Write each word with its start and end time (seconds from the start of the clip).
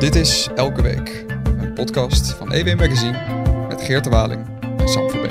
Dit 0.00 0.14
is 0.14 0.48
Elke 0.54 0.82
Week, 0.82 1.24
een 1.44 1.74
podcast 1.74 2.30
van 2.32 2.52
EW 2.52 2.78
Magazine 2.78 3.66
met 3.68 3.82
Geert 3.82 4.04
de 4.04 4.10
Waling 4.10 4.60
en 4.78 4.88
Sam 4.88 5.10
Verbeek. 5.10 5.30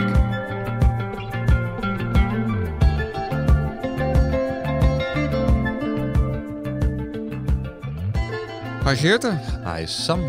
Hi 8.86 8.96
Geerte, 8.96 9.40
Hi 9.66 9.88
Sam. 9.88 10.20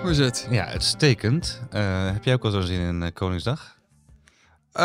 hoe 0.00 0.10
is 0.10 0.18
het? 0.18 0.46
Ja, 0.50 0.66
uitstekend. 0.66 1.60
Uh, 1.72 2.12
heb 2.12 2.24
jij 2.24 2.34
ook 2.34 2.44
al 2.44 2.50
zo'n 2.50 2.62
zin 2.62 2.80
in 2.80 3.02
uh, 3.02 3.08
Koningsdag? 3.12 3.78
Uh, 4.74 4.82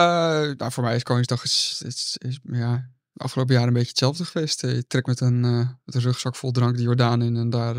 nou, 0.58 0.72
voor 0.72 0.84
mij 0.84 0.96
is 0.96 1.04
Koningsdag 1.04 1.44
is, 1.44 1.82
is, 1.86 2.18
is, 2.18 2.40
ja, 2.44 2.90
de 3.14 3.24
afgelopen 3.24 3.54
jaren 3.54 3.68
een 3.68 3.74
beetje 3.74 3.90
hetzelfde 3.90 4.26
geweest. 4.26 4.62
Je 4.62 4.88
trekt 4.88 5.08
met 5.08 5.20
een, 5.20 5.42
met 5.86 5.96
een 5.96 6.02
rugzak 6.02 6.36
vol 6.36 6.52
drank 6.52 6.76
de 6.76 6.82
Jordaan 6.82 7.22
in 7.22 7.36
en 7.36 7.50
daar 7.50 7.76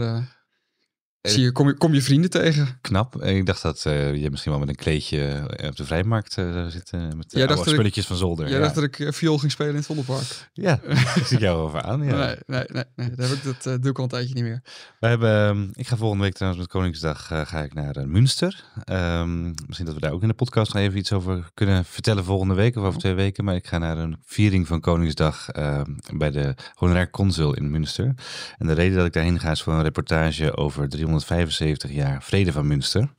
Zie 1.23 1.43
je, 1.43 1.53
kom, 1.53 1.69
je, 1.69 1.75
kom 1.75 1.95
je 1.95 2.03
vrienden 2.03 2.31
tegen? 2.31 2.79
Knap. 2.81 3.23
Ik 3.23 3.47
dacht 3.47 3.63
dat 3.63 3.85
uh, 3.87 4.15
je 4.15 4.31
misschien 4.31 4.51
wel 4.51 4.61
met 4.61 4.69
een 4.69 4.75
kleedje 4.75 5.47
eh, 5.57 5.69
op 5.69 5.77
de 5.77 5.85
vrijmarkt 5.85 6.37
uh, 6.37 6.67
zit. 6.67 6.93
met 6.93 7.33
jij 7.33 7.47
dacht 7.47 7.69
spulletjes 7.69 8.03
ik, 8.03 8.09
van 8.09 8.17
zolder. 8.17 8.49
Jij 8.49 8.57
ja. 8.57 8.63
dacht 8.63 8.75
dat 8.75 8.85
ik 8.85 9.15
viool 9.15 9.39
ging 9.39 9.53
spelen 9.53 9.71
in 9.71 9.77
het 9.77 9.87
Vondelpark. 9.87 10.51
Ja, 10.53 10.81
ik 11.15 11.27
zie 11.27 11.39
jou 11.39 11.59
over 11.59 11.83
aan. 11.83 12.03
Ja. 12.03 12.17
Nee, 12.17 12.37
nee, 12.47 12.65
nee, 12.67 12.85
nee, 12.97 13.11
dat, 13.11 13.29
heb 13.29 13.39
ik, 13.39 13.63
dat 13.63 13.83
doe 13.83 13.91
ik 13.91 13.97
al 13.97 14.03
een 14.05 14.11
tijdje 14.11 14.35
niet 14.35 14.43
meer. 14.43 14.63
We 15.01 15.07
hebben, 15.07 15.49
ehm, 15.49 15.69
ik 15.73 15.87
ga 15.87 15.97
volgende 15.97 16.25
week 16.25 16.35
trouwens 16.35 16.63
met 16.63 16.73
Koningsdag 16.73 17.27
ga 17.27 17.63
ik 17.63 17.75
naar 17.75 18.09
Münster. 18.09 18.65
Um, 18.91 19.55
misschien 19.67 19.87
dat 19.87 19.95
we 19.95 20.01
daar 20.01 20.13
ook 20.13 20.23
in 20.23 20.29
de 20.29 20.35
podcast 20.35 20.75
nog 20.75 20.83
even 20.83 20.99
iets 20.99 21.13
over 21.13 21.51
kunnen 21.55 21.85
vertellen 21.85 22.25
volgende 22.25 22.55
week 22.55 22.77
of 22.77 22.85
over 22.85 23.01
twee 23.01 23.15
weken. 23.15 23.45
Maar 23.45 23.55
ik 23.55 23.67
ga 23.67 23.79
naar 23.79 23.99
een 23.99 24.17
viering 24.25 24.67
van 24.67 24.81
Koningsdag 24.81 25.49
uh, 25.57 25.81
bij 26.15 26.31
de 26.31 26.55
honorair 26.75 27.11
consul 27.11 27.55
in 27.55 27.71
Münster. 27.71 28.15
En 28.59 28.67
de 28.67 28.73
reden 28.73 28.97
dat 28.97 29.07
ik 29.07 29.13
daarheen 29.13 29.41
ga 29.41 29.51
is 29.51 29.63
voor 29.63 29.73
een 29.73 29.83
reportage 29.83 30.57
over 30.57 30.89
300 30.89 31.12
375 31.19 31.91
jaar 31.91 32.23
Vrede 32.23 32.53
van 32.53 32.67
Münster. 32.67 33.13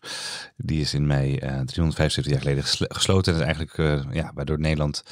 Die 0.58 0.82
is 0.82 0.94
in 0.94 1.08
mei 1.08 1.32
uh, 1.32 1.40
375 1.40 2.26
jaar 2.26 2.42
geleden 2.42 2.64
gesloten. 2.88 3.34
En 3.34 3.40
is 3.40 3.46
eigenlijk 3.46 3.78
uh, 3.78 4.14
ja, 4.14 4.32
waardoor 4.34 4.60
Nederland 4.60 5.04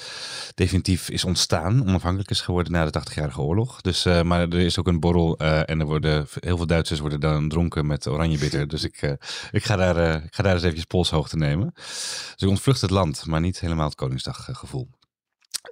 definitief 0.55 1.09
is 1.09 1.23
ontstaan. 1.23 1.81
Onafhankelijk 1.81 2.29
is 2.29 2.41
geworden 2.41 2.71
na 2.71 2.85
de 2.85 2.99
80-jarige 2.99 3.41
oorlog. 3.41 3.81
Dus, 3.81 4.05
uh, 4.05 4.21
maar 4.21 4.41
er 4.41 4.59
is 4.59 4.79
ook 4.79 4.87
een 4.87 4.99
borrel 4.99 5.37
en 5.37 5.79
er 5.79 5.85
worden 5.85 6.27
heel 6.39 6.57
veel 6.57 6.67
Duitsers 6.67 6.99
worden 6.99 7.19
dan 7.19 7.49
dronken 7.49 7.87
met 7.87 8.07
oranjebitter. 8.07 8.67
dus 8.67 8.83
ik, 8.83 9.17
ik, 9.51 9.63
ga 9.63 9.75
daar, 9.75 10.23
ik 10.23 10.35
ga 10.35 10.43
daar 10.43 10.53
eens 10.53 10.61
eventjes 10.61 10.85
polshoogte 10.85 11.37
nemen. 11.37 11.71
Dus 11.73 12.35
ik 12.37 12.49
ontvlucht 12.49 12.81
het 12.81 12.89
land, 12.89 13.25
maar 13.25 13.41
niet 13.41 13.59
helemaal 13.59 13.85
het 13.85 13.95
Koningsdaggevoel. 13.95 14.87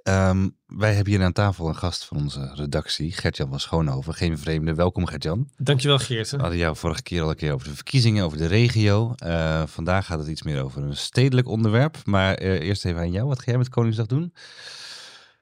Um, 0.04 0.56
wij 0.66 0.94
hebben 0.94 1.12
hier 1.12 1.22
aan 1.22 1.32
tafel 1.32 1.68
een 1.68 1.76
gast 1.76 2.04
van 2.04 2.16
onze 2.16 2.52
redactie, 2.54 3.12
Gertjan 3.12 3.48
van 3.48 3.60
Schoonhoven. 3.60 4.14
Geen 4.14 4.38
vreemde. 4.38 4.74
Welkom 4.74 5.06
Gertjan. 5.06 5.50
Dankjewel 5.56 5.98
Geert. 5.98 6.30
We 6.30 6.36
hadden 6.36 6.58
jou 6.58 6.76
vorige 6.76 7.02
keer 7.02 7.22
al 7.22 7.30
een 7.30 7.36
keer 7.36 7.52
over 7.52 7.68
de 7.68 7.74
verkiezingen, 7.74 8.24
over 8.24 8.38
de 8.38 8.46
regio. 8.46 9.14
Uh, 9.24 9.62
vandaag 9.66 10.06
gaat 10.06 10.18
het 10.18 10.28
iets 10.28 10.42
meer 10.42 10.62
over 10.62 10.82
een 10.82 10.96
stedelijk 10.96 11.48
onderwerp. 11.48 11.96
Maar 12.04 12.42
uh, 12.42 12.60
eerst 12.60 12.84
even 12.84 13.00
aan 13.00 13.12
jou. 13.12 13.26
Wat 13.26 13.38
ga 13.38 13.44
jij 13.44 13.58
met 13.58 13.68
Koningsdag 13.68 14.06
doen? 14.06 14.32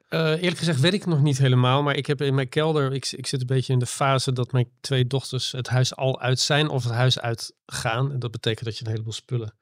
Uh, 0.09 0.19
eerlijk 0.19 0.57
gezegd 0.57 0.79
weet 0.79 0.93
ik 0.93 1.05
nog 1.05 1.21
niet 1.21 1.37
helemaal, 1.37 1.83
maar 1.83 1.95
ik 1.95 2.05
heb 2.05 2.21
in 2.21 2.35
mijn 2.35 2.49
kelder, 2.49 2.93
ik, 2.93 3.11
ik 3.11 3.27
zit 3.27 3.41
een 3.41 3.47
beetje 3.47 3.73
in 3.73 3.79
de 3.79 3.85
fase 3.85 4.33
dat 4.33 4.51
mijn 4.51 4.69
twee 4.81 5.07
dochters 5.07 5.51
het 5.51 5.67
huis 5.67 5.95
al 5.95 6.21
uit 6.21 6.39
zijn 6.39 6.69
of 6.69 6.83
het 6.83 6.93
huis 6.93 7.19
uitgaan. 7.19 8.11
En 8.11 8.19
dat 8.19 8.31
betekent 8.31 8.65
dat 8.65 8.77
je 8.77 8.85
een 8.85 8.91
heleboel 8.91 9.13
spullen 9.13 9.53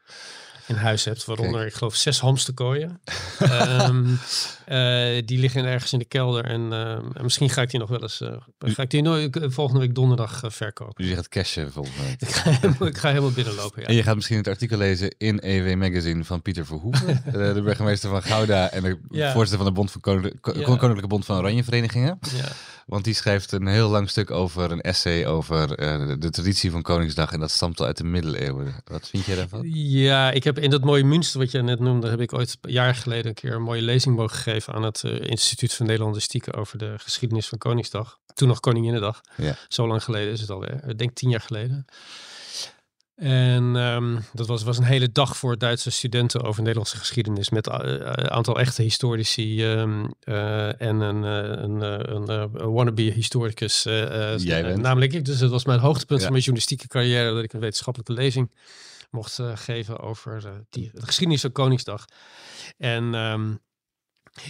in 0.67 0.75
huis 0.75 1.05
hebt. 1.05 1.25
Waaronder, 1.25 1.65
ik 1.65 1.73
geloof, 1.73 1.95
zes 1.95 2.19
hamsterkooien. 2.19 3.01
um, 3.41 4.05
uh, 4.67 5.21
die 5.25 5.39
liggen 5.39 5.65
ergens 5.65 5.93
in 5.93 5.99
de 5.99 6.05
kelder. 6.05 6.45
En 6.45 6.61
uh, 6.71 7.21
misschien 7.21 7.49
ga 7.49 7.61
ik 7.61 7.69
die 7.69 7.79
nog 7.79 7.89
wel 7.89 8.01
eens... 8.01 8.21
Uh, 8.21 8.29
ga 8.59 8.81
ik 8.81 8.89
die 8.89 9.01
nooit 9.01 9.39
volgende 9.41 9.81
week 9.81 9.95
donderdag 9.95 10.41
verkopen. 10.45 10.93
Dus 10.95 11.09
je 11.09 11.15
gaat 11.15 11.29
cashen 11.29 11.71
volgende 11.71 12.03
week? 12.03 12.21
ik, 12.21 12.29
ga 12.29 12.51
helemaal, 12.51 12.87
ik 12.87 12.97
ga 12.97 13.09
helemaal 13.09 13.31
binnenlopen, 13.31 13.81
ja. 13.81 13.87
En 13.87 13.95
je 13.95 14.03
gaat 14.03 14.15
misschien 14.15 14.37
het 14.37 14.47
artikel 14.47 14.77
lezen 14.77 15.15
in 15.17 15.39
EW 15.39 15.75
Magazine 15.75 16.23
van 16.23 16.41
Pieter 16.41 16.65
Verhoeven. 16.65 17.23
de 17.55 17.61
burgemeester 17.63 18.09
van 18.09 18.23
Gouda 18.23 18.71
en 18.71 18.83
de 18.83 18.99
ja. 19.09 19.31
voorzitter 19.31 19.57
van 19.57 19.67
de 19.67 19.73
Bond 19.73 19.91
van 19.91 20.01
Koninklijke. 20.01 20.61
Koninklijke 20.63 21.07
Bond 21.07 21.25
van 21.25 21.37
Oranje 21.37 21.63
Verenigingen. 21.63 22.19
Ja. 22.35 22.45
Want 22.87 23.03
die 23.03 23.13
schrijft 23.13 23.51
een 23.51 23.67
heel 23.67 23.89
lang 23.89 24.09
stuk 24.09 24.31
over 24.31 24.71
een 24.71 24.81
essay 24.81 25.25
over 25.25 25.67
de, 25.67 26.15
de 26.19 26.29
traditie 26.29 26.71
van 26.71 26.81
Koningsdag. 26.81 27.31
En 27.31 27.39
dat 27.39 27.51
stamt 27.51 27.79
al 27.79 27.85
uit 27.85 27.97
de 27.97 28.03
middeleeuwen. 28.03 28.75
Wat 28.85 29.07
vind 29.09 29.25
jij 29.25 29.35
daarvan? 29.35 29.61
Ja, 29.73 30.31
ik 30.31 30.43
heb 30.43 30.59
in 30.59 30.69
dat 30.69 30.83
mooie 30.83 31.03
Münster 31.03 31.39
wat 31.39 31.51
je 31.51 31.61
net 31.61 31.79
noemde, 31.79 32.09
heb 32.09 32.21
ik 32.21 32.33
ooit 32.33 32.57
een 32.61 32.71
jaar 32.71 32.95
geleden 32.95 33.25
een 33.27 33.33
keer 33.33 33.53
een 33.53 33.61
mooie 33.61 33.81
lezing 33.81 34.15
mogen 34.15 34.35
gegeven 34.35 34.73
aan 34.73 34.83
het 34.83 35.03
uh, 35.05 35.19
Instituut 35.19 35.73
van 35.73 35.85
Nederlandistiek 35.85 36.57
over 36.57 36.77
de 36.77 36.93
geschiedenis 36.97 37.47
van 37.47 37.57
Koningsdag. 37.57 38.19
Toen 38.33 38.47
nog 38.47 38.59
Koninginnedag. 38.59 39.21
Ja. 39.37 39.55
Zo 39.67 39.87
lang 39.87 40.03
geleden 40.03 40.33
is 40.33 40.41
het 40.41 40.49
alweer. 40.49 40.83
Ik 40.87 40.97
denk 40.97 41.15
tien 41.15 41.29
jaar 41.29 41.41
geleden. 41.41 41.85
En 43.17 43.75
um, 43.75 44.19
dat 44.33 44.47
was, 44.47 44.63
was 44.63 44.77
een 44.77 44.83
hele 44.83 45.11
dag 45.11 45.37
voor 45.37 45.57
Duitse 45.57 45.91
studenten 45.91 46.43
over 46.43 46.61
Nederlandse 46.61 46.97
geschiedenis. 46.97 47.49
Met 47.49 47.67
een 47.67 48.01
uh, 48.01 48.11
aantal 48.11 48.59
echte 48.59 48.81
historici 48.81 49.65
um, 49.65 50.13
uh, 50.25 50.81
en 50.81 50.99
een, 50.99 51.23
een, 51.23 51.81
een, 51.81 52.29
een 52.29 52.71
wannabe 52.71 53.01
historicus. 53.01 53.83
namelijk 54.75 55.13
ik. 55.13 55.25
Dus 55.25 55.39
het 55.39 55.49
was 55.49 55.65
mijn 55.65 55.79
hoogtepunt 55.79 56.19
ja. 56.19 56.25
van 56.25 56.31
mijn 56.31 56.43
journalistieke 56.43 56.87
carrière 56.87 57.33
dat 57.33 57.43
ik 57.43 57.53
een 57.53 57.59
wetenschappelijke 57.59 58.13
lezing 58.13 58.51
mocht 59.09 59.39
geven 59.55 59.99
over 59.99 60.63
die, 60.69 60.91
de 60.93 61.05
geschiedenis 61.05 61.41
van 61.41 61.51
Koningsdag. 61.51 62.05
En 62.77 63.13
um, 63.13 63.59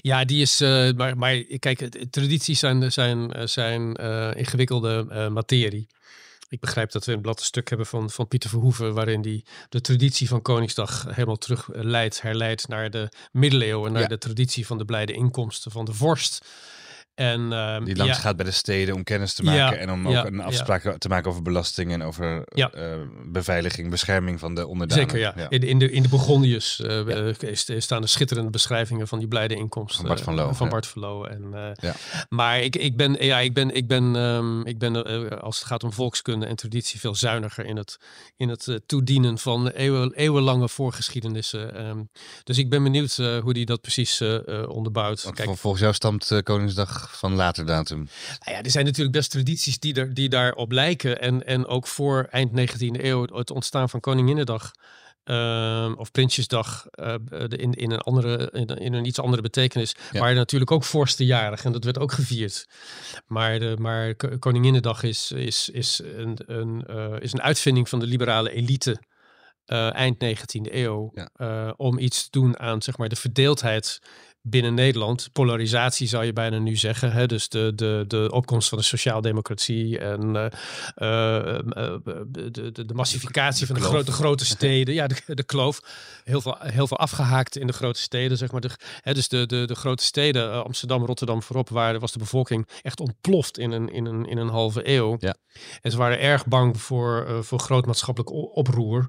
ja, 0.01 0.25
die 0.25 0.41
is. 0.41 0.61
Uh, 0.61 0.91
maar, 0.91 1.17
maar 1.17 1.44
kijk, 1.59 2.05
tradities 2.09 2.59
zijn, 2.59 2.91
zijn, 2.91 3.47
zijn 3.49 3.95
ingewikkelde 4.35 5.29
materie. 5.31 5.88
Ik 6.50 6.59
begrijp 6.59 6.91
dat 6.91 7.06
we 7.06 7.12
een 7.12 7.22
blad 7.22 7.41
stuk 7.41 7.69
hebben 7.69 7.88
van, 7.88 8.09
van 8.09 8.28
Pieter 8.28 8.50
Verhoeven, 8.50 8.94
waarin 8.94 9.22
die 9.22 9.46
de 9.69 9.81
traditie 9.81 10.28
van 10.28 10.41
Koningsdag 10.41 11.06
helemaal 11.09 11.38
terug 11.38 11.68
leidt, 11.72 12.22
herleidt 12.22 12.68
naar 12.68 12.90
de 12.90 13.09
middeleeuwen, 13.31 13.91
naar 13.91 14.02
ja. 14.02 14.08
de 14.08 14.18
traditie 14.18 14.66
van 14.66 14.78
de 14.78 14.85
blijde 14.85 15.13
inkomsten 15.13 15.72
van 15.72 15.85
de 15.85 15.94
vorst. 15.94 16.46
En, 17.17 17.41
uh, 17.41 17.78
die 17.83 17.95
langs 17.95 18.16
ja. 18.16 18.22
gaat 18.22 18.35
bij 18.35 18.45
de 18.45 18.51
steden 18.51 18.95
om 18.95 19.03
kennis 19.03 19.33
te 19.33 19.44
maken 19.44 19.57
ja, 19.57 19.73
en 19.75 19.91
om 19.91 20.07
ook 20.07 20.13
ja, 20.13 20.25
een 20.25 20.41
afspraak 20.41 20.97
te 20.97 21.07
maken 21.07 21.29
over 21.29 21.41
belasting 21.41 21.91
en 21.91 22.03
over 22.03 22.44
uh, 22.53 22.66
beveiliging, 23.25 23.89
bescherming 23.89 24.39
van 24.39 24.55
de 24.55 24.67
onderdanen. 24.67 25.09
Zeker, 25.09 25.19
ja. 25.19 25.50
In, 25.50 25.61
in, 25.61 25.79
de, 25.79 25.91
in 25.91 26.03
de 26.03 26.09
Begonius 26.09 26.79
uh, 26.79 27.53
staan 27.79 28.01
de 28.01 28.07
schitterende 28.07 28.50
beschrijvingen 28.50 29.07
van 29.07 29.19
die 29.19 29.28
blijde 29.28 29.55
inkomsten. 29.55 30.00
Van 30.00 30.07
Bart 30.07 30.22
van 30.22 30.35
Loo. 30.35 30.53
van 30.53 30.69
Bart 30.69 30.88
van 30.88 31.01
Loo. 31.01 31.23
En, 31.23 31.75
Maar 32.29 32.59
ik, 32.59 32.75
ik 32.75 32.97
ben, 32.97 33.25
ja, 33.25 33.39
ik 33.39 33.53
ben, 33.53 33.75
ik 33.75 33.88
ben, 33.88 34.16
um, 34.16 34.66
ik 34.66 34.78
ben 34.78 35.03
als 35.41 35.57
het 35.57 35.67
gaat 35.67 35.84
om 35.84 35.94
volkskunde 35.94 36.45
en 36.45 36.55
traditie 36.55 36.99
veel 36.99 37.16
zuiniger 37.16 37.66
in 37.66 37.78
het, 37.78 37.97
in 38.35 38.49
het 38.49 38.81
toedienen 38.85 39.38
van 39.38 39.67
eeuwen, 39.67 40.13
eeuwenlange 40.13 40.69
voorgeschiedenissen. 40.69 41.88
Um, 41.88 42.09
dus 42.44 42.57
ik 42.57 42.69
ben 42.69 42.84
benieuwd 42.84 43.16
hoe 43.16 43.53
die 43.53 43.66
dat 43.66 43.81
precies 43.81 44.22
onderbouwt. 44.67 45.31
Kijk, 45.34 45.57
volgens 45.57 45.81
jou 45.81 45.94
stamt 45.94 46.41
Koningsdag 46.44 47.05
van 47.09 47.34
later 47.34 47.66
datum? 47.66 48.07
Nou 48.45 48.57
ja, 48.57 48.63
er 48.63 48.72
zijn 48.72 48.85
natuurlijk 48.85 49.16
best 49.16 49.31
tradities 49.31 49.79
die, 49.79 49.94
er, 49.94 50.13
die 50.13 50.29
daarop 50.29 50.72
lijken. 50.72 51.22
En, 51.22 51.45
en 51.45 51.66
ook 51.66 51.88
voor 51.88 52.28
eind 52.31 52.51
19e 52.51 53.03
eeuw 53.03 53.22
het 53.22 53.51
ontstaan 53.51 53.90
van 53.90 54.00
Koninginnedag. 54.00 54.72
Uh, 55.25 55.91
of 55.96 56.12
Prinsjesdag 56.12 56.85
uh, 56.96 57.16
in, 57.47 57.73
in, 57.73 57.91
een 57.91 58.01
andere, 58.01 58.50
in, 58.51 58.66
in, 58.66 58.94
een 58.94 59.06
iets 59.06 59.19
andere 59.19 59.41
betekenis. 59.41 59.96
Ja. 60.12 60.19
waren 60.19 60.35
natuurlijk 60.35 60.72
ook 60.72 60.84
vorstenjarig 60.84 61.63
en 61.63 61.72
dat 61.72 61.84
werd 61.84 62.00
ook 62.00 62.12
gevierd. 62.12 62.67
Maar, 63.25 63.59
de, 63.59 63.75
maar 63.79 64.16
Koninginnedag 64.40 65.03
is, 65.03 65.31
is, 65.31 65.69
is, 65.69 66.01
een, 66.03 66.38
een, 66.46 66.84
uh, 66.90 67.16
is 67.19 67.34
een 67.34 67.41
uitvinding 67.41 67.90
van 67.90 68.00
de 68.00 68.06
liberale 68.06 68.51
elite. 68.51 69.01
eind 69.91 70.23
19e 70.23 70.73
eeuw. 70.73 71.12
Ja. 71.13 71.73
om 71.78 72.00
iets 72.00 72.23
te 72.23 72.40
doen 72.40 72.59
aan 72.59 72.81
zeg 72.81 72.97
maar, 72.97 73.09
de 73.09 73.16
verdeeldheid 73.16 74.00
binnen 74.50 74.74
Nederland. 74.74 75.30
Polarisatie 75.34 76.08
zou 76.08 76.25
je 76.25 76.34
bijna 76.34 76.58
nu 76.58 76.75
zeggen. 76.75 77.12
Hè? 77.12 77.25
Dus 77.25 77.50
de, 77.50 77.72
de, 77.75 78.06
de 78.08 78.32
opkomst 78.32 78.70
van 78.70 78.78
de 78.78 78.84
sociaaldemocratie 78.84 79.99
en 79.99 80.35
uh, 80.35 80.44
uh, 80.97 81.97
de, 82.28 82.72
de, 82.72 82.85
de 82.85 82.94
massificatie 82.94 83.67
de 83.67 83.73
van 83.73 83.82
de 83.82 83.88
grote, 83.88 84.11
grote 84.11 84.46
steden. 84.55 84.94
Ja, 84.94 85.08
de, 85.08 85.16
de 85.26 85.44
kloof. 85.44 85.79
Heel 86.23 86.41
veel, 86.41 86.55
heel 86.59 86.88
veel 86.88 86.97
afgehaakt 86.97 87.58
in 87.58 87.67
de 87.67 87.73
grote 87.73 87.99
steden, 87.99 88.38
zeg 88.38 88.52
maar. 88.52 88.61
De, 88.61 88.70
hè, 89.02 89.14
dus 89.14 89.28
de, 89.28 89.46
de, 89.46 89.66
de 89.66 89.76
grote 89.76 90.03
steden, 90.03 90.64
Amsterdam, 90.64 91.05
Rotterdam 91.05 91.43
voorop, 91.43 91.70
waar 91.70 92.00
was 92.00 92.11
de 92.11 92.20
bevolking 92.20 92.67
echt 92.82 93.00
ontploft 93.00 93.58
in 93.58 93.72
een, 93.72 93.90
in 93.90 94.05
een, 94.05 94.26
in 94.26 94.38
een 94.38 94.50
halve 94.50 94.90
eeuw. 94.90 95.16
Ja. 95.20 95.35
En 95.82 95.91
ze 95.91 95.97
waren 95.97 96.20
erg 96.20 96.46
bang 96.46 96.82
voor, 96.82 97.26
uh, 97.29 97.41
voor 97.41 97.59
groot 97.59 97.85
maatschappelijk 97.85 98.32
oproer. 98.58 99.05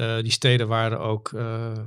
Uh, 0.00 0.16
die 0.22 0.30
steden 0.30 0.68
waren 0.68 1.00
ook, 1.00 1.30
uh, 1.30 1.40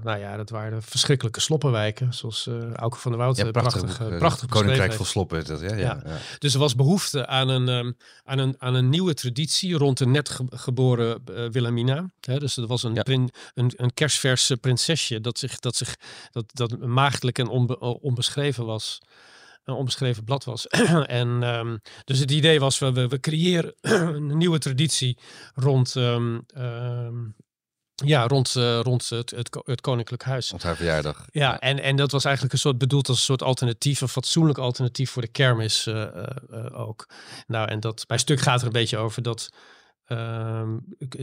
nou 0.04 0.20
ja, 0.20 0.38
dat 0.38 0.50
waren 0.50 0.84
verschrikkelijke 0.84 1.40
sloppenwijken, 1.40 2.14
zoals 2.14 2.48
uh, 2.48 2.74
Auke 2.74 2.98
van 2.98 3.12
der 3.12 3.20
Woud 3.20 3.38
ja, 3.38 3.52
prachtig, 3.52 3.82
prachtig, 3.82 4.18
prachtig 4.18 4.50
Koninkrijk 4.50 4.94
vol 4.94 5.06
sloppen 5.06 5.46
dat, 5.46 5.62
ja, 5.62 5.76
ja, 5.76 6.02
Dus 6.38 6.54
er 6.54 6.60
was 6.60 6.76
behoefte 6.76 7.28
aan 7.28 7.50
een, 7.50 7.68
um, 7.68 7.98
aan 8.24 8.40
een, 8.40 8.56
aan 8.58 8.74
een 8.74 8.90
nieuwe 8.90 9.14
traditie 9.14 9.74
rond 9.74 9.98
de 9.98 10.06
net 10.06 10.30
ge 10.30 10.46
geboren 10.50 11.24
Wilhelmina. 11.26 12.10
Dus 12.20 12.58
er 12.58 12.68
was 12.68 12.84
een, 12.84 12.94
prin, 12.94 13.30
een, 13.54 13.74
een 13.76 13.94
kersverse 13.94 14.58
prinsesje 14.58 15.22
dat 15.22 15.40
zich, 15.40 15.60
dat 15.60 15.76
zich, 15.76 15.96
dat, 16.32 16.46
dat 16.54 16.80
maagdelijk 16.80 17.40
en 17.40 17.48
onbe 17.48 17.80
onbeschreven 17.80 18.66
was. 18.66 19.00
een 19.64 19.74
onbeschreven 19.74 20.24
blad 20.24 20.44
was. 20.44 20.68
en 21.22 21.44
ehm, 21.44 21.78
dus 22.04 22.20
het 22.20 22.32
idee 22.32 22.60
was, 22.60 22.80
we, 22.80 23.08
we, 23.08 23.20
creëren 23.20 23.74
een 24.16 24.38
nieuwe 24.38 24.60
traditie 24.60 25.18
rond, 25.54 25.96
ehm, 25.96 26.40
ehm, 26.48 27.16
ja, 28.06 28.28
rond, 28.28 28.56
eh, 28.56 28.80
rond 28.80 29.10
het, 29.10 29.30
het, 29.30 29.58
het 29.66 29.82
Koninklijk 29.82 30.24
Huis. 30.24 30.50
Rond 30.50 30.64
haar 30.64 30.76
verjaardag. 30.76 31.26
Ja, 31.32 31.60
en, 31.60 31.80
en 31.80 31.96
dat 31.96 32.12
was 32.12 32.24
eigenlijk 32.24 32.54
een 32.54 32.60
soort 32.60 32.78
bedoeld 32.78 33.08
als 33.08 33.18
een 33.18 33.24
soort 33.24 33.44
alternatief, 33.44 34.02
een 34.02 34.08
fatsoenlijk 34.08 34.58
alternatief 34.58 35.12
voor 35.12 35.22
de 35.22 35.28
kermis 35.28 35.88
eh, 35.88 36.02
eh, 36.02 36.80
ook. 36.80 37.08
Nou, 37.48 37.70
en 37.70 37.80
dat 37.80 38.04
bij 38.08 38.18
stuk 38.18 38.40
gaat 38.40 38.60
er 38.60 38.66
een 38.66 38.72
beetje 38.72 38.98
over 38.98 39.22
dat 39.22 39.50
ehm, 40.18 40.70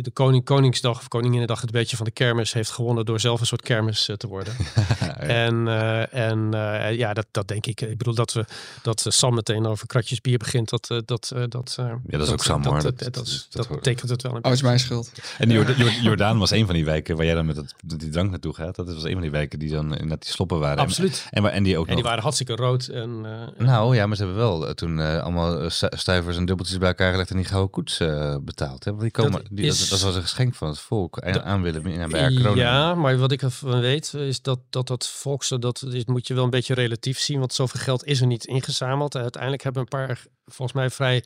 de 0.03 0.11
koning, 0.11 0.45
Koningsdag 0.45 0.99
of 0.99 1.09
Koninginnedag 1.09 1.61
het 1.61 1.71
beetje 1.71 1.97
van 1.97 2.05
de 2.05 2.11
kermis 2.13 2.53
heeft 2.53 2.71
gewonnen 2.71 3.05
door 3.05 3.21
zelf 3.21 3.41
een 3.41 3.47
soort 3.47 3.63
kermis 3.63 4.09
eh, 4.09 4.17
te 4.17 4.27
worden. 4.27 4.53
Ja. 5.01 5.17
En, 5.17 5.69
eh, 5.69 6.15
en 6.31 6.55
eh, 6.55 6.97
ja, 6.97 7.15
dat, 7.15 7.27
dat 7.31 7.49
denk 7.49 7.67
ik. 7.67 7.81
Ik 7.81 7.99
bedoel 7.99 8.15
dat 8.15 8.33
we 8.33 8.45
dat 8.83 9.05
Sam 9.09 9.35
meteen 9.35 9.67
over 9.67 9.87
kratjes 9.87 10.21
bier 10.21 10.39
begint. 10.39 10.69
Dat, 10.69 10.91
eh, 10.91 10.99
dat, 11.05 11.33
eh, 11.35 11.43
dat, 11.49 11.77
eh, 11.79 11.93
dat 12.05 12.21
is 12.21 12.31
ook 12.31 12.43
Sam, 12.45 12.65
hoor. 12.65 12.75
Dat, 12.75 12.83
Dat- 12.83 12.99
dat, 12.99 13.15
dat- 13.15 13.47
dat, 13.51 13.69
dat- 13.69 13.83
tekent 13.83 14.11
het 14.11 14.23
wel 14.23 14.37
een 14.37 14.45
Oh, 14.45 14.53
is 14.53 14.63
mijn 14.63 14.79
schuld. 14.79 15.13
En 15.39 15.51
Jorda- 15.51 15.73
Jor- 15.77 16.01
Jordaan 16.03 16.39
was 16.39 16.51
een 16.51 16.67
van 16.67 16.75
die 16.75 16.85
wijken 16.85 17.17
waar 17.17 17.25
jij 17.25 17.35
dan 17.35 17.47
met, 17.47 17.57
dat, 17.57 17.75
met 17.87 18.01
die 18.01 18.09
drank 18.11 18.31
naartoe 18.31 18.55
gaat. 18.55 18.77
Dat 18.77 18.95
was 18.95 19.05
een 19.05 19.13
van 19.13 19.21
die 19.23 19.31
wijken 19.31 19.59
die 19.59 19.71
dan 19.71 19.93
inderdaad 19.93 20.23
die 20.23 20.31
sloppen 20.33 20.59
waren. 20.59 20.77
En- 20.79 20.85
Absoluut. 20.85 21.27
En, 21.31 21.53
en 21.53 21.63
die 21.63 21.79
ook 21.79 21.83
En 21.85 21.89
die 21.89 21.97
nog- 21.97 22.07
waren 22.07 22.23
hartstikke 22.23 22.55
rood. 22.57 22.87
En, 22.87 23.21
eh, 23.59 23.67
Nou 23.67 23.97
ja, 23.97 24.07
maar 24.07 24.17
ze 24.17 24.23
hebben 24.25 24.41
wel 24.43 24.75
toen 24.75 25.01
eh, 25.01 25.23
allemaal 25.23 25.71
stu- 25.71 25.89
stuivers 25.91 26.37
en 26.37 26.45
dubbeltjes 26.45 26.79
bij 26.79 26.89
elkaar 26.89 27.11
gelegd 27.13 27.31
en 27.31 27.37
die 27.37 27.45
gouden 27.45 27.71
koets 27.71 28.01
eh, 28.01 28.37
betaald. 28.79 29.01
Die 29.01 29.11
komen, 29.11 29.33
Dat 29.33 29.43
die, 29.51 29.67
dat, 29.67 29.75
is- 29.75 29.89
dat 29.89 30.01
was 30.01 30.15
een 30.17 30.23
geschenk 30.23 30.55
van 30.55 30.69
het 30.69 30.79
volk 30.79 31.17
en 31.19 31.33
Dat- 31.33 31.43
aan 31.43 31.63
willen 31.63 31.83
bij 31.83 32.09
kroning. 32.35 32.55
Ja, 32.57 32.95
maar 32.95 33.19
wat 33.19 33.33
ik 33.33 33.43
ervan 33.43 33.81
weet 33.81 34.15
is 34.15 34.43
dat 34.43 34.61
dat, 34.71 34.87
dat 34.87 35.09
volks, 35.09 35.49
dat 35.49 35.83
is, 35.91 36.05
moet 36.05 36.27
je 36.27 36.35
wel 36.35 36.45
een 36.45 36.51
beetje 36.51 36.75
relatief 36.75 37.19
zien, 37.19 37.39
want 37.39 37.53
zoveel 37.55 37.81
geld 37.81 38.05
is 38.05 38.21
er 38.21 38.27
niet 38.27 38.45
ingezameld. 38.45 39.17
Uiteindelijk 39.17 39.63
hebben 39.63 39.83
een 39.83 39.89
paar, 39.89 40.23
volgens 40.47 40.73
mij 40.79 40.91
vrij 40.91 41.25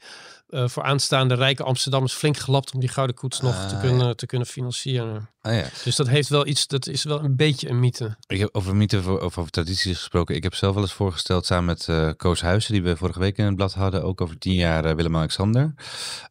eh 0.52 0.68
vooraanstaande 0.68 1.34
rijke 1.34 1.62
Amsterdammers 1.62 2.12
flink 2.14 2.36
gelapt 2.36 2.74
om 2.74 2.80
die 2.80 2.88
gouden 2.88 3.16
koets 3.16 3.40
nog 3.40 3.54
te, 3.68 3.74
Ah, 3.74 3.80
kunnen, 3.80 4.16
te 4.16 4.26
kunnen 4.26 4.46
financieren. 4.46 5.28
Ah, 5.40 5.54
ja. 5.54 5.64
Dus 5.84 5.96
dat 5.96 6.08
heeft 6.08 6.28
wel 6.28 6.46
iets, 6.46 6.66
dat 6.66 6.86
is 6.86 7.04
wel 7.04 7.24
een 7.24 7.36
beetje 7.36 7.68
een 7.68 7.80
mythe. 7.80 8.16
Ik 8.26 8.38
heb 8.38 8.48
over 8.52 8.76
mythen 8.76 9.02
voor- 9.02 9.20
of 9.20 9.38
over 9.38 9.50
tradities 9.50 9.96
gesproken. 9.98 10.34
Ik 10.34 10.42
heb 10.42 10.54
zelf 10.54 10.74
wel 10.74 10.82
eens 10.82 10.92
voorgesteld 10.92 11.46
samen 11.46 11.64
met 11.64 11.88
eh 11.88 12.10
Koos 12.16 12.40
Huizen, 12.40 12.72
die 12.72 12.82
we 12.82 12.96
vorige 12.96 13.18
week 13.18 13.38
in 13.38 13.44
het 13.44 13.56
blad 13.56 13.74
hadden, 13.74 14.02
ook 14.04 14.20
over 14.20 14.38
tien 14.38 14.54
jaar 14.54 14.84
eh, 14.84 14.94
Willem-Alexander. 14.94 15.74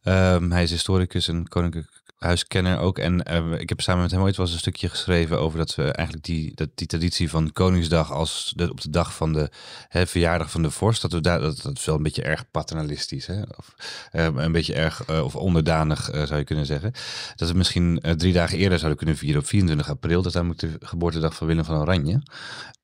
Ehm, 0.02 0.50
hij 0.50 0.62
is 0.62 0.70
historicus 0.70 1.28
en 1.28 1.48
koninklijk 1.48 2.01
huiskenner 2.22 2.78
ook. 2.78 2.98
En 2.98 3.22
eh, 3.22 3.52
ik 3.58 3.68
heb 3.68 3.80
samen 3.80 4.02
met 4.02 4.10
hem 4.10 4.20
ooit 4.20 4.36
wel 4.36 4.46
eens 4.46 4.54
een 4.54 4.60
stukje 4.60 4.88
geschreven 4.88 5.40
over 5.40 5.58
dat 5.58 5.74
we 5.74 5.82
eigenlijk 5.82 6.26
die, 6.26 6.54
dat, 6.54 6.68
die 6.74 6.86
traditie 6.86 7.30
van 7.30 7.52
Koningsdag 7.52 8.12
als 8.12 8.52
de, 8.56 8.70
op 8.70 8.80
de 8.80 8.90
dag 8.90 9.14
van 9.14 9.32
de 9.32 9.50
hè, 9.88 10.06
verjaardag 10.06 10.50
van 10.50 10.62
de 10.62 10.70
vorst, 10.70 11.02
dat 11.02 11.12
we 11.12 11.20
daar, 11.20 11.40
dat, 11.40 11.62
dat 11.62 11.78
is 11.78 11.84
wel 11.84 11.96
een 11.96 12.02
beetje 12.02 12.22
erg 12.22 12.50
paternalistisch, 12.50 13.26
hè? 13.26 13.42
Of, 13.56 13.74
eh, 14.10 14.28
een 14.34 14.52
beetje 14.52 14.74
erg, 14.74 15.04
eh, 15.04 15.24
of 15.24 15.36
onderdanig 15.36 16.10
eh, 16.10 16.22
zou 16.22 16.38
je 16.38 16.44
kunnen 16.44 16.66
zeggen. 16.66 16.92
Dat 17.36 17.50
we 17.50 17.56
misschien 17.56 18.02
drie 18.16 18.32
dagen 18.32 18.58
eerder 18.58 18.78
zouden 18.78 18.98
kunnen 18.98 19.16
vieren 19.16 19.40
op 19.40 19.46
24 19.46 19.90
april. 19.90 20.16
Dat 20.16 20.26
is 20.26 20.34
namelijk 20.34 20.60
de 20.60 20.76
geboortedag 20.80 21.34
van 21.34 21.46
Willem 21.46 21.64
van 21.64 21.80
Oranje. 21.80 22.22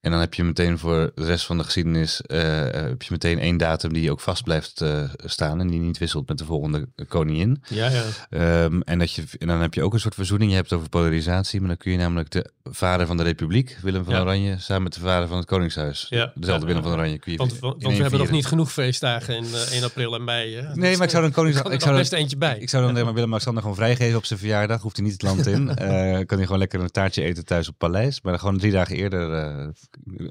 En 0.08 0.14
dan 0.14 0.22
heb 0.22 0.34
je 0.34 0.44
meteen 0.44 0.78
voor 0.78 1.12
de 1.14 1.24
rest 1.24 1.46
van 1.46 1.58
de 1.58 1.64
geschiedenis 1.64 2.20
eh, 2.20 2.66
eh, 2.66 2.88
heb 2.88 3.02
je 3.02 3.08
meteen 3.12 3.38
één 3.38 3.56
datum 3.56 3.92
die 3.92 4.10
ook 4.10 4.20
vast 4.20 4.42
blijft 4.42 4.80
eh, 4.80 5.02
staan 5.24 5.60
en 5.60 5.68
die 5.68 5.80
niet 5.80 5.98
wisselt 5.98 6.28
met 6.28 6.38
de 6.38 6.44
volgende 6.44 6.88
koningin. 7.08 7.62
Ja, 7.68 7.88
ja. 7.90 8.02
Ehm, 8.30 8.80
en, 8.80 8.98
dat 8.98 9.12
je, 9.12 9.24
en 9.38 9.46
dan 9.46 9.60
heb 9.60 9.74
je 9.74 9.82
ook 9.82 9.92
een 9.92 10.00
soort 10.00 10.14
verzoening. 10.14 10.50
Je 10.50 10.56
hebt 10.56 10.70
het 10.70 10.78
over 10.78 10.90
polarisatie, 10.90 11.60
maar 11.60 11.68
dan 11.68 11.76
kun 11.76 11.92
je 11.92 11.98
namelijk 11.98 12.30
de 12.30 12.50
vader 12.64 13.06
van 13.06 13.16
de 13.16 13.22
Republiek, 13.22 13.78
Willem 13.82 14.04
van 14.04 14.14
Ja. 14.14 14.20
Oranje, 14.20 14.58
samen 14.58 14.82
met 14.82 14.94
de 14.94 15.00
vader 15.00 15.28
van 15.28 15.36
het 15.36 15.46
Koningshuis, 15.46 16.06
Ja. 16.08 16.32
dezelfde 16.34 16.66
Willem 16.66 16.82
van 16.82 16.92
Oranje, 16.92 17.18
kun 17.18 17.32
je 17.32 17.38
Want, 17.38 17.58
we 17.58 17.92
hebben 17.94 18.18
nog 18.18 18.30
niet 18.30 18.46
genoeg 18.46 18.72
feestdagen 18.72 19.36
in 19.36 19.44
eh, 19.44 19.72
1 19.72 19.84
april 19.84 20.14
en 20.14 20.24
mei. 20.24 20.54
Hè? 20.54 20.74
Nee, 20.74 20.96
maar 20.96 21.04
ik 21.04 21.10
zou 21.10 21.22
dan 21.22 21.32
Koningsdag... 21.32 21.72
Ik 21.72 21.80
zou 21.80 21.92
er 21.92 22.00
best 22.00 22.12
eentje 22.12 22.36
bij. 22.36 22.58
ik 22.58 22.68
zou 22.68 22.92
dan 22.92 23.04
maar 23.04 23.14
Willem-Alexander 23.14 23.62
gewoon 23.62 23.76
vrijgeven 23.76 24.16
op 24.16 24.24
zijn 24.24 24.38
verjaardag. 24.38 24.82
Hoeft 24.82 24.96
hij 24.96 25.04
niet 25.04 25.14
het 25.14 25.22
land 25.22 25.46
in. 25.46 25.66
Kan 26.26 26.36
hij 26.36 26.44
gewoon 26.46 26.58
lekker 26.58 26.80
een 26.80 26.90
taartje 26.90 27.22
eten 27.22 27.44
thuis 27.44 27.68
op 27.68 27.74
Paleis. 27.78 28.20
Maar 28.20 28.32
dan 28.32 28.40
gewoon 28.40 28.58
drie 28.58 28.72
dagen 28.72 28.96
eerder 28.96 29.72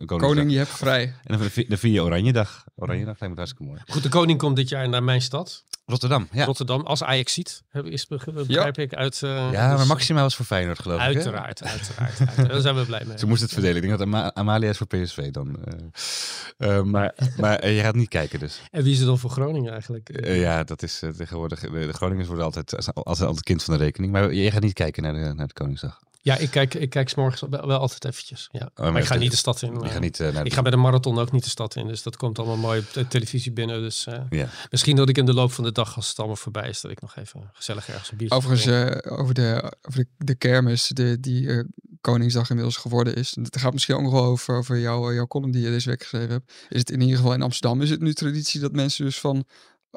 Koning, 0.06 0.52
je 0.52 0.58
hebt 0.58 0.70
vrij. 0.70 1.04
En 1.24 1.38
dan, 1.38 1.50
dan 1.68 1.78
vier 1.78 1.92
je 1.92 2.04
Oranjedag. 2.04 2.64
Oranjedag 2.76 3.20
lijkt 3.20 3.30
me 3.36 3.36
hartstikke 3.42 3.64
mooi. 3.72 3.82
Goed, 3.88 4.04
de 4.04 4.10
koning 4.10 4.40
komt 4.40 4.56
dit 4.56 4.70
jaar 4.70 4.90
naar 4.90 5.04
mijn 5.04 5.22
stad, 5.22 5.64
Rotterdam, 5.86 6.28
ja. 6.32 6.46
Rotterdam, 6.46 6.82
als 6.82 7.04
Ajax 7.04 7.34
ziet. 7.34 7.64
Is 7.84 8.08
be- 8.08 8.20
begrijp 8.34 8.78
ik 8.78 8.94
uit. 8.94 9.24
eh, 9.24 9.30
Ja, 9.52 9.68
maar 9.68 9.78
dus- 9.78 9.88
Maxima 9.88 10.22
was 10.22 10.36
voor 10.36 10.46
Feyenoord 10.46 10.80
geloof 10.80 10.98
ik. 10.98 11.08
hè? 11.08 11.14
Uiteraard, 11.14 11.64
uiteraard. 11.64 12.48
Daar 12.50 12.62
zijn 12.62 12.76
we 12.76 12.86
blij 12.86 13.04
mee. 13.08 13.18
Ze 13.18 13.28
moest 13.28 13.42
het 13.42 13.52
verdelen. 13.54 13.76
Ik 13.76 13.82
denk 13.88 13.98
dat 13.98 14.08
Ama- 14.08 14.34
Amalia 14.34 14.70
is 14.70 14.78
voor 14.78 14.88
PSV 14.88 15.30
dan. 15.32 15.58
eh. 15.66 16.78
Eh, 16.78 16.84
maar 16.84 17.16
maar 17.38 17.70
je 17.70 17.82
gaat 17.82 17.96
niet 17.96 18.10
kijken 18.10 18.40
dus. 18.40 18.62
En 18.72 18.84
wie 18.84 18.94
is 18.94 19.00
er 19.00 19.06
dan 19.06 19.20
voor 19.20 19.30
Groningen 19.30 19.72
eigenlijk? 19.72 20.26
Ja, 20.26 20.64
dat 20.64 20.84
is 20.84 21.04
tegenwoordig. 21.18 21.60
De, 21.60 21.70
de 21.70 21.94
Groningers 21.94 22.28
worden 22.28 22.46
altijd, 22.46 22.76
altijd, 22.94 23.22
altijd 23.28 23.44
kind 23.44 23.64
van 23.64 23.78
de 23.78 23.84
rekening. 23.84 24.12
Maar 24.12 24.34
je 24.34 24.52
gaat 24.52 24.62
niet 24.62 24.74
kijken 24.74 25.04
naar 25.04 25.14
de, 25.14 25.34
naar 25.34 25.48
de 25.48 25.54
Koningsdag. 25.54 26.00
Ja, 26.28 26.38
ik 26.38 26.50
kijk, 26.50 26.74
ik 26.74 26.90
kijk 26.90 27.10
's 27.10 27.16
morgens 27.16 27.42
wel, 27.50 27.68
wel 27.68 27.80
altijd 27.80 28.06
eventjes. 28.06 28.50
Ja. 28.52 28.70
maar, 28.76 28.92
maar 28.92 29.02
ik 29.02 29.08
ga 29.08 29.16
niet 29.16 29.32
de 29.32 29.38
stad 29.38 29.62
in. 29.62 29.74
Je 29.74 29.80
eh. 29.82 29.92
gaat 29.92 30.02
niet 30.02 30.20
eh, 30.20 30.32
naar 30.34 30.44
Ik 30.44 30.50
de- 30.50 30.56
ga 30.56 30.62
bij 30.62 30.72
de 30.72 30.78
marathon 30.78 31.20
ook 31.20 31.32
niet 31.32 31.44
de 31.44 31.50
stad 31.50 31.76
in. 31.76 31.88
Dus 31.88 32.04
dat 32.04 32.18
komt 32.18 32.38
allemaal 32.40 32.58
mooi 32.58 32.80
op 32.80 32.94
de 32.94 33.08
televisie 33.08 33.52
binnen. 33.52 33.82
Dus 33.82 34.06
eh, 34.06 34.22
Ja. 34.30 34.50
misschien 34.70 34.96
dat 34.96 35.10
ik 35.10 35.18
in 35.18 35.26
de 35.26 35.34
loop 35.34 35.52
van 35.52 35.64
de 35.64 35.72
dag, 35.72 35.96
als 35.96 36.08
het 36.10 36.18
allemaal 36.18 36.36
voorbij 36.36 36.70
is, 36.70 36.82
dat 36.82 36.92
ik 36.92 37.02
nog 37.02 37.16
even 37.16 37.50
gezellig 37.54 37.88
ergens 37.90 38.12
een 38.12 38.18
biertje 38.18 38.38
Overigens, 38.38 38.66
eh, 38.66 39.18
over, 39.20 39.34
de, 39.34 39.74
over 39.82 40.00
de, 40.00 40.08
de 40.26 40.36
kermis 40.36 40.88
de, 40.88 41.20
die 41.20 41.50
eh, 41.50 41.64
Koningsdag 42.02 42.50
inmiddels 42.50 42.78
geworden 42.78 43.16
is. 43.16 43.36
Het 43.42 43.58
gaat 43.58 43.74
misschien 43.74 43.96
ook 43.96 44.02
nog 44.02 44.12
wel 44.12 44.24
over, 44.24 44.56
over 44.58 44.80
jouw, 44.80 45.14
jouw 45.14 45.28
column 45.28 45.52
die 45.52 45.62
je 45.62 45.70
deze 45.70 45.90
week 45.90 46.02
geschreven 46.02 46.30
hebt. 46.30 46.52
Is 46.70 46.80
het 46.80 46.90
in 46.92 47.02
ieder 47.02 47.18
geval 47.18 47.34
in 47.34 47.42
Amsterdam, 47.42 47.82
is 47.82 47.90
het 47.90 48.02
nu 48.02 48.14
traditie 48.14 48.60
dat 48.60 48.72
mensen 48.72 49.06
dus 49.06 49.20
van 49.20 49.46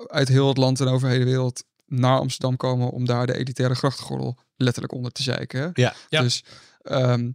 uit 0.07 0.29
heel 0.29 0.49
het 0.49 0.57
land 0.57 0.81
en 0.81 0.87
over 0.89 1.09
de 1.09 1.15
hele 1.15 1.25
wereld 1.25 1.65
naar 1.87 2.19
Amsterdam 2.19 2.57
komen 2.57 2.91
om 2.91 3.05
daar 3.05 3.27
de 3.27 3.37
elitaire 3.37 3.75
grachtengordel 3.75 4.39
letterlijk 4.61 4.95
onder 4.95 5.13
te 5.13 5.23
zeiken. 5.23 5.61
Hè? 5.61 5.69
Ja. 5.73 5.95
Ja. 6.09 6.21
Dus 6.23 6.45
ehm, 6.83 7.31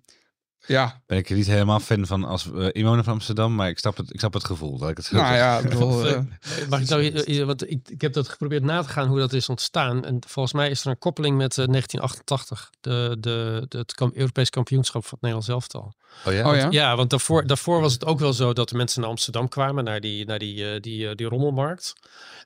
ja, 0.68 1.01
Ben 1.06 1.18
ik 1.18 1.30
er 1.30 1.36
niet 1.36 1.45
helemaal 1.48 1.80
fan 1.80 2.06
van 2.06 2.24
als 2.24 2.51
eh, 2.51 2.68
inwoner 2.72 3.04
van 3.04 3.13
Amsterdam, 3.13 3.56
maar 3.56 3.69
ik 3.69 3.77
snap 3.80 3.98
het, 3.98 4.13
ik 4.13 4.19
snap 4.19 4.33
het 4.33 4.44
gevoel. 4.45 4.77
Dat 4.77 4.89
ik 4.89 4.98
het 4.98 5.12
nou 5.12 5.36
ja, 5.36 5.57
ik 5.60 5.69
bedoel, 5.69 6.06
eh, 6.06 6.12
Eh, 6.16 6.24
Mag 6.69 6.81
ik 6.81 6.89
nou, 6.89 7.10
eh, 7.12 7.39
eh, 7.39 7.45
want 7.45 7.69
ik, 7.72 7.89
ik 7.89 8.01
heb 8.01 8.13
dat 8.13 8.30
geprobeerd 8.30 8.63
na 8.63 8.81
te 8.81 8.89
gaan 8.89 9.07
hoe 9.07 9.19
dat 9.19 9.33
is 9.33 9.50
ontstaan. 9.50 10.06
En 10.06 10.19
volgens 10.27 10.54
mij 10.54 10.69
is 10.69 10.81
er 10.86 10.88
een 10.92 10.98
koppeling 10.98 11.38
met 11.38 11.57
eh, 11.57 11.66
1988, 11.68 12.69
de, 12.81 13.18
de, 13.19 13.66
de, 13.68 13.77
het 13.77 13.94
kam- 13.94 14.12
Europees 14.13 14.50
kampioenschap 14.50 15.01
van 15.01 15.12
het 15.12 15.22
Nederlands 15.22 15.48
elftal. 15.50 15.94
Oh 16.25 16.33
ja? 16.33 16.50
oh 16.50 16.56
ja. 16.56 16.68
Ja, 16.69 16.95
want 16.95 17.10
daarvoor, 17.10 17.48
daarvoor 17.48 17.81
was 17.81 17.94
het 17.94 18.06
ook 18.06 18.19
wel 18.19 18.33
zo 18.33 18.54
dat 18.54 18.69
de 18.69 18.75
mensen 18.75 19.01
naar 19.01 19.10
Amsterdam 19.10 19.48
kwamen, 19.50 19.83
naar 19.83 20.00
die, 20.00 20.25
naar 20.25 20.39
die, 20.39 20.72
eh, 20.74 20.81
die, 20.81 21.10
eh, 21.10 21.16
die 21.16 21.27
rommelmarkt. 21.27 21.94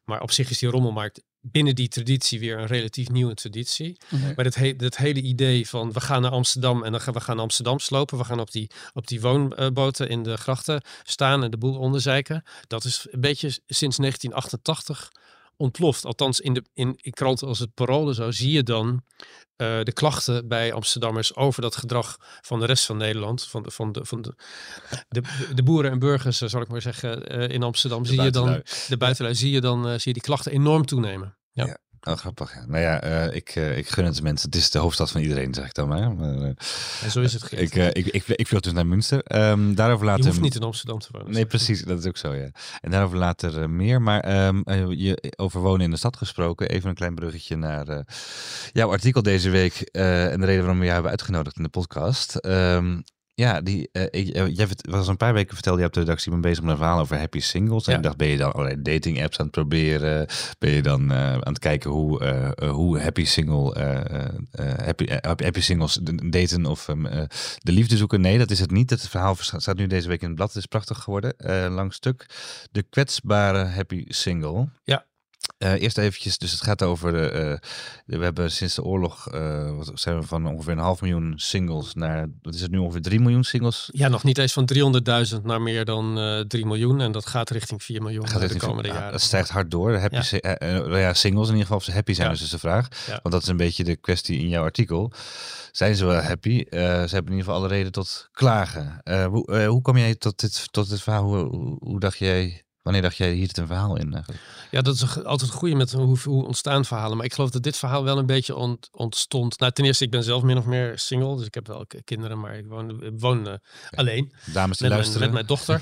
Maar 0.05 0.21
op 0.21 0.31
zich 0.31 0.49
is 0.49 0.57
die 0.59 0.69
rommelmarkt 0.69 1.21
binnen 1.41 1.75
die 1.75 1.87
traditie 1.87 2.39
weer 2.39 2.57
een 2.57 2.65
relatief 2.65 3.09
nieuwe 3.09 3.33
traditie. 3.33 3.97
Maar 4.35 4.45
het, 4.45 4.55
he 4.55 4.73
het 4.77 4.97
hele 4.97 5.21
idee 5.21 5.67
van 5.67 5.91
we 5.91 5.99
gaan 5.99 6.21
naar 6.21 6.31
Amsterdam 6.31 6.83
en 6.83 6.91
dan 6.91 7.01
gaan 7.01 7.13
we 7.13 7.19
gaan 7.19 7.39
Amsterdam 7.39 7.79
slopen. 7.79 8.17
We 8.17 8.23
gaan 8.23 8.39
op 8.39 8.51
die, 8.51 8.69
op 8.93 9.07
die 9.07 9.21
woonboten 9.21 10.09
in 10.09 10.23
de 10.23 10.37
grachten 10.37 10.81
staan 11.03 11.43
en 11.43 11.51
de 11.51 11.57
boel 11.57 11.77
onderzeiken. 11.77 12.43
Dat 12.67 12.83
is 12.83 13.07
een 13.11 13.21
beetje 13.21 13.47
sinds 13.67 13.97
1988 13.97 15.11
ontploft. 15.59 16.05
Althans, 16.05 16.39
in, 16.39 16.53
de, 16.53 16.63
in, 16.73 16.93
in 17.01 17.11
kranten 17.11 17.47
als 17.47 17.59
het 17.59 17.73
Parool 17.73 18.07
en 18.07 18.15
zo 18.15 18.31
zie 18.31 18.51
je 18.51 18.63
dan 18.63 19.03
eh, 19.55 19.79
de 19.83 19.93
klachten 19.93 20.47
bij 20.47 20.73
Amsterdammers 20.73 21.35
over 21.35 21.61
dat 21.61 21.75
gedrag 21.75 22.17
van 22.41 22.59
de 22.59 22.65
rest 22.65 22.85
van 22.85 22.97
Nederland. 22.97 23.43
Van 23.43 23.63
de, 23.63 23.71
van 23.71 23.91
de, 23.91 24.05
van 24.05 24.21
de, 24.21 24.35
de, 25.07 25.21
de 25.53 25.63
boeren 25.63 25.91
en 25.91 25.99
burgers, 25.99 26.41
eh, 26.41 26.49
zal 26.49 26.61
ik 26.61 26.67
maar 26.67 26.81
zeggen, 26.81 27.27
eh, 27.27 27.55
in 27.55 27.63
Amsterdam. 27.63 28.05
zie 28.05 28.21
je 28.21 28.31
dan, 28.31 28.61
de 28.87 28.97
buitenlui, 28.97 29.35
zie 29.35 29.51
je 29.51 29.61
dan 29.61 29.83
zie 29.83 30.01
je 30.03 30.13
die 30.13 30.21
klachten 30.21 30.51
enorm 30.51 30.85
toenemen. 30.85 31.37
Ja. 31.51 31.65
Ja. 31.65 31.77
Oh, 32.01 32.13
grappig. 32.13 32.53
Ja. 32.53 32.65
Nou 32.67 32.81
ja, 32.81 33.01
eh, 33.01 33.35
ik, 33.35 33.49
eh, 33.49 33.77
ik 33.77 33.89
gun 33.89 34.05
het 34.05 34.21
mensen. 34.21 34.49
Het 34.49 34.59
is 34.59 34.69
de 34.69 34.79
hoofdstad 34.79 35.11
van 35.11 35.21
iedereen, 35.21 35.53
zeg 35.53 35.65
ik 35.65 35.73
dan 35.73 35.87
maar. 35.87 36.13
maar 36.13 36.35
eh, 36.35 36.51
En 37.03 37.11
zo 37.11 37.21
is 37.21 37.33
het 37.33 37.51
ik, 37.51 37.75
ik, 37.75 38.05
ik, 38.05 38.27
ik 38.27 38.47
vloog 38.47 38.61
dus 38.61 38.73
naar 38.73 38.87
Münster. 38.87 39.23
Ehm, 39.23 39.73
daarover 39.73 40.05
Je 40.05 40.11
later... 40.11 40.25
hoeft 40.25 40.41
niet 40.41 40.55
in 40.55 40.61
Amsterdam 40.61 40.99
te 40.99 41.07
wonen. 41.11 41.31
Nee, 41.31 41.45
precies. 41.45 41.83
Dat 41.83 41.99
is 41.99 42.05
ook 42.05 42.17
zo, 42.17 42.33
ja. 42.33 42.49
En 42.81 42.91
daarover 42.91 43.17
later 43.17 43.69
meer. 43.69 44.01
Maar 44.01 44.19
eh, 44.19 44.49
je, 44.89 45.33
over 45.37 45.61
wonen 45.61 45.81
in 45.81 45.91
de 45.91 45.97
stad 45.97 46.17
gesproken. 46.17 46.69
Even 46.69 46.89
een 46.89 46.95
klein 46.95 47.15
bruggetje 47.15 47.55
naar 47.55 48.05
jouw 48.71 48.91
artikel 48.91 49.21
deze 49.21 49.49
week. 49.49 49.79
en 49.91 50.39
de 50.39 50.45
reden 50.45 50.59
waarom 50.59 50.77
we 50.77 50.83
jou 50.83 50.93
hebben 50.93 51.11
uitgenodigd 51.11 51.57
in 51.57 51.63
de 51.63 51.69
podcast. 51.69 52.35
Ehm, 52.35 52.97
ja, 53.39 53.61
die, 53.61 53.89
eh, 53.91 54.03
ik, 54.03 54.29
eh, 54.29 54.55
jij 54.55 54.67
was 54.81 55.07
een 55.07 55.17
paar 55.17 55.33
weken 55.33 55.53
vertelde 55.53 55.79
je 55.79 55.87
op 55.87 55.93
de 55.93 55.99
redactie, 55.99 56.31
ben 56.31 56.41
bezig 56.41 56.63
met 56.63 56.71
een 56.71 56.77
verhaal 56.77 56.99
over 56.99 57.17
happy 57.17 57.39
singles. 57.39 57.87
En 57.87 57.95
ik 57.95 58.03
dacht, 58.03 58.17
ben 58.17 58.27
je 58.27 58.37
dan 58.37 58.51
allerlei 58.51 58.81
dating 58.81 59.23
apps 59.23 59.37
aan 59.39 59.45
het 59.45 59.55
proberen? 59.55 60.27
Ben 60.57 60.71
je 60.71 60.81
dan 60.81 61.11
eh, 61.11 61.31
aan 61.31 61.53
het 61.53 61.59
kijken 61.59 61.89
hoe, 61.89 62.23
hoe 62.69 62.99
happy 62.99 63.25
single, 63.25 63.73
happy, 64.83 65.07
happy 65.21 65.61
singles 65.61 65.99
daten 66.29 66.65
of 66.65 66.87
ehm, 66.87 67.05
eh, 67.05 67.23
de 67.57 67.71
liefde 67.71 67.97
zoeken? 67.97 68.21
Nee, 68.21 68.37
dat 68.37 68.51
is 68.51 68.59
het 68.59 68.71
niet. 68.71 68.89
Het 68.89 69.07
verhaal 69.07 69.35
staat 69.39 69.77
nu 69.77 69.87
deze 69.87 70.07
week 70.07 70.21
in 70.21 70.27
het 70.27 70.35
blad. 70.35 70.47
Het 70.47 70.57
is 70.57 70.65
prachtig 70.65 71.03
geworden. 71.03 71.33
lang 71.73 71.93
stuk. 71.93 72.25
De 72.71 72.83
kwetsbare 72.83 73.65
happy 73.65 74.05
single. 74.07 74.69
Ja. 74.83 75.05
Uh, 75.59 75.81
eerst 75.81 75.97
eventjes, 75.97 76.37
dus 76.37 76.51
het 76.51 76.61
gaat 76.61 76.83
over, 76.83 77.11
de, 77.11 77.59
uh, 78.05 78.17
we 78.17 78.23
hebben 78.23 78.51
sinds 78.51 78.75
de 78.75 78.83
oorlog, 78.83 79.33
uh, 79.33 79.75
wat 79.75 79.91
zijn 79.93 80.19
we 80.19 80.25
van 80.25 80.47
ongeveer 80.47 80.71
een 80.71 80.79
half 80.79 81.01
miljoen 81.01 81.33
singles 81.35 81.93
naar, 81.93 82.27
wat 82.41 82.53
is 82.53 82.61
het 82.61 82.71
nu 82.71 82.77
ongeveer 82.77 83.01
3 83.01 83.19
miljoen 83.19 83.43
singles? 83.43 83.89
Ja, 83.91 84.07
nog 84.07 84.23
niet 84.23 84.37
eens 84.37 84.53
van 84.53 84.69
300.000 85.33 85.41
naar 85.43 85.61
meer 85.61 85.85
dan 85.85 86.15
3 86.47 86.65
miljoen 86.65 87.01
en 87.01 87.11
dat 87.11 87.25
gaat 87.25 87.49
richting 87.49 87.83
4 87.83 88.01
miljoen 88.01 88.27
gaat 88.27 88.49
de 88.49 88.57
komende 88.57 88.89
jaren. 88.89 89.11
Dat 89.11 89.21
stijgt 89.21 89.49
hard 89.49 89.71
door. 89.71 89.97
Happy 89.97 90.37
ja. 90.37 90.97
ja. 90.97 91.13
singles 91.13 91.47
in 91.47 91.53
ieder 91.53 91.61
geval, 91.61 91.77
of 91.77 91.83
ze 91.83 91.91
happy 91.91 92.13
zijn 92.13 92.27
ja. 92.27 92.33
dus 92.33 92.43
is 92.43 92.49
de 92.49 92.59
vraag. 92.59 92.87
Ja. 93.07 93.19
Want 93.21 93.33
dat 93.33 93.41
is 93.41 93.47
een 93.47 93.57
beetje 93.57 93.83
de 93.83 93.95
kwestie 93.95 94.39
in 94.39 94.49
jouw 94.49 94.63
artikel. 94.63 95.11
Zijn 95.71 95.95
ze 95.95 96.05
wel 96.05 96.21
happy? 96.21 96.65
ze 96.69 96.77
hebben 96.77 97.09
in 97.09 97.37
ieder 97.37 97.43
geval 97.43 97.55
alle 97.55 97.67
reden 97.67 97.91
tot 97.91 98.29
klagen. 98.31 99.01
hoe, 99.29 99.65
hoe 99.65 99.81
kom 99.81 99.97
jij 99.97 100.15
tot 100.15 100.39
dit, 100.39 100.71
tot 100.71 100.89
dit 100.89 101.01
verhaal? 101.01 101.23
Hoe, 101.23 101.37
hoe, 101.37 101.77
hoe 101.79 101.99
dacht 101.99 102.17
jij 102.17 102.63
Wanneer 102.81 103.01
dacht 103.01 103.17
jij 103.17 103.31
hier 103.31 103.47
het 103.47 103.57
een 103.57 103.67
verhaal 103.67 103.97
in? 103.97 104.13
Eigenlijk? 104.13 104.43
Ja, 104.71 104.81
dat 104.81 104.95
is 104.95 105.23
altijd 105.23 105.51
een 105.51 105.57
goede 105.57 105.75
met 105.75 105.91
hoe, 105.91 106.17
hoe 106.23 106.45
ontstaan 106.45 106.85
verhalen. 106.85 107.17
Maar 107.17 107.25
ik 107.25 107.33
geloof 107.33 107.49
dat 107.49 107.63
dit 107.63 107.77
verhaal 107.77 108.03
wel 108.03 108.17
een 108.17 108.25
beetje 108.25 108.55
ont, 108.55 108.89
ontstond. 108.91 109.59
Nou, 109.59 109.71
ten 109.71 109.85
eerste, 109.85 110.03
ik 110.03 110.11
ben 110.11 110.23
zelf 110.23 110.43
min 110.43 110.57
of 110.57 110.65
meer 110.65 110.99
single. 110.99 111.37
Dus 111.37 111.45
ik 111.45 111.53
heb 111.53 111.67
wel 111.67 111.85
kinderen, 112.03 112.39
maar 112.39 112.55
ik 112.55 112.65
woon, 112.67 113.17
woon 113.19 113.47
uh, 113.47 113.53
alleen. 113.89 114.33
Dames 114.45 114.79
met, 114.79 114.89
luisteren. 114.89 115.19
Mijn, 115.19 115.45
met 115.45 115.47
mijn 115.47 115.81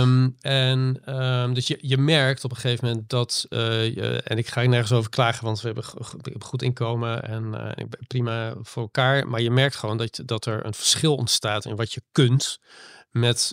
um, 0.00 0.36
en 0.40 1.14
um, 1.20 1.54
dus 1.54 1.66
je, 1.66 1.78
je 1.80 1.98
merkt 1.98 2.44
op 2.44 2.50
een 2.50 2.56
gegeven 2.56 2.86
moment 2.86 3.08
dat, 3.08 3.46
uh, 3.48 3.84
je, 3.84 4.20
en 4.24 4.38
ik 4.38 4.48
ga 4.48 4.62
nergens 4.62 4.92
over 4.92 5.10
klagen, 5.10 5.44
want 5.44 5.60
we 5.60 5.66
hebben, 5.66 5.84
goed 6.42 6.62
inkomen 6.62 7.24
en 7.24 7.74
uh, 7.78 7.84
prima 8.06 8.54
voor 8.62 8.82
elkaar. 8.82 9.28
Maar 9.28 9.40
je 9.40 9.50
merkt 9.50 9.76
gewoon 9.76 9.96
dat, 9.96 10.20
dat 10.24 10.46
er 10.46 10.66
een 10.66 10.74
verschil 10.74 11.14
ontstaat 11.14 11.64
in 11.64 11.76
wat 11.76 11.92
je 11.92 12.02
kunt 12.12 12.58
met 13.10 13.52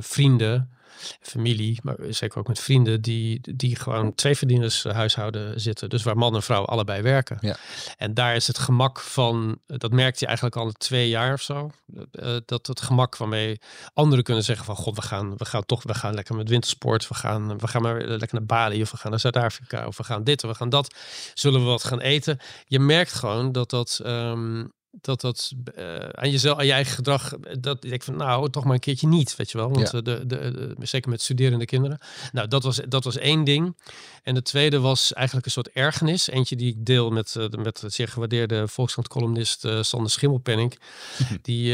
vrienden 0.00 0.78
familie, 1.20 1.78
maar 1.82 1.96
zeker 2.08 2.38
ook 2.38 2.48
met 2.48 2.60
vrienden, 2.60 3.02
die, 3.02 3.40
die 3.54 3.76
gewoon 3.76 4.14
twee 4.14 4.36
verdieners 4.36 4.84
huishouden 4.84 5.60
zitten. 5.60 5.88
Dus 5.88 6.02
waar 6.02 6.16
man 6.16 6.34
en 6.34 6.42
vrouw 6.42 6.64
allebei 6.64 7.02
werken. 7.02 7.38
Ja. 7.40 7.56
En 7.96 8.14
daar 8.14 8.34
is 8.34 8.46
het 8.46 8.58
gemak 8.58 9.00
van, 9.00 9.58
dat 9.66 9.92
merkte 9.92 10.18
je 10.20 10.26
eigenlijk 10.26 10.56
al 10.56 10.72
twee 10.72 11.08
jaar 11.08 11.32
of 11.32 11.42
zo. 11.42 11.70
Uh, 12.12 12.36
dat 12.46 12.66
het 12.66 12.80
gemak 12.80 13.16
waarmee 13.16 13.60
anderen 13.94 14.24
kunnen 14.24 14.44
zeggen 14.44 14.64
van 14.64 14.76
god, 14.76 14.96
we 14.96 15.02
gaan, 15.02 15.36
we 15.36 15.44
gaan 15.44 15.66
toch, 15.66 15.82
we 15.82 15.94
gaan 15.94 16.14
lekker 16.14 16.34
met 16.34 16.48
wintersport. 16.48 17.08
We 17.08 17.14
gaan, 17.14 17.58
we 17.58 17.68
gaan 17.68 17.82
maar 17.82 18.02
lekker 18.02 18.38
naar 18.38 18.46
Bali 18.46 18.82
of 18.82 18.90
we 18.90 18.96
gaan 18.96 19.10
naar 19.10 19.20
Zuid-Afrika 19.20 19.86
of 19.86 19.96
we 19.96 20.04
gaan 20.04 20.24
dit 20.24 20.44
of 20.44 20.50
we 20.50 20.56
gaan 20.56 20.68
dat. 20.68 20.94
Zullen 21.34 21.60
we 21.60 21.66
wat 21.66 21.84
gaan 21.84 22.00
eten? 22.00 22.38
Je 22.66 22.78
merkt 22.78 23.12
gewoon 23.12 23.52
dat 23.52 23.70
dat 23.70 24.00
um, 24.06 24.72
dat 24.90 25.20
dat 25.20 25.52
uh, 25.78 25.96
aan 25.96 26.30
jezelf, 26.30 26.58
aan 26.58 26.66
je 26.66 26.72
eigen 26.72 26.94
gedrag, 26.94 27.32
dat 27.60 27.84
ik 27.84 28.02
van 28.02 28.16
nou 28.16 28.50
toch 28.50 28.64
maar 28.64 28.74
een 28.74 28.80
keertje 28.80 29.06
niet, 29.06 29.36
weet 29.36 29.50
je 29.50 29.58
wel. 29.58 29.70
Want 29.70 29.90
ja. 29.90 30.00
de, 30.00 30.26
de, 30.26 30.26
de, 30.26 30.74
zeker 30.80 31.10
met 31.10 31.22
studerende 31.22 31.64
kinderen. 31.64 31.98
Nou, 32.32 32.48
dat 32.48 32.62
was, 32.62 32.80
dat 32.88 33.04
was 33.04 33.16
één 33.16 33.44
ding. 33.44 33.76
En 34.22 34.34
de 34.34 34.42
tweede 34.42 34.80
was 34.80 35.12
eigenlijk 35.12 35.46
een 35.46 35.52
soort 35.52 35.70
ergernis. 35.70 36.28
Eentje 36.28 36.56
die 36.56 36.68
ik 36.68 36.86
deel 36.86 37.10
met, 37.10 37.36
met 37.58 37.82
zeer 37.86 38.08
gewaardeerde 38.08 38.68
Volkskrant-columnist 38.68 39.64
uh, 39.64 39.82
Sander 39.82 40.10
Schimmelpenning. 40.10 40.78
die 41.42 41.72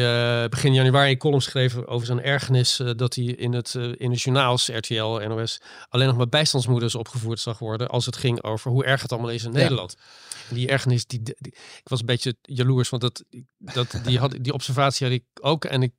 begin 0.48 0.74
januari 0.74 1.10
een 1.10 1.18
column 1.18 1.42
schreef 1.42 1.86
over 1.86 2.06
zijn 2.06 2.22
ergernis 2.22 2.80
dat 2.96 3.14
hij 3.14 3.24
in 3.24 3.52
het, 3.52 3.74
in 3.74 4.10
de 4.10 4.16
journaals, 4.16 4.68
RTL, 4.68 5.20
NOS, 5.28 5.60
alleen 5.88 6.06
nog 6.06 6.16
maar 6.16 6.28
bijstandsmoeders 6.28 6.94
opgevoerd 6.94 7.40
zag 7.40 7.58
worden 7.58 7.88
als 7.88 8.06
het 8.06 8.16
ging 8.16 8.42
over 8.42 8.70
hoe 8.70 8.84
erg 8.84 9.02
het 9.02 9.12
allemaal 9.12 9.30
is 9.30 9.44
in 9.44 9.52
ja. 9.52 9.58
Nederland. 9.58 9.96
Die 10.48 10.68
ergernis, 10.68 11.06
die, 11.06 11.22
die, 11.22 11.34
ik 11.78 11.88
was 11.88 12.00
een 12.00 12.06
beetje 12.06 12.36
jaloers, 12.42 12.88
want 12.88 13.02
dat, 13.02 13.24
dat, 13.58 14.00
die, 14.04 14.18
had, 14.18 14.36
die 14.40 14.52
observatie 14.52 15.06
had 15.06 15.16
ik 15.16 15.24
ook. 15.40 15.64
En 15.64 15.82
ik 15.82 15.92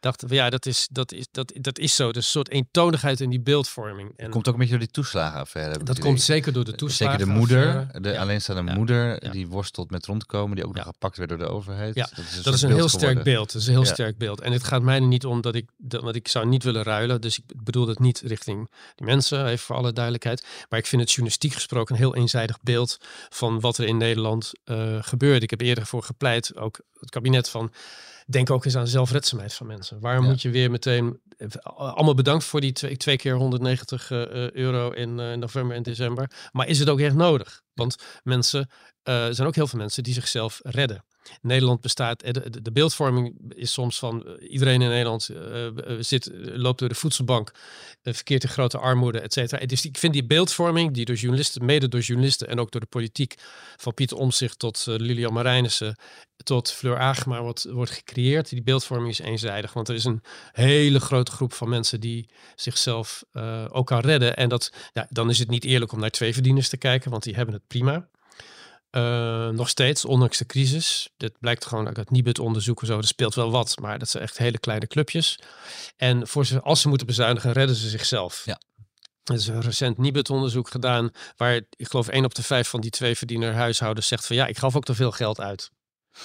dacht, 0.00 0.24
van, 0.26 0.36
ja, 0.36 0.50
dat 0.50 0.66
is, 0.66 0.88
dat, 0.90 1.12
is, 1.12 1.26
dat, 1.30 1.52
dat 1.60 1.78
is 1.78 1.94
zo. 1.94 2.12
Dus 2.12 2.24
een 2.24 2.30
soort 2.30 2.50
eentonigheid 2.50 3.20
in 3.20 3.30
die 3.30 3.40
beeldvorming. 3.40 4.12
En, 4.16 4.30
komt 4.30 4.48
ook 4.48 4.52
een 4.52 4.60
beetje 4.60 4.76
door 4.76 4.84
die 4.84 4.94
toeslagenaffaire. 4.94 5.84
Dat 5.84 5.98
komt 5.98 6.20
zeker 6.20 6.52
door 6.52 6.64
de 6.64 6.74
toeslagen. 6.74 7.18
Zeker 7.18 7.32
de 7.32 7.38
moeder, 7.38 7.88
de 8.02 8.10
ja. 8.10 8.20
alleenstaande 8.20 8.70
ja. 8.70 8.76
moeder, 8.76 9.30
die 9.30 9.48
worstelt 9.48 9.90
met 9.90 10.06
rondkomen, 10.06 10.56
die 10.56 10.66
ook 10.66 10.74
nog 10.74 10.84
gepakt 10.84 11.16
werd 11.16 11.28
door 11.28 11.38
de 11.38 11.48
overheid. 11.48 11.94
Ja, 11.94 12.08
dat 12.14 12.24
is 12.24 12.36
een, 12.36 12.42
dat 12.42 12.54
is 12.54 12.62
een 12.62 12.72
heel 12.72 12.88
sterk 12.88 13.22
beeld. 13.22 13.52
Dat 13.52 13.60
is 13.62 13.66
een 13.66 13.74
heel 13.74 13.84
sterk 13.84 14.18
beeld. 14.18 14.40
En 14.40 14.52
het 14.52 14.64
gaat 14.64 14.82
mij 14.82 15.00
niet 15.00 15.26
om 15.26 15.40
dat 15.40 15.54
ik, 15.54 15.70
dat, 15.76 16.02
want 16.02 16.16
ik 16.16 16.28
zou 16.28 16.46
niet 16.46 16.62
willen 16.62 16.82
ruilen. 16.82 17.20
Dus 17.20 17.38
ik 17.38 17.44
bedoel 17.62 17.88
het 17.88 17.98
niet 17.98 18.20
richting 18.20 18.70
die 18.94 19.06
mensen, 19.06 19.46
even 19.46 19.58
voor 19.58 19.76
alle 19.76 19.92
duidelijkheid. 19.92 20.46
Maar 20.68 20.78
ik 20.78 20.86
vind 20.86 21.02
het 21.02 21.10
journalistiek 21.10 21.52
gesproken 21.52 21.94
een 21.94 22.00
heel 22.00 22.14
eenzijdig 22.14 22.60
beeld 22.60 22.98
van 23.28 23.60
wat 23.60 23.78
er 23.78 23.81
in 23.86 23.96
Nederland 23.96 24.52
uh, 24.64 24.96
gebeurt. 25.00 25.42
Ik 25.42 25.50
heb 25.50 25.60
eerder 25.60 25.86
voor 25.86 26.02
gepleit, 26.02 26.56
ook 26.56 26.80
het 26.98 27.10
kabinet 27.10 27.48
van 27.48 27.72
denk 28.26 28.50
ook 28.50 28.64
eens 28.64 28.76
aan 28.76 28.86
zelfredzaamheid 28.86 29.54
van 29.54 29.66
mensen. 29.66 30.00
Waarom 30.00 30.24
ja. 30.24 30.30
moet 30.30 30.42
je 30.42 30.50
weer 30.50 30.70
meteen 30.70 31.20
allemaal 31.62 32.14
bedankt 32.14 32.44
voor 32.44 32.60
die 32.60 32.72
twee, 32.72 32.96
twee 32.96 33.16
keer 33.16 33.34
190 33.34 34.10
uh, 34.10 34.50
euro 34.50 34.90
in 34.90 35.18
uh, 35.18 35.32
november 35.32 35.76
en 35.76 35.82
december. 35.82 36.30
Maar 36.52 36.68
is 36.68 36.78
het 36.78 36.88
ook 36.88 37.00
echt 37.00 37.14
nodig? 37.14 37.62
Want 37.74 37.96
mensen, 38.22 38.70
er 39.02 39.34
zijn 39.34 39.48
ook 39.48 39.54
heel 39.54 39.66
veel 39.66 39.78
mensen 39.78 40.02
die 40.02 40.14
zichzelf 40.14 40.60
redden. 40.62 41.04
Nederland 41.40 41.80
bestaat, 41.80 42.20
de, 42.20 42.62
de, 42.62 42.72
beeldvorming 42.72 43.52
is 43.54 43.72
soms 43.72 43.98
van 43.98 44.26
iedereen 44.48 44.82
in 44.82 44.88
Nederland 44.88 45.30
uh, 45.30 45.68
zit, 46.00 46.30
loopt 46.34 46.78
door 46.78 46.88
de 46.88 46.94
voedselbank, 46.94 47.52
uh, 48.02 48.14
verkeert 48.14 48.42
in 48.42 48.48
grote 48.48 48.78
armoede, 48.78 49.20
et 49.20 49.32
cetera. 49.32 49.66
Dus 49.66 49.84
ik 49.84 49.98
vind 49.98 50.12
die 50.12 50.24
beeldvorming, 50.24 50.94
die 50.94 51.04
door 51.04 51.16
journalisten, 51.16 51.64
mede 51.64 51.88
door 51.88 52.00
journalisten 52.00 52.48
en 52.48 52.60
ook 52.60 52.70
door 52.70 52.80
de 52.80 52.86
politiek, 52.86 53.34
van 53.76 53.94
Pieter 53.94 54.16
Omzicht 54.16 54.58
tot 54.58 54.84
Lilian 54.86 55.32
Marijnissen, 55.32 55.96
tot 56.36 56.72
Fleur 56.72 56.98
Agema 56.98 57.40
wordt, 57.40 57.64
wordt 57.70 57.90
gecreëerd. 57.90 58.48
Die 58.48 58.62
beeldvorming 58.62 59.10
is 59.10 59.18
eenzijdig, 59.18 59.72
want 59.72 59.88
er 59.88 59.94
is 59.94 60.04
een 60.04 60.22
hele 60.52 61.00
grote 61.00 61.32
groep 61.32 61.52
van 61.52 61.68
mensen 61.68 62.00
die 62.00 62.28
zichzelf 62.54 63.24
ook 63.68 63.86
kan 63.86 64.00
redden. 64.00 64.36
En 64.36 64.48
dat, 64.48 64.72
ja, 64.92 65.06
dan 65.10 65.30
is 65.30 65.38
het 65.38 65.48
niet 65.48 65.64
eerlijk 65.64 65.92
om 65.92 66.00
naar 66.00 66.10
twee 66.10 66.32
verdieners 66.32 66.68
te 66.68 66.76
kijken, 66.76 67.10
want 67.10 67.22
die 67.22 67.34
hebben 67.34 67.54
het 67.54 67.66
prima. 67.66 68.08
Uh, 68.96 69.48
nog 69.48 69.68
steeds, 69.68 70.04
ondanks 70.04 70.38
de 70.38 70.46
crisis. 70.46 71.08
Dit 71.16 71.38
blijkt 71.40 71.66
gewoon 71.66 71.86
uit 71.86 71.96
het 71.96 72.10
Nibud-onderzoek 72.10 72.84
zo. 72.84 72.98
Er 72.98 73.06
speelt 73.06 73.34
wel 73.34 73.50
wat, 73.50 73.78
maar 73.80 73.98
dat 73.98 74.08
zijn 74.08 74.22
echt 74.22 74.38
hele 74.38 74.58
kleine 74.58 74.86
clubjes. 74.86 75.38
En 75.96 76.28
voor 76.28 76.46
ze, 76.46 76.60
als 76.60 76.80
ze 76.80 76.88
moeten 76.88 77.06
bezuinigen, 77.06 77.52
redden 77.52 77.76
ze 77.76 77.88
zichzelf. 77.88 78.42
Ja. 78.44 78.60
Er 79.22 79.34
is 79.34 79.46
een 79.46 79.60
recent 79.60 79.98
Nibud-onderzoek 79.98 80.68
gedaan, 80.68 81.10
waar 81.36 81.54
ik 81.54 81.88
geloof 81.88 82.08
één 82.08 82.24
op 82.24 82.34
de 82.34 82.42
vijf 82.42 82.68
van 82.68 82.80
die 82.80 82.90
twee 82.90 83.16
verdiener 83.16 83.54
huishoudens 83.54 84.06
zegt 84.06 84.26
van 84.26 84.36
ja, 84.36 84.46
ik 84.46 84.58
gaf 84.58 84.76
ook 84.76 84.84
te 84.84 84.94
veel 84.94 85.10
geld 85.10 85.40
uit. 85.40 85.70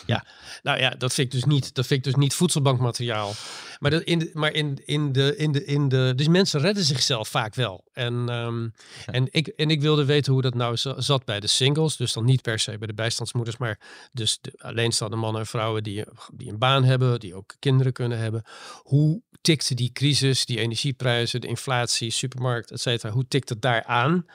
Ja, 0.06 0.26
nou 0.64 0.80
ja, 0.80 0.90
dat 0.90 1.14
vind 1.14 1.34
ik 1.34 1.40
dus 1.40 1.50
niet. 1.50 1.74
Dat 1.76 1.86
vind 1.88 2.06
ik 2.06 2.14
dus 2.14 2.22
niet 2.22 2.34
voedselbankmateriaal. 2.34 3.34
Maar, 3.80 3.92
dat 3.92 4.02
in 4.02 4.20
de, 4.20 4.30
maar 4.34 4.54
in, 4.54 4.82
in, 4.86 5.12
de, 5.12 5.36
in, 5.36 5.52
de, 5.52 5.66
in 5.66 5.90
de. 5.90 6.14
Dus 6.16 6.28
mensen 6.28 6.60
redden 6.60 6.84
zichzelf 6.84 7.28
vaak 7.28 7.56
wel. 7.56 7.84
En, 7.94 8.14
um, 8.14 8.74
ja. 9.06 9.14
en, 9.14 9.28
ik, 9.32 9.48
en 9.48 9.70
ik 9.70 9.82
wilde 9.82 10.06
weten 10.06 10.34
hoe 10.34 10.42
dat 10.42 10.54
nou 10.54 10.78
zat 10.98 11.26
bij 11.26 11.40
de 11.40 11.48
singles. 11.48 11.98
Dus 11.98 12.14
dan 12.14 12.26
niet 12.26 12.42
per 12.42 12.60
se 12.60 12.78
bij 12.78 12.88
de 12.88 12.94
bijstandsmoeders, 12.94 13.58
maar 13.58 13.80
dus 14.12 14.38
de 14.42 14.54
alleenstaande 14.58 15.16
mannen 15.16 15.42
en 15.42 15.48
vrouwen 15.48 15.84
die, 15.84 16.04
die 16.34 16.50
een 16.50 16.58
baan 16.58 16.84
hebben, 16.84 17.20
die 17.20 17.36
ook 17.36 17.56
kinderen 17.60 17.94
kunnen 17.94 18.18
hebben. 18.18 18.44
Hoe 18.84 19.22
tikte 19.42 19.76
die 19.76 19.92
crisis, 19.92 20.46
die 20.46 20.60
energieprijzen, 20.60 21.42
de 21.42 21.48
inflatie, 21.48 22.12
supermarkt, 22.12 22.72
et 22.72 22.82
cetera, 22.82 23.14
hoe 23.14 23.28
tikt 23.28 23.50
het 23.50 23.62
daar 23.62 23.84
aan? 23.84 24.26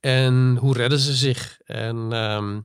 En 0.00 0.56
hoe 0.56 0.74
redden 0.74 0.98
ze 0.98 1.14
zich? 1.14 1.58
En 1.64 1.96
um, 1.96 2.64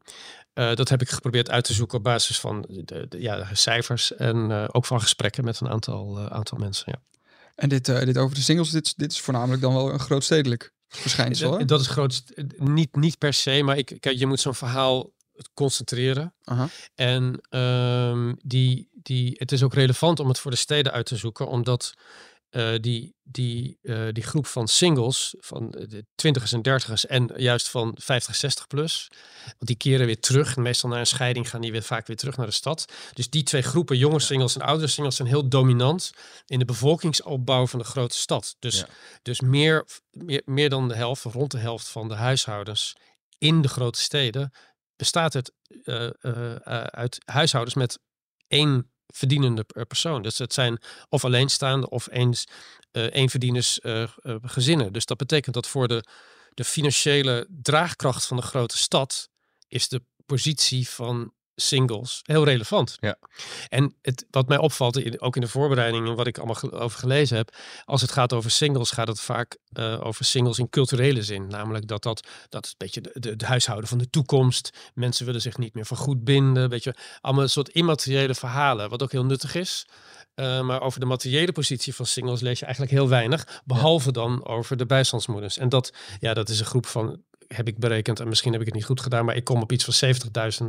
uh, 0.58 0.76
dat 0.76 0.90
heb 0.90 1.02
ik 1.02 1.10
geprobeerd 1.10 1.50
uit 1.50 1.64
te 1.64 1.74
zoeken 1.74 1.98
op 1.98 2.04
basis 2.04 2.40
van 2.40 2.66
de, 2.70 3.06
de 3.10 3.22
ja, 3.22 3.48
cijfers 3.54 4.16
en 4.16 4.50
uh, 4.50 4.66
ook 4.68 4.86
van 4.86 5.02
gesprekken 5.02 5.44
met 5.44 5.60
een 5.60 5.70
aantal, 5.70 6.20
uh, 6.20 6.26
aantal 6.26 6.58
mensen. 6.58 6.86
Ja. 6.92 7.22
En 7.56 7.70
dit, 7.70 7.86
dit 7.86 8.18
over 8.18 8.36
de 8.36 8.42
singles, 8.42 8.70
dit, 8.70 8.94
dit 8.98 9.12
is 9.12 9.20
voornamelijk 9.20 9.62
dan 9.62 9.74
wel 9.74 9.94
een 9.94 10.00
grootstedelijk 10.00 10.74
verschijnsel. 10.88 11.58
Dat, 11.58 11.68
dat 11.68 11.82
is 11.82 11.88
groot, 11.88 12.24
niet, 12.58 12.96
niet 12.96 13.18
per 13.18 13.34
se, 13.34 13.64
maar 13.64 13.78
ik, 13.78 13.98
kijk, 14.00 14.18
je 14.18 14.28
moet 14.28 14.40
zo'n 14.40 14.56
verhaal 14.56 15.14
concentreren. 15.54 16.34
En 16.96 17.42
um, 17.50 18.38
die, 18.44 18.90
die, 18.94 19.36
het 19.38 19.52
is 19.52 19.64
ook 19.64 19.74
relevant 19.74 20.20
om 20.20 20.28
het 20.28 20.40
voor 20.40 20.52
de 20.52 20.58
steden 20.58 20.92
uit 20.92 21.06
te 21.06 21.16
zoeken, 21.16 21.48
omdat 21.48 21.94
uh, 22.52 22.76
die, 22.80 23.16
die, 23.24 23.78
uh, 23.82 24.08
die 24.12 24.24
groep 24.24 24.48
van 24.48 24.68
singles, 24.68 25.36
van 25.38 25.70
de 25.70 26.06
twintigers 26.16 26.52
en 26.52 26.62
dertigers 26.62 27.06
en 27.06 27.32
juist 27.36 27.70
van 27.70 27.98
50, 28.00 28.36
60 28.36 28.68
plus, 28.68 29.08
want 29.44 29.66
die 29.66 29.76
keren 29.76 30.06
weer 30.06 30.20
terug. 30.20 30.56
Meestal 30.56 30.90
na 30.90 31.00
een 31.00 31.08
scheiding 31.08 31.50
gaan 31.50 31.62
die 31.62 31.72
weer 31.72 31.84
vaak 31.84 32.08
weer 32.08 32.16
terug 32.16 32.38
naar 32.38 32.46
de 32.46 32.52
stad. 32.52 32.86
Dus 33.14 33.30
die 33.30 33.44
twee 33.44 33.62
groepen, 33.62 33.98
jonge 33.98 34.20
singles 34.20 34.56
en 34.56 34.62
oudere 34.62 34.88
singles, 34.88 35.16
zijn 35.16 35.28
heel 35.28 35.50
dominant 35.50 36.12
in 36.46 36.60
de 36.60 36.66
bevolkingsopbouw 36.66 37.68
van 37.68 37.80
de 37.80 37.86
grote 37.86 38.18
stad. 38.18 38.56
Dus, 38.60 38.80
ja. 38.80 38.88
dus 39.22 39.42
meer, 39.42 39.86
meer, 40.12 40.42
meer 40.46 40.70
dan 40.70 40.88
de 40.88 40.96
helft, 40.96 41.24
rond 41.24 41.52
de 41.52 41.58
helft 41.58 41.88
van 41.88 42.08
de 42.08 42.16
huishoudens 42.16 42.96
in 43.38 43.62
de 43.62 43.68
grote 43.68 44.00
steden 44.00 44.52
bestaat 44.96 45.34
het 45.34 45.52
uh, 45.84 46.10
uit 46.86 47.18
huishoudens 47.26 47.76
met 47.76 48.00
één 48.48 48.92
verdienende 49.08 49.66
persoon. 49.88 50.22
Dus 50.22 50.38
het 50.38 50.54
zijn 50.54 50.82
of 51.10 51.24
alleenstaande 51.24 51.90
of 51.90 52.08
eens 52.12 52.48
uh, 52.92 53.14
eenverdieners 53.14 53.80
uh, 53.84 54.08
uh, 54.24 54.36
gezinnen. 54.42 54.94
Dus 54.94 55.06
dat 55.06 55.18
betekent 55.18 55.56
dat 55.56 55.68
voor 55.68 55.88
de, 55.88 56.04
de 56.54 56.64
financiële 56.64 57.48
draagkracht 57.50 58.26
van 58.26 58.38
de 58.38 58.44
grote 58.44 58.78
stad 58.78 59.30
is 59.68 59.88
de 59.88 60.02
positie 60.26 60.90
van 60.90 61.34
singles 61.62 62.20
heel 62.24 62.44
relevant. 62.44 62.98
Ja. 63.00 63.16
En 63.70 63.96
het, 64.02 64.26
wat 64.32 64.48
mij 64.48 64.58
opvalt, 64.58 64.98
in, 64.98 65.22
ook 65.22 65.36
in 65.36 65.42
de 65.42 65.48
voorbereiding 65.48 66.08
en 66.08 66.16
wat 66.16 66.28
ik 66.28 66.38
allemaal 66.38 66.56
ge- 66.56 66.72
over 66.72 67.00
gelezen 67.00 67.38
heb, 67.38 67.56
als 67.86 68.02
het 68.02 68.12
gaat 68.12 68.34
over 68.34 68.52
singles, 68.52 68.92
gaat 68.92 69.08
het 69.08 69.20
vaak 69.20 69.58
eh, 69.72 70.06
over 70.06 70.26
singles 70.26 70.60
in 70.60 70.70
culturele 70.70 71.24
zin. 71.24 71.48
Namelijk 71.48 71.88
dat 71.88 72.04
dat, 72.04 72.28
dat 72.50 72.66
is 72.66 72.70
een 72.70 72.76
beetje 72.78 73.02
de, 73.02 73.12
de, 73.14 73.30
het 73.30 73.42
huishouden 73.42 73.90
van 73.90 73.98
de 73.98 74.10
toekomst. 74.10 74.70
Mensen 74.94 75.26
willen 75.26 75.42
zich 75.42 75.58
niet 75.58 75.74
meer 75.74 75.86
voor 75.86 75.98
goed 75.98 76.24
binden. 76.24 76.70
Weet 76.70 76.84
je, 76.84 76.94
allemaal 77.22 77.44
een 77.44 77.50
soort 77.50 77.70
immateriële 77.70 78.36
verhalen, 78.36 78.90
wat 78.90 79.04
ook 79.04 79.12
heel 79.12 79.26
nuttig 79.26 79.56
is. 79.56 79.86
Eh, 80.34 80.62
maar 80.62 80.82
over 80.82 81.00
de 81.00 81.06
materiële 81.06 81.52
positie 81.52 81.96
van 81.96 82.06
singles 82.06 82.42
lees 82.42 82.60
je 82.60 82.66
eigenlijk 82.66 82.96
heel 82.96 83.10
weinig. 83.10 83.62
Behalve 83.66 84.12
dan 84.12 84.46
over 84.46 84.78
de 84.78 84.86
bijstandsmoeders. 84.86 85.58
En 85.58 85.70
dat, 85.70 85.94
ja, 86.20 86.34
dat 86.34 86.50
is 86.50 86.60
een 86.60 86.66
groep 86.66 86.86
van, 86.86 87.22
heb 87.48 87.68
ik 87.68 87.78
berekend, 87.78 88.20
en 88.20 88.28
misschien 88.28 88.52
heb 88.52 88.62
ik 88.62 88.68
het 88.68 88.76
niet 88.76 88.86
goed 88.86 89.02
gedaan, 89.02 89.26
maar 89.26 89.36
ik 89.36 89.44
kom 89.44 89.62
op 89.62 89.72
iets 89.72 89.86
van 89.86 90.16
70.000 90.62 90.66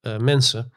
eh, 0.00 0.16
mensen. 0.16 0.72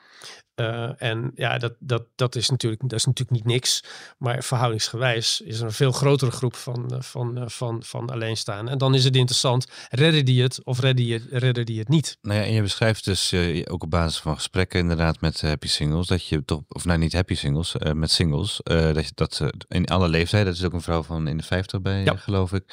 Eh, 0.59 0.89
en 0.97 1.31
ja, 1.35 1.57
dat, 1.57 1.73
dat, 1.79 2.03
dat, 2.15 2.35
is 2.35 2.49
natuurlijk, 2.49 2.81
dat 2.81 2.99
is 2.99 3.05
natuurlijk 3.05 3.37
niet 3.37 3.53
niks. 3.53 3.83
Maar 4.17 4.43
verhoudingsgewijs 4.43 5.41
is 5.41 5.59
er 5.59 5.65
een 5.65 5.71
veel 5.71 5.91
grotere 5.91 6.31
groep 6.31 6.55
van, 6.55 6.91
eh, 6.93 7.01
van, 7.01 7.37
eh, 7.37 7.43
van, 7.47 7.83
van 7.83 8.09
alleenstaan. 8.09 8.69
En 8.69 8.77
dan 8.77 8.95
is 8.95 9.03
het 9.03 9.15
interessant, 9.15 9.65
redden 9.89 10.25
die 10.25 10.41
het 10.41 10.63
of 10.63 10.79
redden 10.79 11.05
die 11.05 11.13
het, 11.13 11.23
redden 11.29 11.65
die 11.65 11.79
het 11.79 11.87
niet? 11.87 12.17
Nou 12.21 12.39
ja, 12.39 12.45
en 12.45 12.53
je 12.53 12.61
beschrijft 12.61 13.05
dus 13.05 13.33
ook 13.65 13.83
op 13.83 13.89
basis 13.89 14.19
van 14.19 14.35
gesprekken 14.35 14.79
inderdaad 14.79 15.21
met 15.21 15.41
happy 15.41 15.67
singles, 15.67 16.07
dat 16.07 16.25
je 16.25 16.45
toch, 16.45 16.61
of 16.67 16.85
nou 16.85 16.99
niet 16.99 17.13
happy 17.13 17.35
singles, 17.35 17.75
met 17.93 18.11
singles, 18.11 18.59
dat 18.63 19.05
je 19.05 19.11
dat 19.15 19.43
in 19.67 19.85
alle 19.87 20.07
leeftijden, 20.07 20.47
dat 20.47 20.57
is 20.57 20.65
ook 20.65 20.73
een 20.73 20.81
vrouw 20.81 21.03
van 21.03 21.27
in 21.27 21.37
de 21.37 21.43
50 21.43 21.81
bij, 21.81 22.03
Ja. 22.03 22.15
geloof 22.15 22.53
ik, 22.53 22.63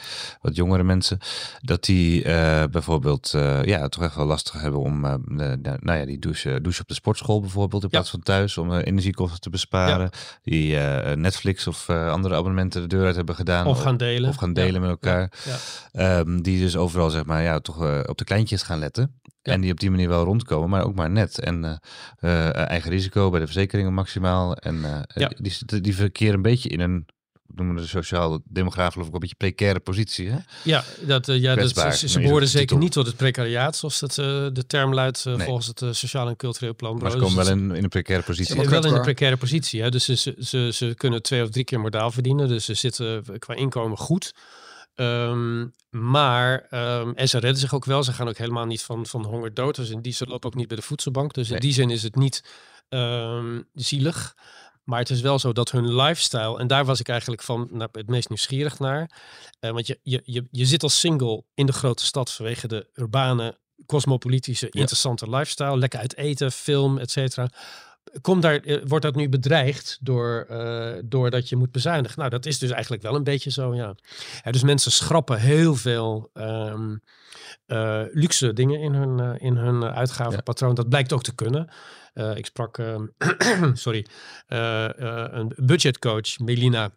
wat 0.40 0.56
jongere 0.56 0.82
mensen, 0.82 1.18
dat 1.60 1.84
die 1.84 2.22
bijvoorbeeld 2.70 3.30
ja, 3.62 3.88
toch 3.88 4.02
echt 4.02 4.14
wel 4.14 4.26
lastig 4.26 4.60
hebben 4.60 4.80
om, 4.80 5.00
nou 5.00 5.98
ja, 5.98 6.04
die 6.04 6.18
douchen, 6.18 6.62
douchen 6.62 6.82
op 6.82 6.88
de 6.88 6.94
sportschool 6.94 7.40
bijvoorbeeld 7.40 7.75
in 7.82 7.88
Ja. 7.90 7.96
plaats 7.96 8.10
van 8.10 8.20
thuis, 8.22 8.58
om 8.58 8.72
eh, 8.72 8.86
energiekosten 8.86 9.40
te 9.40 9.50
besparen, 9.50 10.10
die 10.42 10.78
eh, 10.78 11.16
Netflix 11.16 11.66
of 11.66 11.88
eh, 11.88 12.10
andere 12.10 12.34
abonnementen 12.34 12.80
de 12.80 12.86
deur 12.86 13.06
uit 13.06 13.16
hebben 13.16 13.34
gedaan. 13.34 13.66
Of 13.66 13.80
gaan 13.82 13.96
delen. 13.96 14.28
Of 14.28 14.36
gaan 14.36 14.52
delen 14.52 14.80
met 14.80 14.90
elkaar. 14.90 15.32
Ehm, 15.92 16.40
die 16.40 16.60
dus 16.60 16.76
overal 16.76 17.10
zeg 17.10 17.24
maar 17.24 17.42
ja, 17.42 17.58
toch 17.60 17.82
eh, 17.84 18.00
op 18.06 18.18
de 18.18 18.24
kleintjes 18.24 18.62
gaan 18.62 18.78
letten. 18.78 19.20
En 19.42 19.60
die 19.60 19.72
op 19.72 19.80
die 19.80 19.90
manier 19.90 20.08
wel 20.08 20.24
rondkomen, 20.24 20.68
maar 20.68 20.84
ook 20.84 20.94
maar 20.94 21.10
net. 21.10 21.38
En 21.38 21.64
eh, 21.64 22.48
eh, 22.48 22.68
eigen 22.68 22.90
risico 22.90 23.30
bij 23.30 23.40
de 23.40 23.46
verzekeringen 23.46 23.94
maximaal. 23.94 24.56
En 24.56 24.84
eh, 24.84 25.26
die, 25.28 25.52
die, 25.66 25.80
die 25.80 25.94
verkeren 25.94 26.34
een 26.34 26.42
beetje 26.42 26.68
in 26.68 26.80
een, 26.80 27.06
noemen 27.54 27.76
de 27.76 27.86
sociaal-demograaf 27.86 28.92
geloof 28.92 29.08
ik, 29.08 29.14
een 29.14 29.20
beetje 29.20 29.34
precaire 29.34 29.80
positie. 29.80 30.30
Hè? 30.30 30.38
Ja, 30.64 30.84
dat, 31.00 31.28
eh, 31.28 31.40
ja 31.40 31.54
dat, 31.54 31.68
ze, 31.68 32.08
ze 32.08 32.18
de 32.20 32.46
zeker 32.46 32.50
titel. 32.50 32.78
niet 32.78 32.92
tot 32.92 33.06
het 33.06 33.16
precariaat, 33.16 33.76
zoals 33.76 33.98
dat, 33.98 34.10
eh, 34.18 34.46
de 34.52 34.64
term 34.66 34.94
luidt 34.94 35.26
eh, 35.26 35.34
Nee. 35.34 35.46
volgens 35.46 35.66
het 35.66 35.96
Sociaal 35.96 36.28
en 36.28 36.36
Cultureel 36.36 36.74
Plan. 36.74 36.98
Maar 36.98 37.10
ze 37.10 37.16
Dus 37.16 37.26
komen 37.26 37.44
wel 37.44 37.54
in, 37.54 37.74
in 37.74 37.82
een 37.82 37.88
precaire 37.88 38.24
positie. 38.24 38.62
Ze 38.62 38.68
wel 38.68 38.86
in 38.86 38.94
een 38.94 39.02
precaire 39.02 39.36
positie. 39.36 39.82
Hè? 39.82 39.90
Dus 39.90 40.04
ze, 40.04 40.14
ze, 40.16 40.34
ze, 40.40 40.70
ze 40.72 40.94
kunnen 40.96 41.22
twee 41.22 41.42
of 41.42 41.48
drie 41.50 41.64
keer 41.64 41.80
modaal 41.80 42.10
verdienen. 42.10 42.48
Dus 42.48 42.64
ze 42.64 42.74
zitten 42.74 43.24
qua 43.38 43.54
inkomen 43.54 43.98
goed. 43.98 44.34
Ehm, 44.94 45.66
maar, 45.90 46.66
ehm, 46.70 47.10
en 47.14 47.28
ze 47.28 47.38
redden 47.38 47.60
zich 47.60 47.74
ook 47.74 47.84
wel. 47.84 48.02
Ze 48.02 48.12
gaan 48.12 48.28
ook 48.28 48.38
helemaal 48.38 48.66
niet 48.66 48.82
van, 48.82 49.06
van 49.06 49.24
honger 49.24 49.54
dood. 49.54 49.76
Dus 49.76 49.90
in 49.90 50.00
die, 50.00 50.12
ze 50.12 50.26
lopen 50.26 50.48
ook 50.48 50.54
niet 50.54 50.68
bij 50.68 50.76
de 50.76 50.82
voedselbank. 50.82 51.34
Dus 51.34 51.46
in 51.46 51.52
Nee. 51.52 51.60
die 51.60 51.72
zin 51.72 51.90
is 51.90 52.02
het 52.02 52.14
niet 52.14 52.44
ehm, 52.88 53.60
zielig. 53.74 54.34
Maar 54.86 54.98
het 54.98 55.10
is 55.10 55.20
wel 55.20 55.38
zo 55.38 55.52
dat 55.52 55.70
hun 55.70 55.94
lifestyle, 55.94 56.58
en 56.58 56.66
daar 56.66 56.84
was 56.84 57.00
ik 57.00 57.08
eigenlijk 57.08 57.42
van 57.42 57.68
nou, 57.70 57.88
het 57.92 58.08
meest 58.08 58.28
nieuwsgierig 58.28 58.78
naar. 58.78 59.10
Eh, 59.60 59.70
want 59.70 59.86
je, 59.86 59.98
je, 60.02 60.22
je, 60.24 60.44
je 60.50 60.64
zit 60.66 60.82
als 60.82 61.00
single 61.00 61.42
in 61.54 61.66
de 61.66 61.72
grote 61.72 62.04
stad 62.04 62.32
vanwege 62.32 62.68
de 62.68 62.86
urbane, 62.94 63.58
cosmopolitische, 63.86 64.66
Ja. 64.70 64.80
interessante 64.80 65.30
lifestyle. 65.30 65.78
Lekker 65.78 65.98
uit 66.00 66.16
eten, 66.16 66.52
film, 66.52 66.98
et 66.98 67.10
cetera. 67.10 67.48
Kom 68.20 68.40
daar, 68.40 68.56
eh, 68.60 68.82
wordt 68.84 69.04
dat 69.04 69.14
nu 69.14 69.28
bedreigd 69.28 69.98
door, 70.00 70.46
eh, 70.48 70.94
doordat 71.04 71.48
je 71.48 71.56
moet 71.56 71.72
bezuinigen? 71.72 72.18
Nou, 72.18 72.30
dat 72.30 72.46
is 72.46 72.58
dus 72.58 72.70
eigenlijk 72.70 73.02
wel 73.02 73.14
een 73.14 73.24
beetje 73.24 73.50
zo, 73.50 73.74
ja. 73.74 73.94
Ja, 74.44 74.50
dus 74.50 74.62
mensen 74.62 74.92
schrappen 74.92 75.40
heel 75.40 75.74
veel 75.74 76.30
ehm, 76.32 76.96
eh, 77.66 78.02
luxe 78.12 78.52
dingen 78.52 78.80
in 78.80 78.94
hun, 78.94 79.38
in 79.40 79.56
hun 79.56 79.84
uitgavenpatroon. 79.84 80.74
Dat 80.74 80.88
blijkt 80.88 81.12
ook 81.12 81.22
te 81.22 81.34
kunnen. 81.34 81.68
Eh, 82.16 82.36
ik 82.36 82.46
sprak, 82.46 82.78
ehm, 82.78 83.06
sorry, 83.84 84.06
eh, 84.46 85.00
eh, 85.00 85.32
een 85.32 85.52
budgetcoach, 85.56 86.38
Melina, 86.38 86.90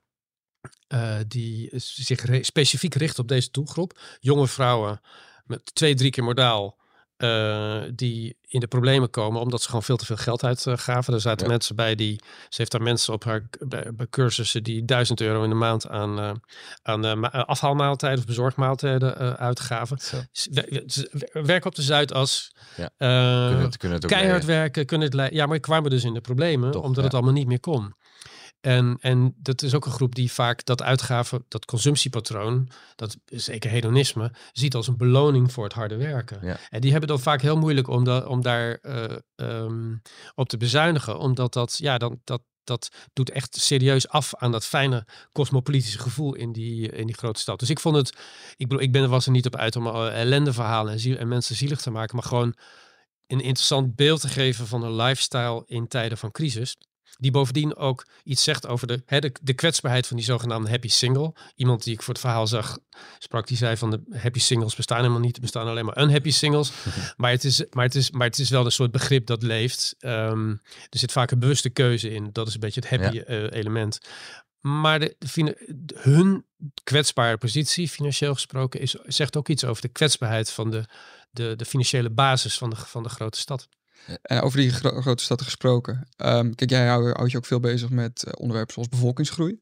die 1.27 1.69
zich 1.75 2.25
specifiek 2.41 2.93
richt 2.93 3.19
op 3.19 3.27
deze 3.27 3.51
doelgroep. 3.51 3.99
Jonge 4.19 4.47
vrouwen 4.47 5.01
met 5.45 5.75
twee, 5.75 5.95
drie 5.95 6.11
keer 6.11 6.23
modaal. 6.23 6.78
Eh, 7.19 7.81
die 7.96 8.37
in 8.48 8.59
de 8.59 8.67
problemen 8.67 9.09
komen 9.09 9.41
omdat 9.41 9.61
ze 9.61 9.65
gewoon 9.67 9.83
veel 9.83 9.98
te 9.98 10.05
veel 10.05 10.15
geld 10.15 10.44
uitgaven. 10.44 11.13
Er 11.13 11.22
zaten 11.22 11.46
Ja. 11.46 11.51
mensen 11.51 11.75
bij 11.75 11.96
die. 11.96 12.22
Ze 12.50 12.55
heeft 12.57 12.72
daar 12.72 12.81
mensen 12.81 13.13
op 13.13 13.24
haar 13.24 13.48
bij, 13.67 13.91
bij 13.94 14.07
cursussen 14.09 14.63
die 14.63 14.85
1000 14.85 15.22
euro 15.22 15.44
in 15.44 15.50
de 15.50 15.55
maand 15.55 15.87
aan, 15.87 16.20
eh, 16.20 16.31
aan 16.81 17.05
eh, 17.05 17.13
ma- 17.13 17.31
eh, 17.31 17.44
afhaalmaaltijden 17.46 18.20
of 18.20 18.25
bezorgmaaltijden 18.25 19.20
eh, 19.20 19.33
uitgaven. 19.33 19.98
Zo. 20.00 20.17
Ze 20.31 20.50
wer- 20.53 20.83
ze 20.87 21.27
werken 21.44 21.70
op 21.70 21.75
de 21.75 21.81
Zuidas. 21.81 22.51
Ja. 22.77 22.89
Eh, 22.98 23.48
Kunnen 23.48 23.63
het, 23.65 23.77
kunnen 23.77 23.98
het 23.98 24.05
ook 24.05 24.11
keihard 24.11 24.46
werken, 24.46 24.85
kunnen 24.85 25.17
het. 25.17 25.33
Ja, 25.33 25.46
maar 25.46 25.59
kwamen 25.59 25.89
dus 25.89 26.03
in 26.03 26.13
de 26.13 26.22
problemen 26.22 26.72
Toch, 26.72 26.81
omdat 26.83 26.98
ja. 26.98 27.03
het 27.03 27.13
allemaal 27.13 27.33
niet 27.33 27.48
meer 27.48 27.59
kon. 27.59 27.94
En, 28.61 28.98
en 29.00 29.35
dat 29.37 29.61
is 29.61 29.74
ook 29.74 29.85
een 29.85 29.91
groep 29.91 30.15
die 30.15 30.31
vaak 30.31 30.65
dat 30.65 30.81
uitgaven, 30.81 31.45
dat 31.48 31.65
consumptiepatroon, 31.65 32.69
dat 32.95 33.17
zeker 33.25 33.69
hedonisme, 33.69 34.31
ziet 34.51 34.75
als 34.75 34.87
een 34.87 34.98
beloning 34.98 35.51
voor 35.51 35.63
het 35.63 35.74
harde 35.74 35.95
werken. 35.95 36.39
Ja. 36.41 36.57
En 36.69 36.81
die 36.81 36.91
hebben 36.91 37.09
dan 37.09 37.19
vaak 37.19 37.41
heel 37.41 37.57
moeilijk 37.57 37.87
om, 37.87 38.03
da, 38.03 38.19
om 38.19 38.41
daar 38.41 38.75
eh, 38.81 39.15
ehm, 39.35 39.95
op 40.35 40.50
te 40.50 40.57
bezuinigen, 40.57 41.19
omdat 41.19 41.53
dat, 41.53 41.77
ja, 41.77 41.98
dan, 41.98 42.22
dat, 42.24 42.41
dat 42.63 42.89
doet 43.13 43.29
echt 43.29 43.55
serieus 43.55 44.07
af 44.07 44.35
aan 44.35 44.51
dat 44.51 44.65
fijne 44.65 45.05
cosmopolitische 45.31 46.00
gevoel 46.00 46.35
in 46.35 46.51
die, 46.51 46.89
in 46.91 47.05
die 47.05 47.17
grote 47.17 47.39
stad. 47.39 47.59
Dus 47.59 47.69
ik 47.69 47.79
vond 47.79 47.95
het, 47.95 48.09
ik 48.57 48.67
bedoel, 48.67 48.83
ik 48.83 48.91
ben 48.91 49.03
er 49.03 49.09
was 49.09 49.25
er 49.25 49.31
niet 49.31 49.45
op 49.45 49.55
uit 49.55 49.75
om 49.75 49.87
uh, 49.87 50.19
ellendeverhalen 50.19 50.93
en, 50.93 51.00
ziel, 51.00 51.17
en 51.17 51.27
mensen 51.27 51.55
zielig 51.55 51.81
te 51.81 51.91
maken, 51.91 52.15
maar 52.15 52.25
gewoon 52.25 52.55
een 53.27 53.41
interessant 53.41 53.95
beeld 53.95 54.22
te 54.22 54.27
geven 54.27 54.67
van 54.67 54.83
een 54.83 54.95
lifestyle 54.95 55.63
in 55.65 55.87
tijden 55.87 56.17
van 56.17 56.31
crisis. 56.31 56.75
Die 57.22 57.32
bovendien 57.32 57.75
ook 57.75 58.08
iets 58.24 58.44
zegt 58.44 58.68
over 58.68 58.88
de, 58.88 59.03
hè, 59.05 59.20
de, 59.20 59.36
de 59.42 59.53
kwetsbaarheid 59.53 60.08
van 60.08 60.18
die 60.18 60.25
zogenaamde 60.25 60.70
happy 60.70 60.88
single. 60.88 61.34
Iemand 61.55 61.84
die 61.84 61.94
ik 61.94 62.01
voor 62.01 62.14
het 62.14 62.22
verhaal 62.22 62.48
zag, 62.48 62.77
sprak, 63.18 63.48
die 63.48 63.58
zei 63.58 63.77
van 63.77 63.92
de 63.92 64.01
happy 64.12 64.40
singles 64.40 64.75
bestaan 64.75 64.98
helemaal 64.98 65.20
niet. 65.20 65.36
Er 65.36 65.42
bestaan 65.42 65.68
alleen 65.68 65.86
maar 65.86 66.01
unhappy 66.01 66.32
singles. 66.32 66.72
maar, 67.18 67.32
het 67.32 67.44
is, 67.44 67.64
maar, 67.72 67.86
het 67.86 67.96
is, 67.96 68.12
maar 68.12 68.27
het 68.27 68.40
is 68.40 68.50
wel 68.50 68.66
een 68.66 68.72
soort 68.72 68.92
begrip 68.92 69.25
dat 69.25 69.44
leeft. 69.44 69.96
Um, 70.00 70.62
er 70.90 71.00
zit 71.00 71.12
vaak 71.12 71.32
een 71.32 71.40
bewuste 71.40 71.70
keuze 71.70 72.10
in. 72.10 72.29
Dat 72.32 72.48
is 72.48 72.53
een 72.53 72.60
beetje 72.60 72.82
het 72.82 72.90
happy 72.90 73.16
ja. 73.16 73.27
uh, 73.27 73.51
element. 73.51 74.00
Maar 74.60 75.00
de, 75.00 75.16
de, 75.18 75.96
hun 76.00 76.46
kwetsbare 76.84 77.38
positie, 77.38 77.90
financieel 77.90 78.34
gesproken, 78.34 78.79
is, 78.79 78.92
zegt 78.92 79.38
ook 79.38 79.50
iets 79.50 79.64
over 79.64 79.82
de 79.82 79.88
kwetsbaarheid 79.88 80.51
van 80.51 80.72
de, 80.72 80.86
de, 81.32 81.55
de 81.55 81.66
financiële 81.66 82.10
basis 82.10 82.58
van 82.58 82.70
de, 82.70 82.75
van 82.75 83.03
de 83.03 83.10
grote 83.10 83.40
stad. 83.40 83.68
En 84.22 84.42
over 84.42 84.59
die 84.59 84.72
gro 84.72 85.01
grote 85.01 85.24
stad 85.24 85.42
gesproken. 85.42 86.07
Um, 86.18 86.55
kijk, 86.55 86.70
jij 86.70 86.88
houdt 86.88 87.18
houd 87.18 87.31
je 87.31 87.38
ook 87.38 87.46
veel 87.46 87.59
bezig 87.59 87.90
met 87.90 88.24
uh, 88.27 88.33
onderwerpen 88.38 88.74
zoals 88.74 88.90
bevolkingsgroei. 88.90 89.62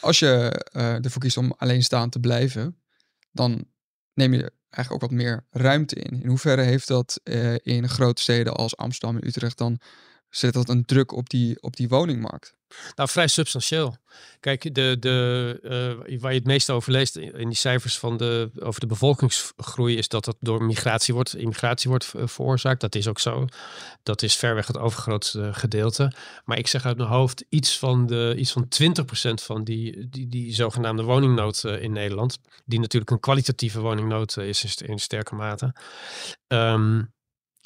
Als 0.00 0.18
je 0.18 0.64
uh, 0.76 1.04
ervoor 1.04 1.22
kiest 1.22 1.36
om 1.36 1.54
alleenstaand 1.56 2.12
te 2.12 2.20
blijven, 2.20 2.80
dan 3.32 3.64
neem 4.14 4.32
je 4.32 4.52
eigenlijk 4.70 5.04
ook 5.04 5.10
wat 5.10 5.20
meer 5.20 5.46
ruimte 5.50 5.94
in. 5.94 6.22
In 6.22 6.28
hoeverre 6.28 6.62
heeft 6.62 6.88
dat 6.88 7.20
in 7.62 7.88
grote 7.88 8.22
steden 8.22 8.54
als 8.54 8.76
Amsterdam 8.76 9.16
en 9.16 9.26
Utrecht 9.26 9.58
dan 9.58 9.80
zet 10.28 10.52
dat 10.52 10.68
een 10.68 10.84
druk 10.84 11.12
op 11.12 11.28
die, 11.28 11.62
op 11.62 11.76
die 11.76 11.88
woningmarkt? 11.88 12.54
Nou, 12.94 13.08
vrij 13.08 13.26
substantieel. 13.26 13.96
Kijk, 14.40 14.74
de, 14.74 14.96
de, 15.00 15.58
uh, 16.08 16.20
waar 16.20 16.32
je 16.32 16.38
het 16.38 16.46
meest 16.46 16.70
over 16.70 16.92
leest 16.92 17.16
in 17.16 17.48
die 17.48 17.56
cijfers 17.56 17.98
van 17.98 18.16
de, 18.16 18.50
over 18.60 18.80
de 18.80 18.86
bevolkingsgroei 18.86 19.96
is 19.96 20.08
dat 20.08 20.24
dat 20.24 20.36
door 20.40 20.64
migratie 20.64 21.14
wordt, 21.14 21.36
immigratie 21.36 21.90
wordt 21.90 22.12
veroorzaakt. 22.14 22.80
Dat 22.80 22.94
is 22.94 23.08
ook 23.08 23.18
zo. 23.18 23.46
Dat 24.02 24.22
is 24.22 24.36
verweg 24.36 24.66
het 24.66 24.78
overgrootste 24.78 25.50
gedeelte. 25.52 26.12
Maar 26.44 26.58
ik 26.58 26.66
zeg 26.66 26.86
uit 26.86 26.96
mijn 26.96 27.08
hoofd 27.08 27.44
iets 27.48 27.78
van, 27.78 28.06
de, 28.06 28.34
iets 28.36 28.52
van 28.52 28.68
20% 28.82 29.42
van 29.42 29.64
die, 29.64 30.08
die, 30.08 30.28
die 30.28 30.54
zogenaamde 30.54 31.02
woningnood 31.02 31.62
uh, 31.66 31.82
in 31.82 31.92
Nederland, 31.92 32.38
die 32.64 32.80
natuurlijk 32.80 33.10
een 33.10 33.20
kwalitatieve 33.20 33.80
woningnood 33.80 34.36
is 34.36 34.76
in, 34.82 34.98
sterke 34.98 35.34
mate. 35.34 35.74
Um, 36.46 37.12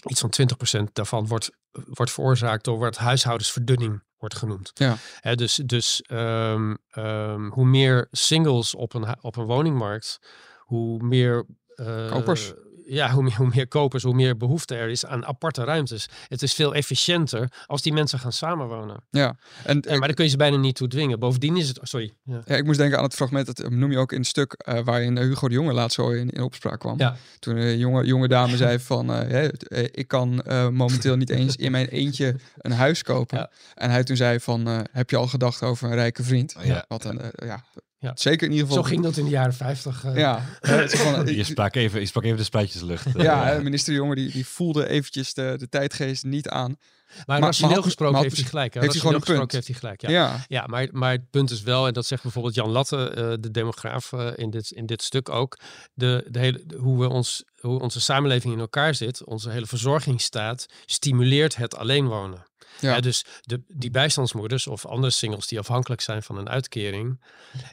iets 0.06 0.20
van 0.20 0.32
20% 0.80 0.92
daarvan 0.92 1.26
wordt, 1.26 1.50
wordt 1.70 2.12
veroorzaakt 2.12 2.64
door 2.64 2.78
wat 2.78 2.96
huishoudensverdunning 2.96 4.02
wordt 4.24 4.38
genoemd. 4.38 4.70
Ja. 4.74 4.96
He, 5.20 5.34
dus 5.34 5.54
dus 5.54 6.02
um, 6.08 6.78
um, 6.96 7.50
hoe 7.50 7.66
meer 7.66 8.08
singles 8.10 8.74
op 8.74 8.94
een, 8.94 9.16
op 9.20 9.36
een 9.36 9.44
woningmarkt, 9.44 10.18
hoe 10.58 11.02
meer... 11.02 11.46
Uh, 11.76 12.10
kopers. 12.10 12.52
Ja, 12.86 13.10
hoe, 13.10 13.22
meer, 13.22 13.36
hoe 13.36 13.50
meer 13.54 13.68
kopers, 13.68 14.02
hoe 14.02 14.14
meer 14.14 14.36
behoefte 14.36 14.74
er 14.74 14.88
is 14.88 15.06
aan 15.06 15.26
aparte 15.26 15.64
ruimtes. 15.64 16.08
Het 16.28 16.42
is 16.42 16.54
veel 16.54 16.74
efficiënter 16.74 17.48
als 17.66 17.82
die 17.82 17.92
mensen 17.92 18.18
gaan 18.18 18.32
samenwonen. 18.32 19.04
Ja, 19.10 19.36
en, 19.64 19.80
En, 19.80 19.98
maar 19.98 20.06
daar 20.06 20.16
kun 20.16 20.24
je 20.24 20.30
ze 20.30 20.36
bijna 20.36 20.56
niet 20.56 20.74
toe 20.74 20.88
dwingen. 20.88 21.18
Bovendien 21.18 21.56
is 21.56 21.68
het... 21.68 21.78
Sorry. 21.82 22.12
Ja. 22.24 22.42
ja, 22.44 22.56
ik 22.56 22.64
moest 22.64 22.78
denken 22.78 22.98
aan 22.98 23.04
het 23.04 23.14
fragment, 23.14 23.46
dat 23.46 23.70
noem 23.70 23.90
je 23.90 23.98
ook 23.98 24.12
in 24.12 24.18
het 24.18 24.26
stuk 24.26 24.52
eh, 24.52 24.80
waarin 24.84 25.18
eh, 25.18 25.24
Hugo 25.24 25.48
de 25.48 25.54
Jonge 25.54 25.72
laatst 25.72 25.96
zo 25.96 26.10
in, 26.10 26.30
in 26.30 26.42
opspraak 26.42 26.80
kwam. 26.80 26.98
Ja. 26.98 27.16
Toen 27.38 27.56
een 27.56 27.78
jonge, 27.78 28.04
jonge 28.04 28.28
dame 28.28 28.56
zei 28.66 28.78
van, 28.78 29.12
eh, 29.12 29.28
hè, 29.28 29.48
eh, 29.48 29.84
ik 29.90 30.08
kan 30.08 30.42
eh, 30.42 30.68
momenteel 30.68 31.16
niet 31.16 31.30
eens 31.30 31.56
in 31.56 31.70
mijn 31.70 31.86
eentje 31.86 32.36
een 32.58 32.72
huis 32.72 33.02
kopen. 33.02 33.38
Ja. 33.38 33.50
En 33.74 33.90
hij 33.90 34.04
toen 34.04 34.16
zei 34.16 34.40
van, 34.40 34.68
eh, 34.68 34.78
heb 34.92 35.10
je 35.10 35.16
al 35.16 35.26
gedacht 35.26 35.62
over 35.62 35.88
een 35.88 35.94
rijke 35.94 36.22
vriend? 36.22 36.54
Ja. 36.62 36.84
Wat 36.88 37.04
een, 37.04 37.20
eh, 37.20 37.48
ja, 37.48 37.64
Ja. 38.04 38.12
zeker 38.14 38.46
in 38.46 38.52
ieder 38.52 38.66
geval. 38.66 38.82
Zo 38.82 38.88
ging 38.88 39.02
dat 39.02 39.16
in 39.16 39.24
de 39.24 39.30
jaren 39.30 39.54
50. 39.54 40.04
eh. 40.04 40.16
Ja, 40.16 40.40
het 40.60 40.92
is 40.92 41.00
gewoon- 41.00 41.26
Je 41.36 41.44
sprak 41.44 41.74
even, 41.74 42.00
je 42.00 42.06
sprak 42.06 42.24
even 42.24 42.36
de 42.36 42.44
splijtjeslucht. 42.44 43.06
eh. 43.06 43.22
ja, 43.22 43.44
hè, 43.46 43.62
minister 43.62 43.92
De 43.92 43.98
Jonge 43.98 44.14
die, 44.14 44.30
die 44.32 44.46
voelde 44.46 44.88
eventjes 44.88 45.34
de, 45.34 45.54
de 45.58 45.68
tijdgeest 45.68 46.24
niet 46.24 46.48
aan. 46.48 46.76
Maar 47.16 47.24
maar 47.26 47.40
rationeel 47.40 47.82
gesproken 47.82 48.20
heeft 48.22 48.36
hij 48.36 48.44
gelijk. 48.44 48.74
hè. 48.74 48.80
heeft 48.80 48.92
hij 48.92 49.00
gewoon 49.02 49.16
punt. 49.16 49.28
gesproken 49.28 49.54
heeft 49.56 49.66
hij 49.68 49.76
gelijk, 49.78 50.00
ja. 50.00 50.10
Ja, 50.10 50.44
Ja, 50.48 50.66
maar, 50.66 50.88
maar 50.92 51.10
het 51.12 51.30
punt 51.30 51.50
is 51.50 51.62
wel, 51.62 51.86
en 51.86 51.92
dat 51.92 52.06
zegt 52.06 52.22
bijvoorbeeld 52.22 52.54
Jan 52.54 52.70
Latte, 52.70 53.08
eh, 53.08 53.32
de 53.40 53.50
demograaf 53.50 54.12
eh, 54.12 54.30
in, 54.34 54.50
dit, 54.50 54.70
in 54.70 54.86
dit 54.86 55.02
stuk 55.02 55.28
ook, 55.28 55.58
de, 55.94 56.24
de 56.28 56.38
hele, 56.38 56.62
de- 56.66 56.76
hoe, 56.76 57.00
we 57.00 57.08
ons, 57.08 57.44
hoe 57.60 57.80
onze 57.80 58.00
samenleving 58.00 58.52
in 58.54 58.60
elkaar 58.60 58.94
zit, 58.94 59.24
onze 59.24 59.50
hele 59.50 59.66
verzorgingsstaat, 59.66 60.66
stimuleert 60.86 61.56
het 61.56 61.76
alleen 61.76 62.06
wonen. 62.06 62.44
Ja. 62.80 62.94
Ja, 62.94 63.00
dus 63.00 63.24
de, 63.40 63.62
die 63.68 63.90
bijstandsmoeders 63.90 64.66
of 64.66 64.86
andere 64.86 65.12
singles 65.12 65.46
die 65.46 65.58
afhankelijk 65.58 66.00
zijn 66.00 66.22
van 66.22 66.38
een 66.38 66.48
uitkering, 66.48 67.20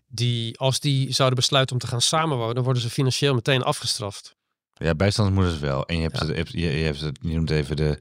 die 0.07 0.59
als 0.59 0.79
die 0.79 1.13
zouden 1.13 1.37
besluiten 1.39 1.75
om 1.75 1.81
te 1.81 1.87
gaan 1.87 2.01
samenwonen, 2.01 2.63
worden 2.63 2.81
ze 2.81 2.89
financieel 2.89 3.33
meteen 3.33 3.61
afgestraft. 3.61 4.35
Ja, 4.81 4.95
bijstandsmoeders 4.95 5.59
wel. 5.59 5.85
En 5.85 5.95
je 5.95 6.01
hebt, 6.01 6.19
Ja. 6.19 6.27
je, 6.27 6.33
hebt, 6.33 6.51
je, 6.51 6.59
je, 6.79 6.83
hebt 6.85 7.01
het, 7.01 7.17
je 7.21 7.33
noemt 7.35 7.49
even 7.49 7.75
de, 7.75 7.97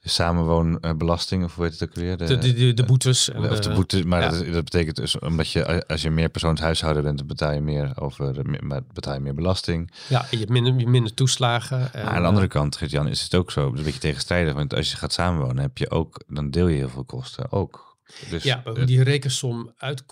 de 0.00 0.08
samenwoonbelasting, 0.08 1.44
of 1.44 1.54
hoe 1.54 1.64
heet 1.64 1.80
het 1.80 1.88
ook 1.88 1.94
weer? 1.94 2.16
De, 2.16 2.38
de, 2.38 2.54
de, 2.54 2.74
de 2.74 2.84
boetes. 2.84 3.30
Of 3.32 3.60
de 3.60 3.70
boete, 3.74 4.06
maar 4.06 4.20
ja. 4.22 4.28
dat, 4.28 4.40
is- 4.42 4.52
dat 4.52 4.64
betekent 4.64 4.96
dus 4.96 5.18
omdat 5.18 5.50
je 5.50 5.86
als 5.86 6.02
je 6.02 6.10
meer 6.10 6.28
persoonshuishouden 6.28 7.02
bent, 7.02 7.18
dan 7.18 7.26
betaal 7.26 7.52
je 7.52 7.60
meer 7.60 7.92
over, 8.00 8.34
maar 8.60 8.80
betaal 8.92 9.14
je 9.14 9.20
meer 9.20 9.34
belasting. 9.34 9.90
Ja, 10.08 10.20
en 10.20 10.26
je 10.30 10.36
hebt 10.38 10.50
minder, 10.50 10.88
minder 10.88 11.14
toeslagen. 11.14 11.92
En, 11.92 12.04
aan 12.06 12.22
de 12.22 12.28
andere 12.28 12.48
kant, 12.48 12.76
Gert-Jan, 12.76 13.08
is 13.08 13.22
het 13.22 13.34
ook 13.34 13.50
zo, 13.50 13.66
een 13.76 13.82
beetje 13.82 14.00
tegenstrijdig. 14.00 14.54
Want 14.54 14.74
als 14.74 14.90
je 14.90 14.96
gaat 14.96 15.12
samenwonen, 15.12 15.58
heb 15.62 15.78
je 15.78 15.90
ook, 15.90 16.20
dan 16.28 16.50
deel 16.50 16.66
je 16.68 16.76
heel 16.76 16.88
veel 16.88 17.04
kosten 17.04 17.52
ook. 17.52 17.85
Dus, 18.30 18.42
Ja, 18.42 18.62
hoe 18.64 18.84
die 18.84 19.02
rekensom 19.02 19.72
uit, 19.76 20.02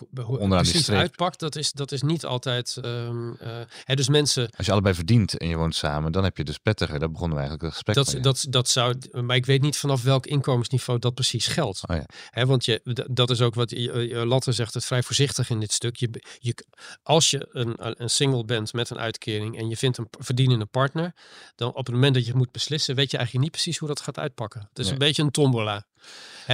precies 0.48 0.90
uitpakt, 0.90 1.40
dat 1.40 1.56
is, 1.56 1.72
dat 1.72 1.92
is 1.92 2.02
niet 2.02 2.24
altijd. 2.24 2.76
ehm 2.82 3.32
eh, 3.34 3.60
hè, 3.84 3.94
dus 3.94 4.08
mensen, 4.08 4.50
als 4.56 4.66
je 4.66 4.72
allebei 4.72 4.94
verdient 4.94 5.36
en 5.38 5.48
je 5.48 5.56
woont 5.56 5.74
samen, 5.74 6.12
dan 6.12 6.24
heb 6.24 6.36
je 6.36 6.44
dus 6.44 6.58
prettiger. 6.58 6.98
Daar 6.98 7.10
begonnen 7.10 7.36
we 7.38 7.42
eigenlijk 7.44 7.62
het 7.74 7.84
gesprek 7.84 7.96
dat, 8.04 8.12
mee. 8.14 8.22
dat, 8.22 8.46
dat 8.48 8.68
zou. 8.68 8.94
Maar 9.12 9.36
ik 9.36 9.46
weet 9.46 9.62
niet 9.62 9.76
vanaf 9.76 10.02
welk 10.02 10.26
inkomensniveau 10.26 10.98
dat 10.98 11.14
precies 11.14 11.46
geldt. 11.46 11.80
Oh 11.88 11.96
ja. 11.96 12.06
Hè, 12.30 12.46
want 12.46 12.64
je, 12.64 13.04
dat 13.10 13.30
is 13.30 13.40
ook 13.40 13.54
wat 13.54 13.72
Latte 14.10 14.52
zegt 14.52 14.74
het 14.74 14.84
vrij 14.84 15.02
voorzichtig 15.02 15.50
in 15.50 15.60
dit 15.60 15.72
stuk. 15.72 15.96
Je, 15.96 16.22
je, 16.38 16.64
als 17.02 17.30
je 17.30 17.48
een, 17.52 17.74
een 18.02 18.10
single 18.10 18.44
bent 18.44 18.72
met 18.72 18.90
een 18.90 18.98
uitkering 18.98 19.58
en 19.58 19.68
je 19.68 19.76
vindt 19.76 19.98
een 19.98 20.06
verdienende 20.18 20.66
partner, 20.66 21.14
dan 21.56 21.68
op 21.68 21.86
het 21.86 21.94
moment 21.94 22.14
dat 22.14 22.26
je 22.26 22.34
moet 22.34 22.52
beslissen, 22.52 22.94
weet 22.94 23.10
je 23.10 23.16
eigenlijk 23.16 23.46
niet 23.46 23.54
precies 23.62 23.78
hoe 23.78 23.88
dat 23.88 24.00
gaat 24.00 24.18
uitpakken. 24.18 24.60
Het 24.68 24.78
is 24.78 24.84
Nee. 24.84 24.92
een 24.92 24.98
beetje 24.98 25.22
een 25.22 25.30
tombola. 25.30 25.86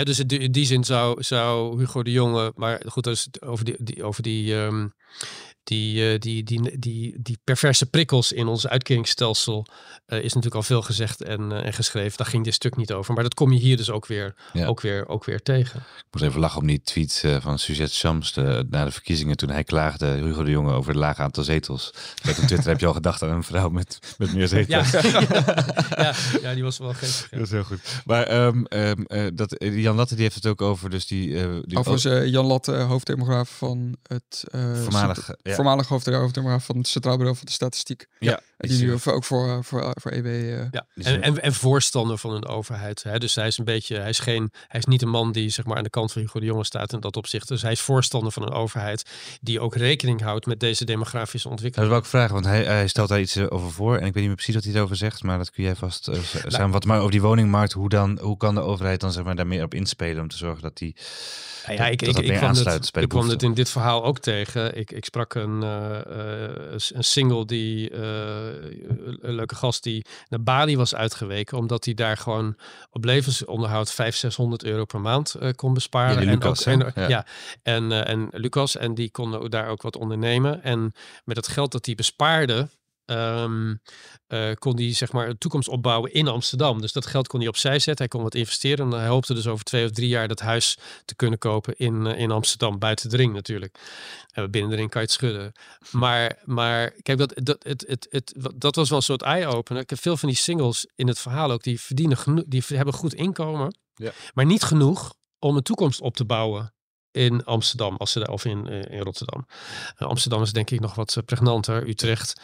Dus 0.02 0.18
in 0.18 0.26
die- 0.26 0.38
in 0.38 0.52
die 0.52 0.66
zin 0.66 0.84
zou, 0.84 1.22
zou 1.22 1.78
Hugo 1.78 2.02
de 2.02 2.12
Jonge, 2.12 2.52
maar 2.56 2.82
goed, 2.86 3.04
het 3.04 3.28
over 3.42 3.64
die, 3.64 3.76
die, 3.78 4.04
over 4.04 4.22
die, 4.22 4.54
ehm, 4.56 4.88
die, 5.64 6.12
eh, 6.12 6.18
die, 6.18 6.42
die, 6.42 6.78
die, 6.78 7.14
die 7.22 7.38
perverse 7.44 7.86
prikkels 7.86 8.32
in 8.32 8.46
ons 8.46 8.66
uitkeringsstelsel 8.66 9.66
eh, 10.06 10.18
is 10.18 10.24
natuurlijk 10.24 10.54
al 10.54 10.62
veel 10.62 10.82
gezegd 10.82 11.22
en, 11.22 11.52
eh, 11.52 11.66
en 11.66 11.72
geschreven. 11.72 12.16
Daar 12.18 12.26
ging 12.26 12.44
dit 12.44 12.54
stuk 12.54 12.76
niet 12.76 12.92
over. 12.92 13.14
Maar 13.14 13.22
dat 13.22 13.34
kom 13.34 13.52
je 13.52 13.58
hier 13.58 13.76
dus 13.76 13.90
ook 13.90 14.06
weer, 14.06 14.34
Ja. 14.52 14.66
ook 14.66 14.80
weer, 14.80 15.08
ook 15.08 15.24
weer 15.24 15.42
tegen. 15.42 15.80
Ik 15.80 16.06
moest 16.10 16.24
even 16.24 16.40
lachen 16.40 16.60
om 16.60 16.66
die 16.66 16.80
tweet 16.82 17.24
van 17.40 17.58
Suzette 17.58 17.94
Shams 17.94 18.32
de, 18.32 18.66
na 18.70 18.84
de 18.84 18.90
verkiezingen 18.90 19.36
toen 19.36 19.50
hij 19.50 19.64
klaagde, 19.64 20.06
Hugo 20.06 20.42
de 20.44 20.50
Jonge, 20.50 20.72
over 20.72 20.90
het 20.90 21.00
lage 21.00 21.22
aantal 21.22 21.44
zetels. 21.44 21.90
Met 22.24 22.38
op 22.38 22.44
Twitter 22.44 22.68
heb 22.68 22.80
je 22.80 22.86
al 22.86 22.92
gedacht 22.92 23.22
aan 23.22 23.30
een 23.30 23.42
vrouw 23.44 23.68
met, 23.68 23.98
met 24.18 24.34
meer 24.34 24.48
zetels. 24.48 24.90
Ja, 24.90 25.00
ja, 25.96 26.14
ja, 26.42 26.54
die 26.54 26.62
was 26.62 26.78
wel 26.78 26.94
geestig. 26.94 27.28
Dat 27.30 27.40
is 27.40 27.50
heel 27.50 27.64
goed. 27.64 27.80
Maar 28.04 28.22
ehm, 28.22 28.64
ehm, 28.64 29.02
eh, 29.02 29.26
dat, 29.48 29.58
eh, 29.58 29.78
Jan 29.82 29.96
Latte 29.96 30.14
die 30.14 30.22
heeft 30.22 30.34
het 30.34 30.46
ook 30.46 30.62
over, 30.62 30.90
dus 30.90 31.06
die... 31.06 31.36
eh 31.38 31.56
die 31.62 31.78
overigens 31.78 32.04
eh, 32.04 32.26
Jan 32.26 32.46
Latte, 32.46 32.72
hoofddemograaf 32.72 33.56
van 33.56 33.96
het... 34.02 34.44
eh, 34.50 34.82
voormalig... 34.82 35.30
ja. 35.42 35.54
Voormalig 35.54 35.88
hoofd- 35.88 36.06
hoofddemograaf 36.06 36.64
van 36.64 36.76
het 36.76 36.88
Centraal 36.88 37.16
Bureau 37.16 37.36
van 37.36 37.46
de 37.46 37.52
Statistiek. 37.52 38.06
Ja, 38.18 38.40
die 38.68 38.84
nu 38.84 38.92
ook 38.92 39.24
voor, 39.24 39.48
eh, 39.48 39.58
voor, 39.62 39.82
eh, 39.82 39.90
voor 40.00 40.10
EB... 40.10 40.26
eh, 40.26 40.50
Ja, 40.70 40.86
en, 40.94 41.02
zijn- 41.02 41.22
en, 41.22 41.42
en 41.42 41.54
voorstander 41.54 42.18
van 42.18 42.32
een 42.34 42.46
overheid. 42.46 43.02
Hè? 43.02 43.18
Dus 43.18 43.34
hij 43.34 43.46
is 43.46 43.58
een 43.58 43.64
beetje, 43.64 43.96
hij 43.98 44.08
is 44.08 44.18
geen, 44.18 44.50
hij 44.68 44.80
is 44.80 44.86
niet 44.86 45.02
een 45.02 45.08
man 45.08 45.32
die 45.32 45.48
zeg 45.48 45.64
maar 45.64 45.76
aan 45.76 45.82
de 45.82 45.90
kant 45.90 46.12
van 46.12 46.22
Hugo 46.22 46.40
de 46.40 46.46
Jonge 46.46 46.64
staat 46.64 46.92
in 46.92 47.00
dat 47.00 47.16
opzicht. 47.16 47.48
Dus 47.48 47.62
hij 47.62 47.72
is 47.72 47.80
voorstander 47.80 48.32
van 48.32 48.42
een 48.42 48.52
overheid 48.52 49.02
die 49.40 49.60
ook 49.60 49.74
rekening 49.74 50.20
houdt 50.22 50.46
met 50.46 50.60
deze 50.60 50.84
demografische 50.84 51.42
Dat 51.48 51.50
ontwikkeling. 51.52 51.90
wil 51.90 51.98
ik 52.00 52.04
vragen, 52.06 52.32
want 52.34 52.44
hij, 52.46 52.64
hij 52.64 52.88
stelt 52.88 53.08
daar 53.08 53.20
iets 53.20 53.36
eh, 53.36 53.46
over 53.48 53.70
voor. 53.70 53.92
En 53.96 54.06
ik 54.06 54.12
weet 54.12 54.14
niet 54.14 54.26
meer 54.26 54.34
precies 54.34 54.54
wat 54.54 54.64
hij 54.64 54.74
erover 54.74 54.96
zegt, 54.96 55.22
maar 55.22 55.38
dat 55.38 55.50
kun 55.50 55.64
jij 55.64 55.74
vast 55.76 56.08
uh, 56.08 56.14
samenvatten. 56.46 56.90
Maar 56.90 56.98
over 56.98 57.10
die 57.10 57.22
woningmarkt, 57.22 57.72
hoe, 57.72 57.88
dan, 57.88 58.18
hoe 58.20 58.36
kan 58.36 58.54
de 58.54 58.60
overheid 58.60 59.00
dan 59.00 59.12
zeg 59.12 59.24
maar, 59.24 59.36
daar 59.36 59.46
meer 59.46 59.64
op 59.64 59.74
inspelen 59.74 60.22
om 60.22 60.28
te 60.28 60.36
zorgen 60.36 60.62
dat 60.62 60.76
die 60.76 60.96
Ja, 61.66 61.72
ja, 61.72 61.86
ik, 61.86 61.98
dat 61.98 62.08
ik, 62.08 62.14
dat 62.14 62.22
ik, 62.22 62.28
meer 62.28 62.36
kwam 62.38 62.48
aansluit 62.48 62.86
het, 62.86 63.02
ik 63.02 63.08
kwam 63.08 63.28
het 63.28 63.42
in 63.42 63.54
dit 63.54 63.70
verhaal 63.70 64.04
ook 64.04 64.18
tegen. 64.18 64.76
Ik, 64.78 64.90
ik 64.92 65.04
sprak 65.04 65.34
een, 65.34 65.62
eh, 65.62 66.44
eh, 66.44 66.80
een 66.92 67.04
single 67.04 67.44
die, 67.46 67.90
eh, 67.90 68.49
een 69.20 69.34
leuke 69.34 69.54
gast 69.54 69.82
die 69.82 70.04
naar 70.28 70.42
Bali 70.42 70.76
was 70.76 70.94
uitgeweken. 70.94 71.58
Omdat 71.58 71.84
hij 71.84 71.94
daar 71.94 72.16
gewoon 72.16 72.56
op 72.90 73.04
levensonderhoud 73.04 73.92
500, 73.92 74.18
600 74.20 74.64
euro 74.64 74.84
per 74.84 75.00
maand 75.00 75.34
eh, 75.34 75.50
kon 75.54 75.74
besparen. 75.74 76.14
Ja, 76.14 76.30
en, 76.30 76.38
Lucas, 76.38 76.68
ook, 76.68 76.80
en, 76.80 76.92
Ja. 76.94 77.08
ja. 77.08 77.26
en, 77.62 77.92
eh, 77.92 78.08
en 78.12 78.28
Lucas, 78.30 78.76
en 78.76 78.94
die 78.94 79.10
konden 79.10 79.50
daar 79.50 79.68
ook 79.68 79.82
wat 79.82 79.96
ondernemen. 79.96 80.62
En 80.62 80.92
met 81.24 81.36
het 81.36 81.48
geld 81.48 81.72
dat 81.72 81.86
hij 81.86 81.94
bespaarde, 81.94 82.68
eh, 83.10 84.50
kon 84.58 84.76
hij 84.76 84.94
zeg 84.94 85.12
maar 85.12 85.28
een 85.28 85.38
toekomst 85.38 85.68
opbouwen 85.68 86.12
in 86.12 86.28
Amsterdam. 86.28 86.80
Dus 86.80 86.92
dat 86.92 87.06
geld 87.06 87.28
kon 87.28 87.40
hij 87.40 87.48
opzij 87.48 87.78
zetten. 87.78 87.96
Hij 87.96 88.08
kon 88.08 88.22
wat 88.22 88.34
investeren. 88.34 88.92
En 88.92 88.98
hij 88.98 89.08
hoopte 89.08 89.34
dus 89.34 89.46
over 89.46 89.64
twee 89.64 89.84
of 89.84 89.90
drie 89.90 90.08
jaar 90.08 90.28
dat 90.28 90.40
huis 90.40 90.78
te 91.04 91.14
kunnen 91.14 91.38
kopen 91.38 91.76
in, 91.76 92.06
eh, 92.06 92.18
in 92.18 92.30
Amsterdam. 92.30 92.78
Buiten 92.78 93.10
de 93.10 93.16
ring 93.16 93.32
natuurlijk. 93.32 93.78
En 94.32 94.50
binnen 94.50 94.70
de 94.70 94.76
ring 94.76 94.90
kan 94.90 95.00
je 95.00 95.06
het 95.06 95.16
schudden. 95.16 95.52
Maar, 95.90 96.38
maar 96.44 96.90
kijk, 97.02 97.18
dat, 97.18 97.32
dat, 97.34 97.64
het, 97.64 97.84
het, 97.86 98.06
het, 98.10 98.34
dat 98.54 98.76
was 98.76 98.88
wel 98.88 98.98
een 98.98 99.04
soort 99.04 99.22
eye-opener. 99.22 99.82
Ik 99.82 99.90
heb 99.90 100.00
veel 100.00 100.16
van 100.16 100.28
die 100.28 100.38
singles 100.38 100.86
in 100.94 101.08
het 101.08 101.18
verhaal 101.18 101.50
ook. 101.50 101.62
Die 101.62 101.80
verdienen 101.80 102.16
genoeg. 102.16 102.44
Die 102.46 102.62
hebben 102.66 102.94
goed 102.94 103.14
inkomen. 103.14 103.78
Ja. 103.94 104.12
Maar 104.34 104.46
niet 104.46 104.62
genoeg 104.62 105.14
om 105.38 105.56
een 105.56 105.62
toekomst 105.62 106.00
op 106.00 106.16
te 106.16 106.24
bouwen 106.24 106.72
in 107.12 107.44
Amsterdam 107.44 107.96
als 107.96 108.12
ze 108.12 108.26
of 108.26 108.44
in, 108.44 108.68
eh, 108.68 108.98
in 108.98 109.00
Rotterdam. 109.00 109.46
Eh, 109.96 110.08
Amsterdam 110.08 110.42
is 110.42 110.52
denk 110.52 110.70
ik 110.70 110.80
nog 110.80 110.94
wat 110.94 111.16
eh, 111.16 111.24
pregnanter, 111.24 111.88
Utrecht. 111.88 112.40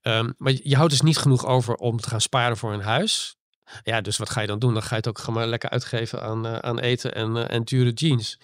Ehm, 0.00 0.32
maar 0.38 0.52
je, 0.62 0.76
houdt 0.76 0.90
dus 0.90 1.00
niet 1.00 1.18
genoeg 1.18 1.46
over 1.46 1.74
om 1.74 2.00
te 2.00 2.08
gaan 2.08 2.20
sparen 2.20 2.56
voor 2.56 2.72
een 2.72 2.80
huis. 2.80 3.36
Ja, 3.82 4.00
dus 4.00 4.16
wat 4.16 4.30
ga 4.30 4.40
je 4.40 4.46
dan 4.46 4.58
doen? 4.58 4.72
Dan 4.72 4.82
ga 4.82 4.88
je 4.88 4.96
het 4.96 5.08
ook 5.08 5.18
gewoon 5.18 5.34
maar 5.34 5.46
lekker 5.46 5.70
uitgeven 5.70 6.22
aan, 6.22 6.62
aan 6.62 6.78
eten 6.78 7.14
en, 7.14 7.48
en 7.48 7.64
dure 7.64 7.92
jeans. 7.92 8.38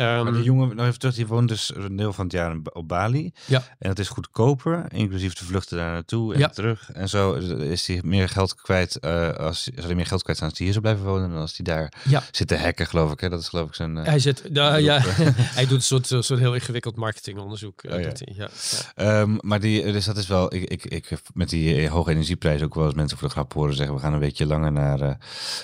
Ehm, 0.00 0.22
Maar 0.24 0.32
die 0.32 0.42
jongen, 0.42 0.76
nog 0.76 0.86
even 0.86 0.98
terug, 0.98 1.14
die 1.14 1.26
woont 1.26 1.48
dus 1.48 1.72
een 1.76 1.96
deel 1.96 2.12
van 2.12 2.24
het 2.24 2.32
jaar 2.34 2.56
op 2.72 2.88
Bali. 2.88 3.32
Ja. 3.46 3.62
En 3.78 3.88
dat 3.88 3.98
is 3.98 4.08
goedkoper, 4.08 4.84
inclusief 4.92 5.34
de 5.34 5.44
vluchten 5.44 5.76
daar 5.76 5.92
naartoe 5.92 6.32
en 6.34 6.38
Ja. 6.38 6.48
terug. 6.48 6.90
En 6.92 7.08
zo 7.08 7.32
is 7.58 7.86
hij 7.86 8.00
meer 8.04 8.28
geld 8.28 8.54
kwijt, 8.54 8.96
eh, 8.96 9.28
als, 9.30 9.62
zal 9.74 9.84
hij 9.84 9.94
meer 9.94 10.06
geld 10.06 10.22
kwijt 10.22 10.38
zijn 10.38 10.50
als 10.50 10.58
hij 10.58 10.66
hier 10.68 10.76
zou 10.80 10.86
blijven 10.88 11.12
wonen 11.12 11.30
dan 11.30 11.40
als 11.40 11.56
hij 11.56 11.64
daar 11.74 11.92
Ja. 12.04 12.22
zit 12.30 12.48
te 12.48 12.56
hacken, 12.58 12.86
geloof 12.86 13.12
ik. 13.12 13.20
Hè? 13.20 13.28
Dat 13.28 13.40
is 13.40 13.48
geloof 13.48 13.68
ik 13.68 13.74
zijn... 13.74 13.98
eh, 13.98 14.04
hij 14.04 14.18
zit, 14.18 14.52
nou, 14.52 14.78
ja, 14.80 15.00
hij 15.58 15.66
doet 15.66 15.76
een 15.90 16.02
soort, 16.02 16.06
soort 16.06 16.38
heel 16.40 16.54
ingewikkeld 16.54 16.96
marketingonderzoek. 16.96 17.82
eh, 17.82 17.94
Oh, 17.94 18.00
ja. 18.00 18.12
hij. 18.14 18.48
Ehm, 18.94 19.36
maar 19.40 19.60
die, 19.60 19.92
dus 19.92 20.04
dat 20.04 20.16
is 20.16 20.26
wel, 20.26 20.54
ik, 20.54 20.62
ik, 20.64 20.84
ik 20.84 21.06
heb 21.08 21.20
met 21.34 21.48
die 21.48 21.88
hoge 21.88 22.10
energieprijs 22.10 22.62
ook 22.62 22.74
wel 22.74 22.84
eens 22.84 22.94
mensen 22.94 23.18
voor 23.18 23.28
de 23.28 23.34
grap 23.34 23.52
horen 23.52 23.74
zeggen, 23.74 23.94
we 23.94 24.00
gaan 24.00 24.12
een 24.12 24.18
weekje 24.18 24.46
langer 24.46 24.72
naar, 24.72 24.98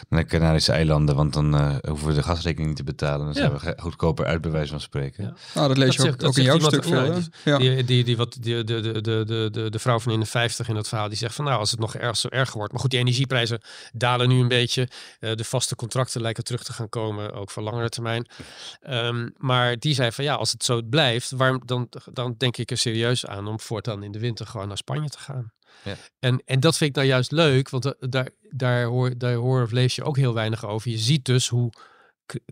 naar 0.09 0.23
de 0.23 0.29
Canarische 0.29 0.73
eilanden, 0.73 1.15
want 1.17 1.33
dan 1.33 1.81
hoeven 1.89 2.07
we 2.09 2.15
de 2.15 2.23
gasrekening 2.23 2.69
niet 2.69 2.77
te 2.77 2.85
betalen. 2.85 3.25
Dan 3.25 3.35
zijn 3.35 3.53
we 3.53 3.75
goedkoper 3.77 4.25
uit, 4.27 4.41
bij 4.41 4.51
wijze 4.51 4.71
van 4.71 4.81
spreken. 4.81 5.25
Ja. 5.25 5.35
Nou, 5.55 5.69
dat 5.69 5.77
lees 5.77 5.87
Dat 5.87 5.95
je 5.97 6.01
ook, 6.01 6.07
zegt- 6.07 6.21
dat 6.21 6.29
ook 6.29 6.37
in 6.37 6.43
jouw 6.45 6.55
iemand- 6.55 6.73
stuk 6.73 6.85
veel. 6.85 7.53
ja. 7.53 7.59
Die, 7.59 7.85
die, 7.85 8.05
die, 8.05 8.17
wat, 8.17 8.37
die, 8.41 8.65
de, 8.65 8.81
de, 8.81 9.01
de, 9.01 9.25
de, 9.25 9.49
de, 9.53 9.71
de 9.71 9.79
vrouw 9.79 9.99
van 9.99 10.13
in 10.13 10.21
de 10.21 10.27
50 10.27 10.69
in 10.69 10.75
dat 10.75 10.89
verhaal, 10.89 11.09
die 11.09 11.17
zegt 11.19 11.35
van 11.35 11.45
nou, 11.45 11.59
als 11.59 11.71
het 11.71 11.81
nog 11.81 11.95
erg 11.95 12.17
zo 12.17 12.29
erg 12.29 12.53
wordt. 12.53 12.73
Maar 12.73 12.81
goed, 12.81 12.91
die 12.91 12.99
energieprijzen 13.01 13.61
dalen 13.93 14.29
nu 14.29 14.41
een 14.41 14.49
beetje. 14.49 14.89
Eh, 15.21 15.35
de 15.35 15.45
vaste 15.45 15.75
contracten 15.77 16.21
lijken 16.21 16.45
terug 16.45 16.63
te 16.65 16.73
gaan 16.73 16.89
komen, 16.89 17.33
ook 17.33 17.51
voor 17.51 17.63
langere 17.63 17.89
termijn. 17.89 18.27
Ehm, 18.81 19.29
maar 19.37 19.79
die 19.79 19.95
zei 19.95 20.13
van 20.13 20.25
ja, 20.25 20.35
als 20.35 20.53
het 20.53 20.65
zo 20.65 20.83
blijft, 20.83 21.31
waarom, 21.31 21.63
dan, 21.65 21.89
dan 22.13 22.35
denk 22.39 22.57
ik 22.57 22.71
er 22.71 22.79
serieus 22.79 23.27
aan 23.27 23.47
om 23.47 23.61
voortaan 23.61 24.03
in 24.03 24.13
de 24.13 24.19
winter 24.19 24.47
gewoon 24.47 24.69
naar 24.69 24.77
Spanje 24.77 25.09
te 25.09 25.19
gaan. 25.19 25.53
Ja. 25.85 25.95
En, 26.19 26.43
en 26.45 26.61
dat 26.61 26.77
vind 26.77 26.91
ik 26.91 26.97
nou 26.97 27.09
juist 27.09 27.31
leuk, 27.33 27.69
want 27.71 27.83
da- 27.83 27.95
daar, 28.01 28.29
daar, 28.51 28.85
hoor, 28.85 29.19
daar 29.19 29.35
hoor 29.35 29.63
of 29.63 29.71
lees 29.71 29.95
je 29.95 30.05
ook 30.05 30.17
heel 30.17 30.35
weinig 30.35 30.67
over. 30.67 30.91
Je 30.91 30.99
ziet 30.99 31.25
dus 31.25 31.49
hoe 31.49 31.73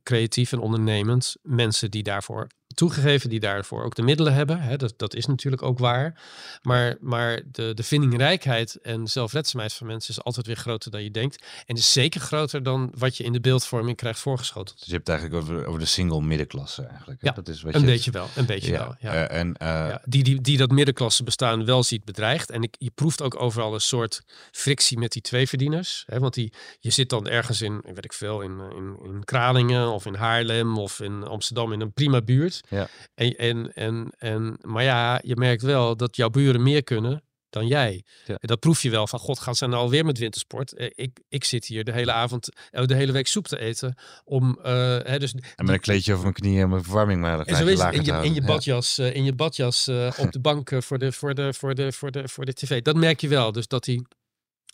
creatief 0.02 0.52
en 0.52 0.58
ondernemend 0.58 1.36
mensen 1.42 1.90
die 1.90 2.02
daarvoor 2.02 2.46
toegegeven, 2.74 3.30
die 3.30 3.40
daarvoor 3.40 3.84
ook 3.84 3.94
de 3.94 4.02
middelen 4.02 4.34
hebben. 4.34 4.60
Hè, 4.60 4.76
dat, 4.76 4.94
dat 4.96 5.14
is 5.14 5.26
natuurlijk 5.26 5.62
ook 5.62 5.78
waar. 5.78 6.20
Maar, 6.62 6.96
maar 7.00 7.40
de, 7.52 7.74
de 7.74 7.82
vindingrijkheid 7.82 8.78
en 8.82 9.06
zelfredzaamheid 9.06 9.72
van 9.72 9.86
mensen 9.86 10.14
is 10.14 10.22
altijd 10.22 10.46
weer 10.46 10.56
groter 10.56 10.90
dan 10.90 11.02
je 11.02 11.10
denkt. 11.10 11.44
En 11.66 11.76
is 11.76 11.92
zeker 11.92 12.20
groter 12.20 12.62
dan 12.62 12.92
wat 12.98 13.16
je 13.16 13.24
in 13.24 13.32
de 13.32 13.40
beeldvorming 13.40 13.96
krijgt 13.96 14.20
voorgeschoteld. 14.20 14.78
Dus 14.78 14.86
je 14.86 14.92
hebt 14.92 15.06
het 15.06 15.18
eigenlijk 15.18 15.44
over, 15.44 15.66
over 15.66 15.80
de 15.80 15.86
single 15.86 16.22
middenklasse 16.22 16.82
eigenlijk. 16.82 17.22
hè? 17.22 17.28
Ja, 17.28 17.34
dat 17.34 17.48
is 17.48 17.62
wat 17.62 17.74
Een 17.74 17.80
je 17.80 17.86
beetje 17.86 18.10
wel, 18.10 18.28
een 18.36 18.46
beetje 18.46 18.72
wel. 18.72 18.94
Ja. 18.98 19.12
Eh, 19.12 19.38
en 19.38 19.56
eh, 19.56 19.68
Ja, 19.68 20.02
die, 20.04 20.22
die, 20.22 20.40
die 20.40 20.56
dat 20.56 20.70
middenklasse 20.70 21.24
bestaan 21.24 21.64
wel 21.64 21.82
ziet 21.82 22.04
bedreigd. 22.04 22.50
En 22.50 22.62
ik, 22.62 22.76
je 22.78 22.90
proeft 22.94 23.22
ook 23.22 23.40
overal 23.40 23.74
een 23.74 23.80
soort 23.80 24.22
frictie 24.50 24.98
met 24.98 25.12
die 25.12 25.22
twee 25.22 25.48
verdieners. 25.48 26.04
Hè? 26.06 26.18
Want 26.18 26.34
die, 26.34 26.52
je 26.80 26.90
zit 26.90 27.08
dan 27.08 27.28
ergens 27.28 27.62
in, 27.62 27.80
weet 27.84 28.04
ik 28.04 28.12
veel, 28.12 28.40
in, 28.40 28.60
in, 28.76 28.98
in 29.04 29.24
Kralingen 29.24 29.88
of 29.92 30.06
in 30.06 30.14
Haarlem 30.14 30.78
of 30.78 31.00
in 31.00 31.24
Amsterdam 31.24 31.72
in 31.72 31.80
een 31.80 31.92
prima 31.92 32.22
buurt. 32.22 32.60
Ja. 32.68 32.88
En, 33.14 33.36
en, 33.36 33.72
en, 33.74 34.12
en, 34.18 34.58
maar 34.60 34.82
ja, 34.82 35.20
je 35.22 35.36
merkt 35.36 35.62
wel 35.62 35.96
dat 35.96 36.16
jouw 36.16 36.30
buren 36.30 36.62
meer 36.62 36.82
kunnen 36.82 37.22
dan 37.54 37.66
jij. 37.66 38.04
Ja. 38.26 38.34
En 38.34 38.48
dat 38.48 38.60
proef 38.60 38.82
je 38.82 38.90
wel 38.90 39.06
van, 39.06 39.18
god, 39.18 39.38
gaan 39.38 39.54
ze 39.54 39.66
nou 39.66 39.82
alweer 39.82 40.04
met 40.04 40.18
wintersport? 40.18 40.72
Eh, 40.72 40.90
Ik, 40.94 41.20
ik 41.28 41.44
zit 41.44 41.66
hier 41.66 41.84
de 41.84 41.92
hele 41.92 42.12
avond, 42.12 42.48
eh, 42.70 42.84
de 42.84 42.94
hele 42.94 43.12
week 43.12 43.26
soep 43.26 43.46
te 43.46 43.58
eten. 43.58 43.94
Om, 44.24 44.58
eh, 44.62 44.72
hè, 45.02 45.18
dus 45.18 45.32
en 45.32 45.64
met 45.64 45.74
een 45.74 45.80
kleedje 45.80 46.12
over 46.12 46.22
mijn 46.22 46.34
knieën 46.34 46.62
en 46.62 46.68
mijn 46.68 46.82
verwarming 46.82 47.20
maar 47.20 47.38
een 47.38 47.44
en 47.44 47.56
zo 47.56 47.64
glaasje 47.64 47.72
is 47.72 47.78
het 47.78 48.06
lager 48.06 48.14
in 48.14 48.22
je, 48.22 48.28
in 48.28 48.34
je. 48.34 48.40
Ja. 48.40 48.46
badjas, 48.46 48.98
in 48.98 49.24
je 49.24 49.32
badjas 49.32 49.88
op 50.18 50.32
de 50.32 50.40
bank 50.40 50.70
voor, 50.78 50.98
de, 50.98 51.12
voor, 51.12 51.34
de, 51.34 51.54
voor, 51.54 51.74
de, 51.74 51.92
voor, 51.92 52.10
de, 52.10 52.28
voor 52.28 52.44
de 52.44 52.52
tv. 52.52 52.82
Dat 52.82 52.96
merk 52.96 53.20
je 53.20 53.28
wel. 53.28 53.52
Dus 53.52 53.66
dat 53.66 53.84
die, 53.84 54.06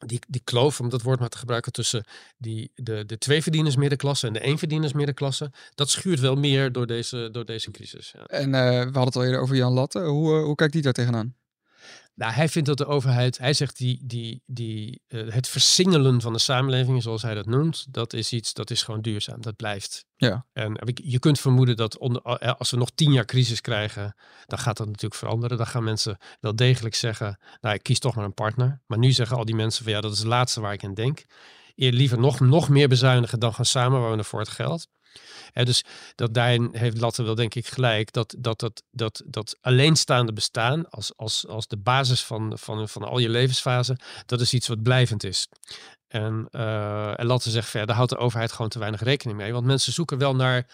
die, 0.06 0.20
die 0.28 0.40
kloof, 0.44 0.80
om 0.80 0.88
dat 0.88 1.02
woord 1.02 1.20
maar 1.20 1.28
te 1.28 1.38
gebruiken, 1.38 1.72
tussen 1.72 2.04
die, 2.38 2.70
de, 2.74 3.06
de 3.06 3.18
tweeverdieners 3.18 3.76
middenklasse 3.76 4.26
en 4.26 4.32
de 4.32 4.40
eenverdieners 4.40 4.92
middenklasse, 4.92 5.52
dat 5.74 5.90
schuurt 5.90 6.20
wel 6.20 6.36
meer 6.36 6.72
door 6.72 6.86
deze, 6.86 7.28
door 7.32 7.44
deze 7.44 7.70
crisis. 7.70 8.12
Ja. 8.16 8.24
En 8.24 8.54
eh, 8.54 8.70
we 8.70 8.76
hadden 8.76 9.04
het 9.04 9.16
al 9.16 9.24
eerder 9.24 9.40
over 9.40 9.56
Jan 9.56 9.72
Latte. 9.72 10.00
Hoe, 10.00 10.38
eh, 10.38 10.44
hoe 10.44 10.54
kijkt 10.54 10.72
die 10.72 10.82
daar 10.82 10.92
tegenaan? 10.92 11.34
Nou, 12.14 12.33
hij 12.33 12.49
vindt 12.49 12.68
dat 12.68 12.79
de 12.79 12.87
overheid, 12.87 13.38
hij 13.38 13.53
zegt 13.53 13.77
die, 13.77 14.01
die, 14.03 14.42
die, 14.46 15.03
eh, 15.07 15.29
het 15.29 15.49
versingelen 15.49 16.20
van 16.20 16.33
de 16.33 16.38
samenleving, 16.38 17.03
zoals 17.03 17.23
hij 17.23 17.35
dat 17.35 17.46
noemt, 17.46 17.87
dat 17.90 18.12
is 18.12 18.33
iets, 18.33 18.53
dat 18.53 18.70
is 18.70 18.83
gewoon 18.83 19.01
duurzaam. 19.01 19.40
Dat 19.40 19.57
blijft. 19.57 20.05
Ja. 20.16 20.46
En 20.53 20.79
je 20.94 21.18
kunt 21.18 21.40
vermoeden 21.40 21.77
dat 21.77 21.99
onder, 21.99 22.23
eh, 22.23 22.55
als 22.59 22.70
we 22.70 22.77
nog 22.77 22.90
tien 22.94 23.12
jaar 23.12 23.25
crisis 23.25 23.61
krijgen, 23.61 24.14
dan 24.46 24.59
gaat 24.59 24.77
dat 24.77 24.87
natuurlijk 24.87 25.14
veranderen. 25.14 25.57
Dan 25.57 25.66
gaan 25.66 25.85
mensen 25.85 26.18
wel 26.40 26.57
degelijk 26.57 26.94
zeggen, 26.94 27.38
nou, 27.61 27.75
ik 27.75 27.83
kies 27.83 27.99
toch 27.99 28.14
maar 28.14 28.25
een 28.25 28.35
partner. 28.35 28.83
Maar 28.87 28.99
nu 28.99 29.12
zeggen 29.12 29.37
al 29.37 29.44
die 29.44 29.55
mensen 29.55 29.85
van, 29.85 29.92
ja, 29.92 30.01
dat 30.01 30.12
is 30.12 30.18
het 30.18 30.27
laatste 30.27 30.61
waar 30.61 30.73
ik 30.73 30.85
aan 30.85 30.94
denk. 30.94 31.25
Eer 31.75 31.92
liever 31.92 32.18
nog, 32.18 32.40
nog 32.40 32.68
meer 32.68 32.88
bezuinigen 32.88 33.40
dan 33.40 33.55
gaan 33.55 33.64
samenwonen 33.64 34.25
voor 34.25 34.40
het 34.40 34.49
geld. 34.49 34.88
Hè, 35.52 35.64
dus 35.64 35.84
dat 36.14 36.34
daarin 36.34 36.68
heeft 36.72 37.00
Latte 37.00 37.22
wel 37.22 37.34
denk 37.34 37.54
ik 37.54 37.66
gelijk 37.66 38.12
dat 38.12 38.34
dat, 38.38 38.58
dat, 38.60 38.82
dat, 38.90 39.22
dat 39.26 39.56
alleenstaande 39.60 40.32
bestaan 40.32 40.88
als, 40.90 41.12
als, 41.16 41.46
als 41.46 41.66
de 41.66 41.76
basis 41.78 42.22
van, 42.24 42.52
van, 42.58 42.88
van 42.88 43.02
al 43.02 43.18
je 43.18 43.28
levensfase, 43.28 43.98
dat 44.26 44.40
is 44.40 44.52
iets 44.54 44.68
wat 44.68 44.82
blijvend 44.82 45.24
is. 45.24 45.48
En, 46.08 46.48
eh 46.50 47.18
en 47.20 47.26
Latte 47.26 47.50
zegt 47.50 47.68
verder, 47.68 47.94
houdt 47.94 48.10
de 48.10 48.16
overheid 48.16 48.52
gewoon 48.52 48.70
te 48.70 48.78
weinig 48.78 49.02
rekening 49.02 49.38
mee. 49.38 49.52
Want 49.52 49.66
mensen 49.66 49.92
zoeken 49.92 50.18
wel 50.18 50.34
naar 50.34 50.66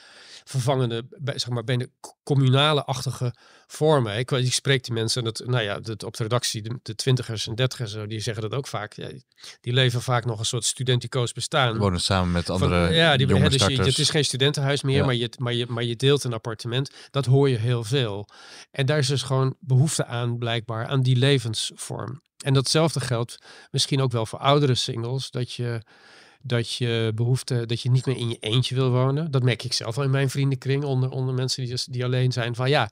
vervangende, 0.45 1.07
bij- 1.11 1.39
zeg 1.39 1.49
maar, 1.49 1.65
bijna 1.65 1.87
communale-achtige 2.23 3.35
vormen. 3.67 4.19
Ik, 4.19 4.31
ik 4.31 4.53
spreek 4.53 4.85
die 4.85 4.93
mensen, 4.93 5.25
en 5.25 5.33
dat, 5.33 5.47
nou 5.47 5.63
ja, 5.65 5.81
dat 5.81 6.03
op 6.05 6.17
de 6.17 6.23
redactie, 6.23 6.63
de, 6.63 6.79
de 6.83 6.95
twintigers 6.95 7.47
en 7.47 7.55
dertigers, 7.55 7.93
zo, 7.93 8.07
die 8.07 8.21
zeggen 8.21 8.43
dat 8.43 8.55
ook 8.55 8.67
vaak. 8.67 8.93
Ja, 8.93 9.09
die 9.61 9.73
leven 9.73 10.03
vaak 10.03 10.25
nog 10.25 10.39
een 10.39 10.45
soort 10.45 10.65
studenticoos 10.65 11.33
bestaan. 11.33 11.77
Wonen 11.77 12.01
samen 12.01 12.33
met 12.33 12.51
andere 12.51 12.85
Van- 12.85 12.95
ja, 12.95 13.17
die, 13.17 13.27
jonge 13.27 13.49
dus 13.49 13.67
je, 13.67 13.83
het 13.83 13.99
is 13.99 14.11
geen 14.11 14.25
studentenhuis 14.71 14.83
meer, 14.83 14.97
Ja. 14.97 15.05
maar, 15.05 15.15
je, 15.15 15.31
maar, 15.39 15.53
je, 15.55 15.67
maar 15.67 15.85
je 15.85 15.97
deelt 15.97 16.25
een 16.25 16.33
appartement. 16.33 16.91
Dat 17.11 17.27
hoor 17.27 17.49
je 17.49 17.57
heel 17.59 17.85
veel. 17.85 18.29
En 18.71 18.87
daar 18.87 18.99
is 18.99 19.07
dus 19.07 19.23
gewoon 19.23 19.57
behoefte 19.61 20.07
aan, 20.07 20.39
blijkbaar, 20.39 20.87
aan 20.87 21.03
die 21.03 21.17
levensvorm. 21.17 22.23
En 22.45 22.55
datzelfde 22.55 23.01
geldt 23.01 23.39
misschien 23.71 24.01
ook 24.01 24.13
wel 24.13 24.27
voor 24.27 24.39
oudere 24.39 24.75
singles, 24.75 25.31
dat 25.31 25.53
je, 25.53 25.83
dat 26.43 26.73
je 26.73 27.13
behoefte, 27.15 27.67
dat 27.67 27.81
je 27.81 27.91
niet 27.91 28.07
meer 28.07 28.17
in 28.17 28.29
je 28.29 28.37
eentje 28.41 28.75
wil 28.75 28.91
wonen. 28.91 29.31
Dat 29.31 29.43
merk 29.43 29.63
ik 29.65 29.73
zelf 29.73 29.97
al 29.99 30.03
in 30.05 30.11
mijn 30.11 30.31
vriendenkring, 30.31 30.85
onder, 30.85 31.11
onder 31.11 31.35
mensen 31.35 31.63
die, 31.63 31.71
dus- 31.71 31.85
die 31.85 32.05
alleen 32.05 32.33
zijn. 32.33 32.55
Van 32.55 32.69
ja, 32.71 32.91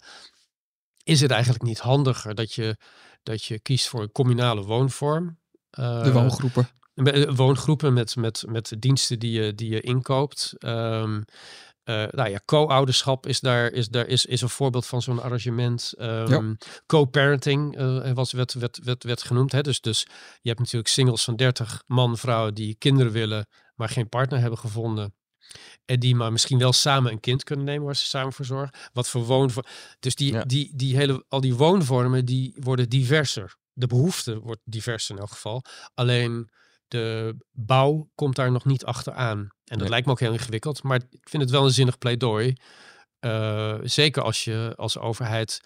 is 1.02 1.20
het 1.20 1.30
eigenlijk 1.30 1.62
niet 1.62 1.78
handiger 1.78 2.34
dat 2.34 2.52
je, 2.52 2.76
dat 3.22 3.44
je 3.44 3.60
kiest 3.60 3.88
voor 3.88 4.02
een 4.02 4.12
communale 4.12 4.62
woonvorm? 4.62 5.38
De 5.70 5.82
Eh, 5.82 6.12
woongroepen. 6.12 6.68
Eh, 6.94 7.34
woongroepen 7.34 7.92
met, 7.92 8.16
met, 8.16 8.44
met 8.48 8.72
diensten 8.78 9.18
die 9.18 9.32
je, 9.42 9.54
die 9.54 9.70
je 9.70 9.80
inkoopt. 9.80 10.52
Ehm, 10.58 11.22
eh, 11.84 12.04
nou 12.10 12.30
ja, 12.30 12.40
co-ouderschap 12.44 13.26
is 13.26 13.40
daar 13.40 13.72
is, 13.72 13.88
daar 13.88 14.06
is, 14.06 14.26
is 14.26 14.40
een 14.40 14.48
voorbeeld 14.48 14.86
van 14.86 15.02
zo'n 15.02 15.22
arrangement. 15.22 15.92
Ehm, 15.96 16.54
Co-parenting 16.86 17.76
eh, 17.76 18.12
was, 18.12 18.32
werd, 18.32 18.52
werd, 18.54 18.78
werd, 18.84 19.04
werd 19.04 19.22
genoemd. 19.22 19.52
Hè? 19.52 19.60
Dus, 19.60 19.80
dus 19.80 20.06
je 20.40 20.48
hebt 20.48 20.58
natuurlijk 20.58 20.88
singles 20.88 21.24
van 21.24 21.36
30 21.36 21.82
man, 21.86 22.16
vrouwen 22.18 22.54
die 22.54 22.74
kinderen 22.78 23.12
willen, 23.12 23.46
maar 23.74 23.88
geen 23.88 24.08
partner 24.08 24.40
hebben 24.40 24.58
gevonden. 24.58 25.14
En 25.84 26.00
die 26.00 26.14
maar 26.14 26.32
misschien 26.32 26.58
wel 26.58 26.72
samen 26.72 27.12
een 27.12 27.20
kind 27.20 27.44
kunnen 27.44 27.64
nemen 27.64 27.84
waar 27.84 27.96
ze 27.96 28.06
samen 28.06 28.32
voor 28.32 28.44
zorgen. 28.44 28.78
Wat 28.92 29.08
voor 29.08 29.24
woonvorm. 29.24 29.66
Dus 30.00 30.14
die, 30.14 30.32
Ja. 30.32 30.44
die, 30.44 30.72
die 30.74 30.96
hele, 30.96 31.24
al 31.28 31.40
die 31.40 31.54
woonvormen 31.54 32.24
die 32.24 32.56
worden 32.60 32.88
diverser. 32.88 33.56
De 33.72 33.86
behoefte 33.86 34.38
wordt 34.38 34.60
diverser 34.64 35.14
in 35.14 35.20
elk 35.20 35.30
geval. 35.30 35.62
Alleen 35.94 36.50
de 36.94 37.36
bouw 37.52 38.10
komt 38.14 38.36
daar 38.36 38.52
nog 38.52 38.64
niet 38.64 38.84
achteraan. 38.84 39.38
En 39.38 39.48
dat 39.64 39.78
Nee. 39.78 39.88
lijkt 39.88 40.06
me 40.06 40.12
ook 40.12 40.20
heel 40.20 40.32
ingewikkeld. 40.32 40.82
Maar 40.82 41.00
ik 41.10 41.28
vind 41.28 41.42
het 41.42 41.50
wel 41.52 41.64
een 41.64 41.70
zinnig 41.70 41.98
pleidooi. 41.98 42.54
Eh, 43.20 43.78
zeker 43.82 44.22
als 44.22 44.44
je 44.44 44.72
als 44.76 44.98
overheid 44.98 45.60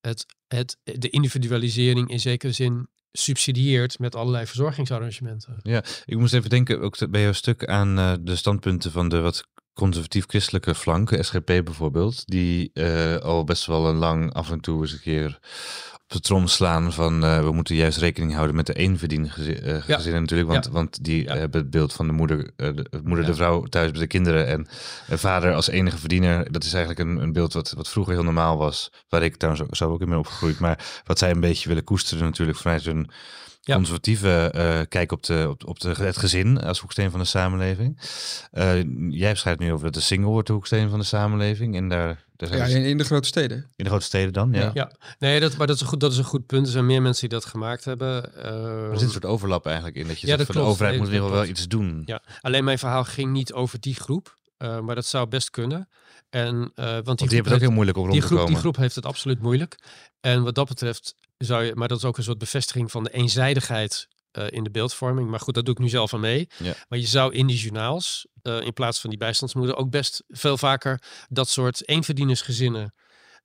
het, 0.00 0.26
het, 0.46 0.78
de 0.84 1.10
individualisering 1.10 2.10
in 2.10 2.20
zekere 2.20 2.52
zin 2.52 2.88
subsidieert 3.12 3.98
met 3.98 4.14
allerlei 4.14 4.46
verzorgingsarrangementen. 4.46 5.58
Ik 6.04 6.18
moest 6.18 6.34
even 6.34 6.50
denken, 6.50 6.80
ook 6.80 7.10
bij 7.10 7.22
jouw 7.22 7.32
stuk 7.32 7.66
aan 7.66 7.98
eh, 7.98 8.14
de 8.20 8.36
standpunten 8.36 8.90
van 8.90 9.08
de 9.08 9.20
wat 9.20 9.44
conservatief-christelijke 9.72 10.74
flank, 10.74 11.16
SGP 11.20 11.46
bijvoorbeeld, 11.46 12.26
die 12.26 12.70
eh, 12.72 13.16
al 13.16 13.44
best 13.44 13.66
wel 13.66 13.88
een 13.88 13.96
lang 13.96 14.32
af 14.32 14.50
en 14.50 14.60
toe 14.60 14.80
eens 14.80 14.92
een 14.92 15.00
keer 15.00 15.38
de 16.06 16.20
trom 16.20 16.46
slaan 16.46 16.92
van 16.92 17.24
eh, 17.24 17.40
we 17.40 17.52
moeten 17.52 17.74
juist 17.74 17.98
rekening 17.98 18.32
houden 18.34 18.56
met 18.56 18.66
de 18.66 18.72
eenverdiende 18.72 19.28
eh, 19.62 19.86
Ja. 19.86 19.96
gezinnen 19.96 20.20
natuurlijk, 20.20 20.48
want, 20.48 20.64
Ja. 20.64 20.70
want 20.70 21.04
die 21.04 21.22
Ja. 21.24 21.36
hebben 21.36 21.60
het 21.60 21.70
beeld 21.70 21.92
van 21.92 22.06
de 22.06 22.12
moeder, 22.12 22.50
eh, 22.56 22.68
de, 22.74 22.86
moeder 23.04 23.24
de 23.24 23.34
vrouw 23.34 23.62
thuis 23.62 23.90
bij 23.90 24.00
de 24.00 24.06
kinderen 24.06 24.46
en 24.46 24.66
een 25.08 25.18
vader 25.18 25.54
als 25.54 25.68
enige 25.68 25.98
verdiener. 25.98 26.52
Dat 26.52 26.64
is 26.64 26.72
eigenlijk 26.74 27.08
een, 27.08 27.16
een 27.22 27.32
beeld 27.32 27.52
wat, 27.52 27.70
wat 27.76 27.88
vroeger 27.88 28.12
heel 28.14 28.22
normaal 28.24 28.56
was, 28.56 28.92
waar 29.08 29.22
ik 29.22 29.36
trouwens 29.36 29.64
ook, 29.66 29.76
zelf 29.76 29.92
ook 29.92 30.00
in 30.00 30.08
ben 30.08 30.18
opgegroeid, 30.18 30.58
maar 30.58 31.02
wat 31.04 31.18
zij 31.18 31.30
een 31.30 31.40
beetje 31.40 31.68
willen 31.68 31.84
koesteren 31.84 32.24
natuurlijk 32.24 32.58
vanuit 32.58 32.84
hun 32.84 33.10
Ja. 33.66 33.74
conservatieve 33.74 34.50
eh, 34.54 34.80
kijk 34.88 35.12
op, 35.12 35.22
de, 35.22 35.46
op, 35.50 35.66
op 35.68 35.80
de, 35.80 35.88
het 35.88 36.16
gezin 36.16 36.60
als 36.62 36.80
hoeksteen 36.80 37.10
van 37.10 37.20
de 37.20 37.26
samenleving. 37.26 38.00
Eh, 38.50 38.82
jij 39.10 39.34
schrijft 39.34 39.58
nu 39.58 39.72
over 39.72 39.84
dat 39.84 39.94
de 39.94 40.00
single 40.00 40.28
wordt 40.30 40.46
de 40.46 40.52
hoeksteen 40.52 40.88
van 40.90 40.98
de 40.98 41.04
samenleving. 41.04 41.76
En 41.76 41.88
daar, 41.88 42.24
daar 42.36 42.48
zijn 42.48 42.60
Ja, 42.60 42.66
dus- 42.66 42.74
in, 42.74 42.84
in 42.84 42.98
de 42.98 43.04
grote 43.04 43.28
steden. 43.28 43.56
in 43.76 43.84
de 43.84 43.90
grote 43.90 44.04
steden 44.04 44.32
dan. 44.32 44.52
Ja. 44.52 44.60
Ja. 44.60 44.70
Ja, 44.74 44.90
nee, 45.18 45.40
dat, 45.40 45.56
maar 45.56 45.66
dat 45.66 45.76
is, 45.76 45.82
een 45.82 45.88
goed, 45.88 46.00
dat 46.00 46.12
is 46.12 46.18
een 46.18 46.24
goed 46.24 46.46
punt. 46.46 46.66
Er 46.66 46.72
zijn 46.72 46.86
meer 46.86 47.02
mensen 47.02 47.28
die 47.28 47.38
dat 47.38 47.48
gemaakt 47.48 47.84
hebben. 47.84 48.30
Maar 48.34 48.44
er 48.90 48.92
zit 48.98 49.02
een 49.06 49.10
soort 49.12 49.24
overlap 49.24 49.66
eigenlijk 49.66 49.96
in 49.96 50.06
dat 50.06 50.20
je 50.20 50.26
Ja, 50.26 50.34
zegt 50.36 50.46
dat 50.46 50.56
van 50.56 50.64
de 50.64 50.70
overheid 50.70 50.90
Nee, 50.90 50.98
moet 51.04 51.08
in 51.08 51.14
ieder 51.14 51.28
dat 51.30 51.38
geval 51.46 51.54
wel 51.54 51.64
iets 51.64 51.68
doen. 51.96 52.02
Ja, 52.06 52.22
alleen 52.40 52.64
mijn 52.64 52.78
verhaal 52.78 53.04
ging 53.04 53.32
niet 53.32 53.52
over 53.52 53.80
die 53.80 53.94
groep. 53.94 54.36
eh, 54.56 54.80
maar 54.80 54.94
dat 54.94 55.06
zou 55.06 55.26
best 55.28 55.50
kunnen. 55.50 55.88
En, 56.30 56.44
eh, 56.74 56.84
want 56.84 57.04
die, 57.04 57.04
Want 57.04 57.18
die 57.18 57.28
hebben 57.28 57.44
het 57.44 57.52
ook 57.52 57.60
heel 57.60 57.70
moeilijk 57.70 57.96
om 57.98 58.02
rond 58.02 58.12
die 58.14 58.22
te 58.22 58.26
groep, 58.26 58.38
komen. 58.38 58.52
die 58.54 58.62
groep 58.62 58.76
heeft 58.76 58.94
het 58.94 59.06
absoluut 59.06 59.40
moeilijk. 59.40 59.78
En 60.20 60.42
wat 60.42 60.54
dat 60.54 60.68
betreft 60.68 61.14
zou 61.38 61.64
je, 61.64 61.74
maar 61.74 61.88
dat 61.88 61.98
is 61.98 62.04
ook 62.04 62.16
een 62.16 62.22
soort 62.22 62.38
bevestiging 62.38 62.90
van 62.90 63.04
de 63.04 63.10
eenzijdigheid 63.10 64.08
eh, 64.30 64.44
in 64.48 64.64
de 64.64 64.70
beeldvorming. 64.70 65.30
Maar 65.30 65.40
goed, 65.40 65.54
dat 65.54 65.64
doe 65.64 65.74
ik 65.74 65.80
nu 65.80 65.88
zelf 65.88 66.14
aan 66.14 66.20
mee. 66.20 66.48
Ja. 66.56 66.74
Maar 66.88 66.98
je 66.98 67.06
zou 67.06 67.34
in 67.34 67.46
die 67.46 67.58
journaals, 67.58 68.26
eh, 68.42 68.60
in 68.60 68.72
plaats 68.72 69.00
van 69.00 69.10
die 69.10 69.18
bijstandsmoeder, 69.18 69.76
ook 69.76 69.90
best 69.90 70.22
veel 70.28 70.58
vaker 70.58 71.02
dat 71.28 71.48
soort 71.48 71.88
eenverdienersgezinnen, 71.88 72.94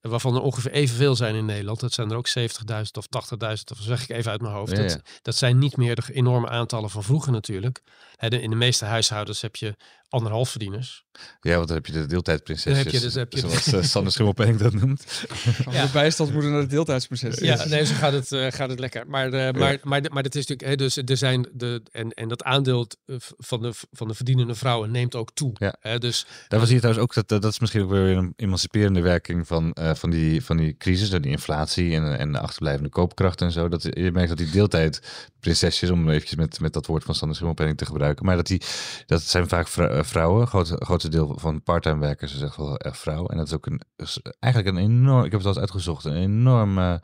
eh, 0.02 0.12
waarvan 0.12 0.36
er 0.36 0.42
ongeveer 0.42 0.72
evenveel 0.72 1.16
zijn 1.16 1.36
in 1.36 1.46
Nederland. 1.46 1.80
Dat 1.80 1.94
zijn 1.94 2.12
er 2.12 2.18
ook 2.18 2.28
70.000 2.28 2.98
of 2.98 3.08
80.000, 3.08 3.72
of 3.72 3.78
zeg 3.82 4.04
ik 4.04 4.10
even 4.10 4.32
uit 4.32 4.42
mijn 4.42 4.54
hoofd. 4.54 4.78
Ja, 4.78 5.00
Dat, 5.22 5.36
zijn 5.36 5.58
niet 5.58 5.78
meer 5.78 5.96
de 5.96 6.14
enorme 6.14 6.50
aantallen 6.50 6.90
van 6.90 7.04
vroeger 7.04 7.32
natuurlijk. 7.32 7.82
Hè, 8.16 8.30
de- 8.30 8.42
in 8.42 8.50
de 8.50 8.56
meeste 8.56 8.86
huishoudens 8.86 9.42
heb 9.42 9.56
je 9.56 9.76
anderhalf 10.12 10.50
verdieners. 10.50 11.04
Ja, 11.42 11.56
want 11.56 11.68
dan 11.68 11.78
heb 11.78 11.86
je 11.86 11.92
de 11.92 12.06
deeltijdprinsesjes. 12.06 12.74
Dan 12.76 12.84
heb 12.84 12.94
je 12.94 13.00
dus- 13.00 13.14
heb 13.14 13.34
je- 13.34 13.40
zoals 13.40 13.74
uh, 13.74 13.84
Sander 13.84 14.12
Schimmelpenning 14.12 14.58
dat 14.60 14.74
noemt. 14.74 15.04
Van 15.64 15.74
Ja. 15.74 15.86
de 15.86 15.92
bijstandsmoeder 15.92 16.52
naar 16.52 16.62
de 16.62 16.68
deeltijdsproces. 16.68 17.38
Ja, 17.40 17.66
nee, 17.66 17.86
zo 17.86 17.94
gaat 17.94 18.14
het, 18.14 18.32
eh, 18.32 18.48
gaat 18.52 18.70
het 18.70 18.80
lekker. 18.80 19.08
Maar, 19.08 19.34
eh, 19.34 19.54
maar, 19.54 19.78
maar, 19.84 20.02
maar 20.12 20.24
dat 20.24 20.36
is 20.36 20.48
natuurlijk, 20.48 20.70
hè, 20.70 20.76
dus 20.76 20.98
er 20.98 21.18
zijn 21.18 21.48
de, 21.54 21.82
en, 21.92 22.10
en 22.12 22.28
dat 22.28 22.44
aandeel 22.44 22.88
eh, 23.06 23.16
van 23.20 23.62
de, 23.62 23.74
van 23.92 24.08
de 24.08 24.14
verdienende 24.14 24.56
vrouwen 24.56 24.92
neemt 24.92 25.16
ook 25.16 25.32
toe. 25.34 25.52
Ja. 25.54 25.76
Hè, 25.80 25.98
dus 26.00 26.26
Daar 26.48 26.60
was 26.60 26.70
hier 26.70 26.80
trouwens 26.80 27.04
ook, 27.06 27.14
dat, 27.14 27.42
dat 27.42 27.52
is 27.52 27.60
misschien 27.60 27.82
ook 27.82 27.90
weer 27.90 28.18
een 28.18 28.34
emanciperende 28.36 29.02
werking 29.02 29.48
van, 29.48 29.74
eh, 29.74 29.94
van, 29.94 30.10
die, 30.10 30.46
van 30.46 30.58
die 30.58 30.78
crisis, 30.78 31.10
die 31.10 31.22
inflatie 31.22 31.96
en, 31.96 32.18
en 32.18 32.32
de 32.32 32.40
achterblijvende 32.40 32.90
koopkracht 32.90 33.42
en 33.42 33.52
zo. 33.52 33.68
Dat, 33.70 33.84
je 33.84 34.12
merkt 34.12 34.30
dat 34.30 34.38
die 34.38 34.50
deeltijdprinsesjes, 34.52 35.90
om 35.90 36.10
eventjes 36.10 36.36
met, 36.36 36.60
met 36.60 36.74
dat 36.74 36.86
woord 36.86 37.04
van 37.04 37.16
Sander 37.16 37.36
Schimmelpenning 37.36 37.78
te 37.78 37.86
gebruiken, 37.86 38.26
maar 38.26 38.36
dat, 38.36 38.48
die, 38.48 38.62
dat 39.06 39.22
zijn 39.22 39.48
vaak 39.48 39.68
vrou- 39.68 39.90
eh, 39.92 40.01
vrouwen. 40.06 40.48
Groot, 40.48 40.74
grootste 40.78 41.10
deel 41.10 41.38
van 41.40 41.64
parttime 41.64 42.00
werkers 42.00 42.36
is 42.36 42.42
echt 42.42 42.56
wel 42.56 42.78
echt 42.78 42.98
vrouw. 42.98 43.28
En 43.28 43.38
dat 43.38 43.48
is 43.48 43.54
ook 43.54 43.66
een, 43.66 43.82
is 43.96 44.20
eigenlijk 44.40 44.76
een 44.76 44.84
enorm, 44.84 45.24
ik 45.24 45.32
heb 45.32 45.40
het 45.40 45.44
al 45.44 45.50
eens 45.50 45.60
uitgezocht, 45.62 46.06
een 46.06 46.16
enorme 46.16 47.02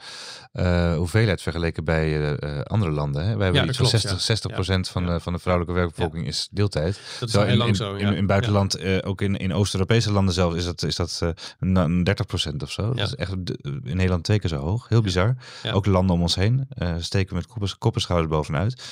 eh, 0.51 0.95
hoeveelheid 0.95 1.41
vergeleken 1.41 1.83
bij 1.83 2.35
eh, 2.35 2.61
andere 2.61 2.91
landen. 2.91 3.25
Hè. 3.25 3.35
Wij 3.35 3.43
hebben 3.43 3.61
dat 3.61 3.69
iets 3.69 3.77
van 3.77 3.87
klopt, 3.87 4.03
60, 4.03 4.19
ja. 4.19 4.25
60 4.25 4.51
procent 4.51 4.89
van, 4.89 5.05
Ja. 5.05 5.13
de, 5.13 5.19
van 5.19 5.33
de 5.33 5.39
vrouwelijke 5.39 5.79
werkbevolking 5.79 6.27
is 6.27 6.47
deeltijd. 6.51 6.99
Dat 7.19 7.29
is 7.29 7.35
heel 7.35 7.45
in, 7.45 7.57
lang 7.57 7.75
zo. 7.75 7.93
in, 7.93 8.07
ja. 8.07 8.13
in 8.13 8.25
buitenland, 8.25 8.75
eh, 8.75 8.97
ook 9.03 9.21
in, 9.21 9.37
in 9.37 9.53
Oost-Europese 9.53 10.11
landen 10.11 10.33
zelf, 10.33 10.55
is 10.55 10.65
dat, 10.65 10.83
is 10.83 10.95
dat 10.95 11.19
eh, 11.23 11.29
een, 11.59 11.75
een 11.75 12.03
30 12.03 12.25
procent 12.25 12.63
of 12.63 12.71
zo. 12.71 12.83
Ja. 12.83 12.93
Dat 12.93 13.07
is 13.07 13.15
echt 13.15 13.31
in 13.63 13.81
Nederland 13.83 14.23
twee 14.23 14.39
keer 14.39 14.49
zo 14.49 14.57
hoog. 14.57 14.89
Heel 14.89 15.01
bizar. 15.01 15.35
Ja. 15.63 15.71
Ook 15.71 15.85
landen 15.85 16.15
om 16.15 16.21
ons 16.21 16.35
heen 16.35 16.65
eh, 16.69 16.95
steken 16.99 17.35
met 17.35 17.47
koppen, 17.47 17.77
kopperschouders 17.77 18.31
bovenuit. 18.31 18.83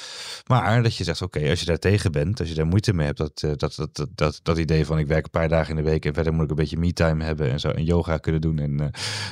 Maar 0.48 0.84
dat 0.84 0.96
je 0.96 1.04
zegt, 1.04 1.22
oké, 1.22 1.50
als 1.50 1.60
je 1.60 1.66
daar 1.66 1.78
tegen 1.78 2.12
bent, 2.12 2.40
als 2.40 2.50
je 2.50 2.56
daar 2.56 2.66
moeite 2.66 2.94
mee 2.94 3.06
hebt, 3.06 3.18
dat, 3.18 3.42
eh, 3.44 3.52
dat, 3.56 3.76
dat, 3.76 3.95
dat, 3.96 4.10
dat, 4.16 4.40
dat 4.44 4.58
idee 4.58 4.86
van 4.86 5.00
ik 5.00 5.08
werk 5.08 5.24
een 5.24 5.30
paar 5.30 5.50
dagen 5.50 5.70
in 5.70 5.84
de 5.84 5.90
week 5.90 6.06
en 6.06 6.14
verder 6.14 6.34
moet 6.34 6.44
ik 6.44 6.50
een 6.50 6.56
beetje 6.56 6.78
me-time 6.78 7.24
hebben 7.24 7.52
en 7.52 7.60
zo 7.60 7.70
en 7.70 7.84
yoga 7.84 8.18
kunnen 8.18 8.42
doen 8.42 8.60
en 8.60 8.80
eh, 8.80 8.88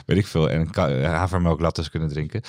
weet 0.06 0.18
ik 0.18 0.28
veel 0.28 0.50
en 0.50 0.70
eh, 0.72 1.14
havermelklattes 1.14 1.90
kunnen 1.90 2.10
drinken. 2.10 2.42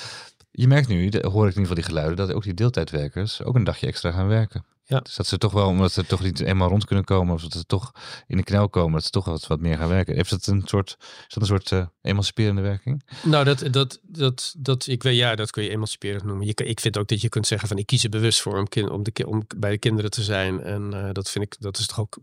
Je 0.51 0.67
merkt 0.67 0.89
nu, 0.89 0.97
hoor 0.97 1.09
ik 1.09 1.23
in 1.23 1.31
ieder 1.33 1.53
geval 1.61 1.75
die 1.75 1.85
geluiden, 1.85 2.17
dat 2.17 2.33
ook 2.33 2.43
die 2.43 2.55
deeltijdwerkers 2.55 3.43
ook 3.43 3.55
een 3.55 3.65
dagje 3.65 3.87
extra 3.87 4.11
gaan 4.11 4.29
werken. 4.29 4.65
Ja. 4.87 5.01
Dus 5.01 5.15
dat 5.15 5.27
ze 5.27 5.39
toch 5.39 5.53
wel, 5.53 5.69
omdat 5.69 5.93
ze 5.93 6.07
toch 6.07 6.23
niet 6.23 6.41
eenmaal 6.41 6.69
rond 6.69 6.85
kunnen 6.85 7.05
komen, 7.05 7.35
of 7.35 7.43
dat 7.43 7.53
ze 7.53 7.65
toch 7.65 7.93
in 8.27 8.37
de 8.37 8.43
knel 8.43 8.69
komen, 8.69 8.93
dat 8.93 9.05
ze 9.05 9.11
toch 9.11 9.25
wat, 9.25 9.47
wat 9.47 9.61
meer 9.61 9.77
gaan 9.77 9.89
werken. 9.89 10.15
Heeft 10.15 10.31
dat 10.31 10.47
een 10.47 10.63
soort, 10.65 10.97
is 10.99 11.35
dat 11.35 11.43
een 11.43 11.49
soort 11.49 11.73
eh, 11.73 11.87
emanciperende 12.03 12.61
werking? 12.61 13.03
Nou, 13.23 13.45
dat, 13.45 13.69
dat, 13.71 14.01
dat, 14.03 14.55
dat, 14.57 14.87
ik 14.87 15.03
weet, 15.03 15.17
ja, 15.17 15.35
dat 15.35 15.51
kun 15.51 15.63
je 15.63 15.71
emanciperend 15.71 16.25
noemen. 16.25 16.47
Je, 16.47 16.55
ik 16.55 16.81
vind 16.81 16.99
ook 16.99 17.09
dat 17.09 17.21
je 17.21 17.29
kunt 17.29 17.47
zeggen 17.47 17.69
van 17.69 17.79
ik 17.79 17.87
kies 17.87 18.05
er 18.05 18.11
bewust 18.11 18.41
voor 18.41 18.59
om, 18.59 18.69
kind, 18.69 18.91
om, 18.91 19.03
de, 19.03 19.27
om 19.27 19.47
bij 19.57 19.71
de 19.71 19.79
kinderen 19.79 20.11
te 20.11 20.23
zijn. 20.23 20.63
En 20.63 20.95
eh, 20.95 21.13
dat 21.13 21.31
vind 21.31 21.45
ik, 21.45 21.57
dat 21.59 21.79
is 21.79 21.87
toch 21.87 22.01
ook, 22.01 22.19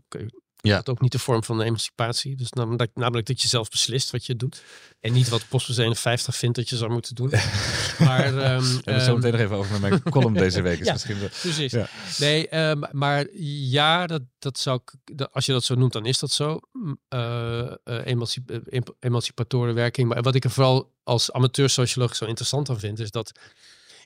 Ja. 0.68 0.76
dat 0.76 0.88
ook 0.88 1.00
niet 1.00 1.12
de 1.12 1.18
vorm 1.18 1.44
van 1.44 1.60
emancipatie. 1.60 2.36
Dus 2.36 2.50
namelijk, 2.52 2.90
namelijk 2.94 3.26
dat 3.26 3.42
je 3.42 3.48
zelf 3.48 3.68
beslist 3.68 4.10
wat 4.10 4.26
je 4.26 4.36
doet. 4.36 4.62
En 5.00 5.12
niet 5.12 5.28
wat 5.28 5.48
Post 5.48 5.78
51 5.78 6.36
vindt 6.36 6.56
dat 6.56 6.68
je 6.68 6.76
zou 6.76 6.90
moeten 6.92 7.14
doen. 7.14 7.30
maar, 8.08 8.24
ehm, 8.24 8.34
We 8.34 8.42
hebben 8.44 8.94
het 8.94 9.02
zo 9.02 9.08
ehm, 9.08 9.14
meteen 9.14 9.32
nog 9.32 9.40
even 9.40 9.56
over 9.56 9.70
met 9.72 9.80
mijn 9.80 10.02
column 10.02 10.34
deze 10.34 10.62
week. 10.62 10.78
Is 10.80 10.86
Ja. 10.86 10.92
misschien 10.92 11.18
wel- 11.18 11.28
Precies. 11.28 11.72
Ja. 11.72 11.88
Nee, 12.18 12.48
ehm, 12.48 12.82
maar 12.92 13.26
ja, 13.70 14.06
dat, 14.06 14.22
dat 14.38 14.58
zou 14.58 14.80
ik, 14.84 15.16
dat- 15.16 15.32
als 15.32 15.46
je 15.46 15.52
dat 15.52 15.64
zo 15.64 15.74
noemt, 15.74 15.92
dan 15.92 16.06
is 16.06 16.18
dat 16.18 16.30
zo. 16.30 16.60
Mm, 16.72 16.98
eh, 17.08 17.60
eh, 17.60 17.74
emancip- 18.04 18.50
eh, 18.50 18.56
em- 18.70 18.94
emancipatorenwerking. 19.00 20.08
Maar 20.08 20.22
wat 20.22 20.34
ik 20.34 20.44
er 20.44 20.50
vooral 20.50 20.92
als 21.04 21.32
amateur-socioloog 21.32 22.16
zo 22.16 22.24
interessant 22.24 22.70
aan 22.70 22.78
vind, 22.78 22.98
is 22.98 23.10
dat, 23.10 23.32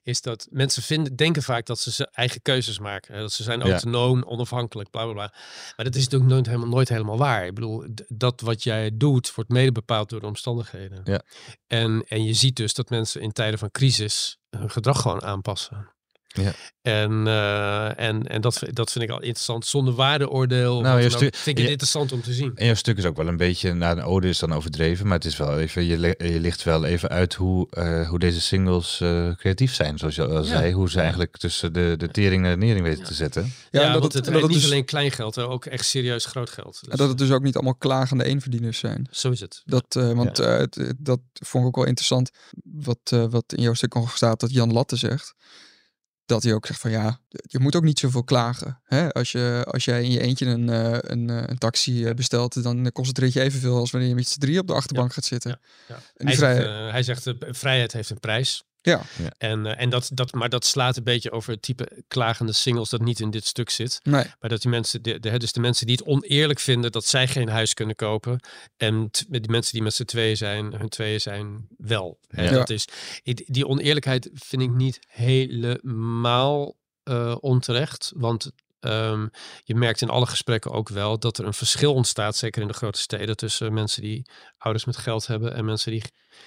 is 0.06 0.20
dat 0.20 0.46
mensen 0.50 0.82
vinden, 0.82 1.16
denken 1.16 1.42
vaak 1.42 1.66
dat 1.66 1.78
ze 1.78 2.08
eigen 2.12 2.42
keuzes 2.42 2.78
maken. 2.78 3.14
hè. 3.14 3.20
Dat 3.20 3.32
ze 3.32 3.42
zijn 3.42 3.58
Ja. 3.60 3.70
autonoom, 3.70 4.22
onafhankelijk, 4.22 4.90
bla 4.90 5.04
bla 5.04 5.12
bla. 5.12 5.32
Maar 5.76 5.84
dat 5.84 5.94
is 5.94 6.02
natuurlijk 6.04 6.30
nooit 6.30 6.46
helemaal, 6.46 6.68
nooit 6.68 6.88
helemaal 6.88 7.18
waar. 7.18 7.46
Ik 7.46 7.54
bedoel, 7.54 7.84
dat 8.08 8.40
wat 8.40 8.62
jij 8.62 8.90
doet, 8.96 9.34
wordt 9.34 9.50
mede 9.50 9.72
bepaald 9.72 10.08
door 10.08 10.20
de 10.20 10.26
omstandigheden. 10.26 11.00
Ja. 11.04 11.22
En, 11.66 12.04
en 12.08 12.24
je 12.24 12.34
ziet 12.34 12.56
dus 12.56 12.74
dat 12.74 12.90
mensen 12.90 13.20
in 13.20 13.32
tijden 13.32 13.58
van 13.58 13.70
crisis 13.70 14.38
hun 14.50 14.70
gedrag 14.70 15.00
gewoon 15.00 15.22
aanpassen. 15.22 15.90
Ja. 16.42 16.52
En, 16.82 17.26
eh, 17.26 18.06
en, 18.08 18.26
en 18.26 18.40
dat, 18.40 18.58
vind- 18.58 18.74
dat 18.76 18.92
vind 18.92 19.04
ik 19.04 19.10
al 19.10 19.20
interessant. 19.20 19.66
Zonder 19.66 19.94
waardeoordeel. 19.94 20.80
Nou, 20.80 21.00
je 21.00 21.10
vind 21.10 21.22
ik 21.22 21.34
het 21.44 21.58
je- 21.58 21.68
interessant 21.70 22.12
om 22.12 22.22
te 22.22 22.32
zien. 22.32 22.52
En 22.54 22.66
jouw 22.66 22.74
stuk 22.74 22.98
is 22.98 23.04
ook 23.04 23.16
wel 23.16 23.28
een 23.28 23.36
beetje, 23.36 23.72
nou, 23.74 23.96
een 23.98 24.04
ode 24.04 24.28
is 24.28 24.38
dan 24.38 24.52
overdreven, 24.52 25.06
maar 25.06 25.14
het 25.16 25.24
is 25.24 25.36
wel 25.36 25.58
even, 25.58 25.84
je, 25.84 25.98
le- 25.98 26.14
je 26.18 26.40
licht 26.40 26.62
wel 26.62 26.84
even 26.84 27.08
uit 27.08 27.34
hoe, 27.34 27.66
eh, 27.70 28.08
hoe 28.08 28.18
deze 28.18 28.40
singles 28.40 29.00
eh, 29.00 29.30
creatief 29.36 29.74
zijn, 29.74 29.98
zoals 29.98 30.14
je 30.14 30.26
al 30.26 30.32
Ja. 30.36 30.42
zei. 30.42 30.72
Hoe 30.72 30.90
ze 30.90 31.00
eigenlijk 31.00 31.36
tussen 31.36 31.72
de, 31.72 31.94
de 31.98 32.08
tering 32.08 32.42
naar 32.42 32.50
de 32.58 32.64
nering 32.66 32.84
weten 32.84 33.00
Ja. 33.00 33.06
te 33.06 33.14
zetten. 33.14 33.52
Ja, 33.70 33.82
en 33.82 33.92
dat 33.92 34.00
want 34.00 34.12
het, 34.12 34.26
en 34.26 34.32
dat 34.32 34.42
niet 34.42 34.52
dus, 34.52 34.64
alleen 34.64 34.84
klein 34.84 35.10
geld, 35.10 35.34
hè, 35.34 35.46
ook 35.48 35.64
echt 35.64 35.84
serieus 35.84 36.24
groot 36.26 36.50
geld. 36.50 36.78
Dus, 36.80 36.88
en 36.90 36.96
dat 36.96 37.08
het 37.08 37.18
dus 37.18 37.30
ook 37.30 37.42
niet 37.42 37.54
allemaal 37.54 37.74
klagende 37.74 38.24
eenverdieners 38.24 38.78
zijn. 38.78 39.08
Zo 39.10 39.30
is 39.30 39.40
het. 39.40 39.62
Dat, 39.64 39.84
eh, 39.96 40.12
want 40.12 40.38
eh, 40.38 40.56
het- 40.56 40.94
dat 40.98 41.20
vond 41.32 41.62
ik 41.62 41.68
ook 41.68 41.76
wel 41.76 41.84
interessant. 41.86 42.30
Wat, 42.64 42.98
eh, 43.04 43.24
wat 43.30 43.44
in 43.56 43.62
jouw 43.62 43.74
stuk 43.74 43.94
nog 43.94 44.16
staat, 44.16 44.40
dat 44.40 44.52
Jan 44.52 44.72
Latte 44.72 44.96
zegt. 44.96 45.34
Dat 46.26 46.42
hij 46.42 46.54
ook 46.54 46.66
zegt 46.66 46.80
van 46.80 46.90
ja, 46.90 47.20
je 47.28 47.58
moet 47.58 47.76
ook 47.76 47.82
niet 47.82 47.98
zoveel 47.98 48.24
klagen. 48.24 48.80
Hè? 48.84 49.12
Als, 49.12 49.32
je, 49.32 49.64
als 49.70 49.84
jij 49.84 50.02
in 50.02 50.10
je 50.10 50.20
eentje 50.20 50.46
een, 50.46 50.68
eh, 50.68 50.98
een, 51.00 51.30
eh, 51.30 51.42
een 51.46 51.58
taxi 51.58 52.04
eh, 52.04 52.14
bestelt, 52.14 52.62
dan 52.62 52.84
het 53.08 53.18
ritje 53.18 53.40
evenveel 53.40 53.76
als 53.76 53.90
wanneer 53.90 54.08
je 54.08 54.14
met 54.14 54.28
z'n 54.28 54.38
drie 54.38 54.58
op 54.58 54.66
de 54.66 54.72
achterbank 54.72 55.12
gaat 55.12 55.24
zitten. 55.24 55.60
Ja, 55.88 55.98
Hij 56.14 56.34
zegt, 56.34 56.66
hij 56.92 57.02
zegt, 57.02 57.34
vrijheid 57.38 57.92
heeft 57.92 58.10
een 58.10 58.20
prijs. 58.20 58.64
Ja. 58.86 59.02
Ja. 59.18 59.32
En, 59.38 59.66
eh, 59.66 59.82
en 59.82 59.90
dat, 59.90 60.10
dat, 60.12 60.32
maar 60.32 60.48
dat 60.48 60.64
slaat 60.64 60.96
een 60.96 61.04
beetje 61.04 61.30
over 61.30 61.52
het 61.52 61.62
type 61.62 62.02
klagende 62.08 62.52
singles 62.52 62.88
dat 62.90 63.00
niet 63.00 63.20
in 63.20 63.30
dit 63.30 63.46
stuk 63.46 63.70
zit. 63.70 64.00
nee, 64.02 64.24
Maar 64.40 64.50
dat 64.50 64.62
die 64.62 64.70
mensen, 64.70 65.02
de, 65.02 65.20
de, 65.20 65.38
dus 65.38 65.52
de 65.52 65.60
mensen 65.60 65.86
die 65.86 65.96
het 65.96 66.06
oneerlijk 66.06 66.58
vinden 66.58 66.92
dat 66.92 67.04
zij 67.04 67.28
geen 67.28 67.48
huis 67.48 67.74
kunnen 67.74 67.96
kopen. 67.96 68.40
En 68.76 69.10
die 69.28 69.50
mensen 69.50 69.72
die 69.72 69.82
met 69.82 69.94
z'n 69.94 70.04
tweeën 70.04 70.36
zijn, 70.36 70.72
hun 70.74 70.88
tweeën 70.88 71.20
zijn 71.20 71.66
wel. 71.76 72.18
En 72.28 72.44
Ja. 72.44 72.50
dat 72.50 72.70
is, 72.70 72.84
die 73.22 73.44
die 73.46 73.66
oneerlijkheid 73.66 74.30
vind 74.34 74.62
ik 74.62 74.70
niet 74.70 74.98
helemaal 75.08 76.76
eh, 77.02 77.36
onterecht. 77.40 78.12
Want 78.16 78.50
ehm, 78.80 79.26
je 79.64 79.74
merkt 79.74 80.00
in 80.00 80.08
alle 80.10 80.26
gesprekken 80.26 80.70
ook 80.70 80.88
wel 80.88 81.18
dat 81.18 81.38
er 81.38 81.44
een 81.46 81.54
verschil 81.54 81.94
ontstaat, 81.94 82.36
zeker 82.36 82.62
in 82.62 82.68
de 82.68 82.74
grote 82.74 83.00
steden, 83.00 83.36
tussen 83.36 83.72
mensen 83.72 84.02
die 84.02 84.26
ouders 84.58 84.84
met 84.84 84.96
geld 84.96 85.26
hebben 85.26 85.54
en 85.54 85.64
mensen 85.64 85.92
die 85.92 86.02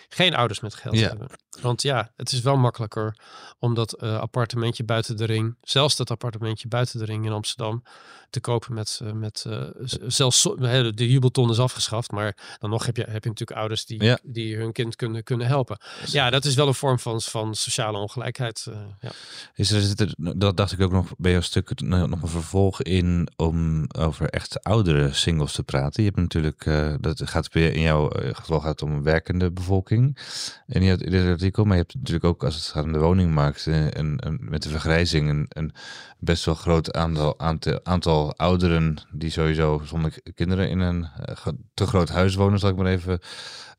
geen 0.10 0.36
ouders 0.36 0.60
met 0.60 0.74
geld 0.76 0.96
Ja. 1.00 1.08
hebben. 1.08 1.28
Want 1.62 1.82
ja, 1.82 2.12
het 2.16 2.32
is 2.32 2.42
wel 2.42 2.58
makkelijker 2.58 3.16
om 3.60 3.74
dat 3.74 3.94
eh, 3.94 4.20
appartementje 4.20 4.84
buiten 4.84 5.18
de 5.18 5.26
ring, 5.26 5.58
zelfs 5.62 5.96
dat 5.96 6.12
appartementje 6.12 6.68
buiten 6.68 7.00
de 7.00 7.06
ring 7.06 7.26
in 7.26 7.32
Amsterdam, 7.32 7.84
te 8.30 8.40
kopen 8.42 8.74
met, 8.74 9.00
eh, 9.04 9.12
met 9.12 9.46
eh, 9.48 9.64
zelfs 10.08 10.42
de 10.44 10.94
jubelton 11.10 11.50
is 11.50 11.60
afgeschaft, 11.60 12.12
maar 12.12 12.58
dan 12.60 12.70
nog 12.70 12.86
heb 12.86 12.96
je, 12.96 13.02
heb 13.04 13.24
je 13.24 13.30
natuurlijk 13.30 13.60
ouders 13.60 13.86
die, 13.86 14.04
Ja. 14.04 14.20
die 14.24 14.56
hun 14.56 14.72
kind 14.72 14.96
kunnen, 14.96 15.24
kunnen 15.24 15.48
helpen. 15.48 15.78
Ja, 16.06 16.30
dat 16.30 16.46
is 16.46 16.56
wel 16.56 16.68
een 16.68 16.74
vorm 16.74 17.00
van, 17.00 17.22
van 17.22 17.56
sociale 17.56 17.98
ongelijkheid. 17.98 18.68
ja. 19.00 19.12
Is 19.54 19.72
er, 19.72 19.82
zit 19.82 20.00
er, 20.02 20.14
dat 20.38 20.58
dacht 20.58 20.72
ik 20.72 20.82
ook 20.82 20.92
nog 20.92 21.08
bij 21.18 21.32
jouw 21.32 21.42
stuk, 21.42 21.82
nog 21.82 22.22
een 22.22 22.28
vervolg 22.28 22.82
in 22.82 23.30
om 23.36 23.86
over 23.98 24.30
echt 24.30 24.64
oudere 24.64 25.14
singles 25.14 25.54
te 25.54 25.64
praten. 25.64 26.04
Je 26.04 26.10
hebt 26.10 26.22
natuurlijk, 26.22 26.64
dat 27.02 27.22
gaat 27.30 27.54
weer 27.54 27.74
in 27.74 27.82
jouw 27.82 27.99
eh, 28.08 28.36
geval 28.36 28.60
gaat 28.60 28.82
om 28.82 29.04
werkende 29.04 29.52
bevolking 29.52 30.18
in 30.68 30.82
dit, 30.82 31.02
in 31.02 31.12
dit 31.12 31.28
artikel. 31.28 31.64
Maar 31.64 31.76
je 31.76 31.82
hebt 31.82 31.96
natuurlijk 31.96 32.26
ook, 32.26 32.44
als 32.44 32.56
het 32.56 32.64
gaat 32.64 32.84
om 32.84 32.92
de 32.92 33.00
woningmarkt, 33.00 33.68
eh, 33.68 33.92
een, 33.92 34.40
met 34.40 34.64
de 34.64 34.70
vergrijzing, 34.70 35.30
een, 35.30 35.46
een 35.50 35.74
best 36.20 36.46
wel 36.46 36.56
groot 36.56 36.94
aantal, 36.94 37.40
aantal, 37.84 38.36
ouderen 38.36 38.98
die 39.12 39.30
sowieso 39.30 39.82
zonder 39.86 40.14
kinderen 40.36 40.70
in 40.70 40.80
een 40.80 41.08
eh, 41.26 41.48
te 41.74 41.88
groot 41.88 42.10
huis 42.10 42.36
wonen, 42.36 42.60
zal 42.60 42.70
ik 42.70 42.76
maar 42.76 42.86
even 42.86 43.20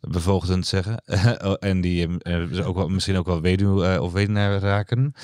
bevoogdend 0.00 0.66
zeggen. 0.66 1.02
en 1.58 1.80
die 1.80 2.18
eh, 2.18 2.68
ook 2.68 2.76
wel, 2.76 2.88
misschien 2.88 3.16
ook 3.16 3.26
wel 3.26 3.40
weduw 3.40 3.84
eh, 3.84 4.02
of 4.02 4.12
weduwnaar 4.12 4.60
raken. 4.60 5.14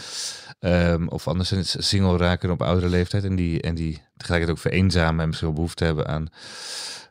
Ehm, 0.59 1.07
of 1.07 1.29
anderszins 1.29 1.89
single 1.89 2.17
raken 2.17 2.51
op 2.51 2.63
oudere 2.63 2.89
leeftijd. 2.89 3.25
En 3.25 3.37
die, 3.37 3.63
en 3.63 3.75
die 3.75 4.03
tegelijkertijd 4.17 4.59
ook 4.59 4.73
vereenzamen 4.73 5.21
en 5.21 5.29
misschien 5.29 5.55
behoefte 5.55 5.85
hebben 5.85 6.07
aan, 6.07 6.29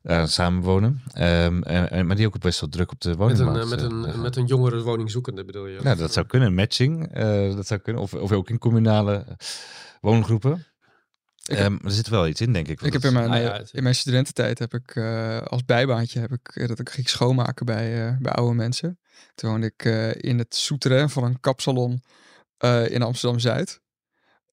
aan 0.06 0.28
samenwonen. 0.28 1.02
Ehm, 1.14 1.62
en, 1.62 1.90
en- 1.92 2.08
maar 2.08 2.16
die 2.16 2.26
ook 2.28 2.40
best 2.40 2.60
wel 2.60 2.70
druk 2.70 2.92
op 2.92 3.02
de 3.02 3.10
Met, 3.10 3.18
woningmarkt. 3.18 3.72
een, 3.72 3.80
eh, 3.80 3.92
met, 4.00 4.06
eh, 4.08 4.14
een, 4.14 4.22
met 4.22 4.36
een 4.36 4.46
jongere 4.46 4.82
woningzoekende 4.82 5.46
bedoel 5.46 5.68
je? 5.68 5.80
Nou, 5.82 5.98
dat 5.98 6.14
zou 6.14 6.26
kunnen. 6.26 6.54
Matching. 6.54 7.14
eh, 7.14 7.56
dat 7.56 7.68
zou 7.68 7.80
kunnen. 7.80 8.02
Of, 8.02 8.14
of 8.14 8.32
ook 8.32 8.50
in 8.50 8.58
communale 8.58 9.26
woongroepen. 10.02 10.66
Heb- 11.44 11.58
Ehm, 11.58 11.78
er 11.84 11.92
zit 11.92 12.08
wel 12.08 12.28
iets 12.28 12.42
in, 12.42 12.54
denk 12.54 12.68
ik. 12.68 12.82
ik 12.82 12.94
heb 12.94 13.04
in 13.04 13.14
mijn, 13.14 13.32
Ah, 13.32 13.42
ja, 13.42 13.62
in 13.72 13.84
mijn 13.84 13.96
studententijd 13.96 14.60
heb 14.60 14.74
ik 14.74 14.96
eh, 14.96 15.38
als 15.42 15.66
bijbaantje 15.66 16.20
heb 16.20 16.32
ik, 16.32 16.68
dat 16.68 16.80
ik 16.80 16.90
ging 16.90 17.10
schoonmaken 17.10 17.66
bij, 17.66 18.08
eh, 18.08 18.18
bij 18.20 18.32
oude 18.32 18.56
mensen. 18.56 19.00
Toen 19.36 19.50
woonde 19.50 19.66
ik 19.76 19.86
eh, 19.86 20.16
in 20.16 20.38
het 20.38 20.56
souterrain 20.56 21.10
van 21.10 21.24
een 21.24 21.40
kapsalon 21.40 22.04
eh, 22.58 22.90
in 22.90 23.02
Amsterdam-Zuid. 23.02 23.82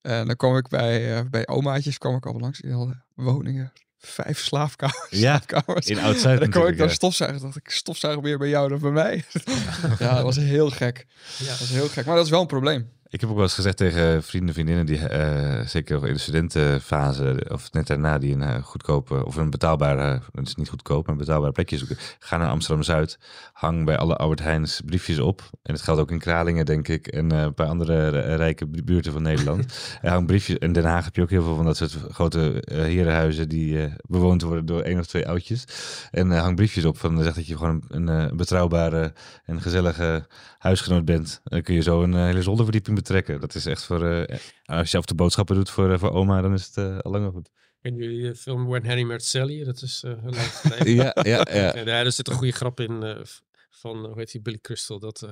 En 0.00 0.26
dan 0.26 0.36
kwam 0.36 0.56
ik 0.56 0.68
bij, 0.68 1.16
eh, 1.18 1.24
bij 1.30 1.46
omaatjes, 1.48 1.98
kwam 1.98 2.16
ik 2.16 2.26
al 2.26 2.38
langs. 2.38 2.58
Die 2.60 2.72
hadden 2.72 3.04
woningen, 3.14 3.72
vijf 4.06 4.38
slaapkamers. 4.38 5.06
Ja, 5.10 5.18
slaapkamers. 5.18 5.86
in 5.86 5.98
En 5.98 6.04
Oud-Zuid 6.04 6.40
dan 6.40 6.50
kwam 6.50 6.66
ik 6.66 6.78
dan 6.78 6.86
ja. 6.86 6.92
stofzuigen. 6.92 7.40
dacht 7.40 7.56
ik, 7.56 7.70
stofzuigen 7.70 8.22
meer 8.22 8.38
bij 8.38 8.48
jou 8.48 8.68
dan 8.68 8.78
bij 8.78 8.90
mij. 8.90 9.24
ja, 9.98 10.14
dat 10.14 10.22
was 10.22 10.36
heel 10.36 10.70
gek. 10.70 11.06
Ja. 11.38 11.46
Dat 11.46 11.58
was 11.58 11.68
heel 11.68 11.88
gek. 11.88 12.04
Maar 12.04 12.16
dat 12.16 12.24
is 12.24 12.30
wel 12.30 12.40
een 12.40 12.46
probleem. 12.46 12.90
Ik 13.12 13.20
heb 13.20 13.28
ook 13.28 13.34
wel 13.34 13.44
eens 13.44 13.54
gezegd 13.54 13.76
tegen 13.76 14.22
vrienden, 14.22 14.54
vriendinnen 14.54 14.86
die 14.86 15.06
eh, 15.06 15.66
zeker 15.66 16.06
in 16.06 16.12
de 16.12 16.18
studentenfase 16.18 17.46
of 17.48 17.72
net 17.72 17.86
daarna 17.86 18.18
die 18.18 18.34
een 18.34 18.42
eh, 18.42 18.62
goedkope 18.62 19.24
of 19.26 19.36
een 19.36 19.50
betaalbare, 19.50 20.20
het 20.32 20.48
is 20.48 20.54
niet 20.54 20.68
goedkoop, 20.68 21.06
maar 21.06 21.14
een 21.14 21.20
betaalbare 21.20 21.52
plekje 21.52 21.78
zoeken. 21.78 21.96
Ga 22.18 22.36
naar 22.36 22.48
Amsterdam 22.48 22.82
Zuid, 22.82 23.18
hang 23.52 23.84
bij 23.84 23.96
alle 23.96 24.16
Albert 24.16 24.40
Heijns 24.40 24.80
briefjes 24.84 25.18
op. 25.18 25.42
En 25.62 25.72
het 25.72 25.82
geldt 25.82 26.00
ook 26.00 26.10
in 26.10 26.18
Kralingen, 26.18 26.64
denk 26.64 26.88
ik, 26.88 27.06
en 27.06 27.32
eh, 27.32 27.40
een 27.40 27.54
paar 27.54 27.66
andere 27.66 28.08
rijke 28.34 28.66
bu- 28.66 28.84
buurten 28.84 29.12
van 29.12 29.22
Nederland. 29.22 29.66
hang 30.02 30.26
briefjes. 30.26 30.56
In 30.56 30.72
Den 30.72 30.84
Haag 30.84 31.04
heb 31.04 31.16
je 31.16 31.22
ook 31.22 31.30
heel 31.30 31.42
veel 31.42 31.56
van 31.56 31.64
dat 31.64 31.76
soort 31.76 31.96
grote 32.10 32.62
herenhuizen 32.72 33.48
die 33.48 33.94
bewoond 34.08 34.42
worden 34.42 34.66
door 34.66 34.80
één 34.80 34.98
of 34.98 35.06
twee 35.06 35.28
oudjes. 35.28 35.64
En 36.10 36.30
hang 36.30 36.56
briefjes 36.56 36.84
op 36.84 36.98
van 36.98 37.22
zegt 37.22 37.36
dat 37.36 37.46
je 37.46 37.56
gewoon 37.56 37.82
een, 37.88 38.06
een 38.06 38.36
betrouwbare 38.36 39.12
en 39.44 39.60
gezellige 39.60 40.26
huisgenoot 40.58 41.04
bent. 41.04 41.40
Dan 41.44 41.62
kun 41.62 41.74
je 41.74 41.82
zo 41.82 42.02
een 42.02 42.14
hele 42.14 42.42
zolderverdieping 42.42 42.96
betrekken. 43.02 43.40
Dat 43.40 43.54
is 43.54 43.66
echt 43.66 43.84
voor, 43.84 44.06
eh, 44.06 44.38
als 44.64 44.80
je 44.80 44.86
zelf 44.86 45.04
de 45.04 45.14
boodschappen 45.14 45.54
doet 45.54 45.70
voor, 45.70 45.92
eh, 45.92 45.98
voor 45.98 46.12
oma, 46.12 46.40
dan 46.40 46.52
is 46.52 46.66
het 46.66 46.76
eh, 46.76 46.98
al 46.98 47.10
lang 47.10 47.22
wel 47.22 47.32
goed. 47.32 47.50
En 47.80 47.96
jullie 47.96 48.34
film 48.34 48.66
When 48.66 48.86
Harry 48.86 49.02
Met 49.02 49.24
Sally, 49.24 49.64
dat 49.64 49.82
is 49.82 50.02
uh, 50.06 50.12
leuk. 50.22 50.82
ja, 51.02 51.16
ja, 51.22 51.46
ja. 51.52 51.76
ja. 51.84 51.84
Er 51.84 52.12
zit 52.12 52.28
een 52.28 52.34
goede 52.34 52.52
grap 52.52 52.80
in 52.80 53.24
van, 53.70 54.04
hoe 54.04 54.18
heet 54.18 54.32
die, 54.32 54.40
Billy 54.40 54.58
Crystal, 54.58 54.98
dat 54.98 55.22
uh, 55.24 55.30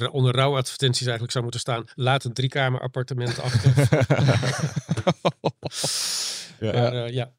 er 0.00 0.10
onder 0.10 0.34
rouwadvertenties 0.34 1.02
eigenlijk 1.02 1.32
zou 1.32 1.42
moeten 1.44 1.60
staan, 1.60 1.84
laat 1.94 2.24
een 2.24 2.32
driekamer 2.32 2.80
appartement 2.80 3.40
achter. 3.40 3.88
ja. 6.66 6.72
Maar, 6.72 7.12
ja. 7.12 7.32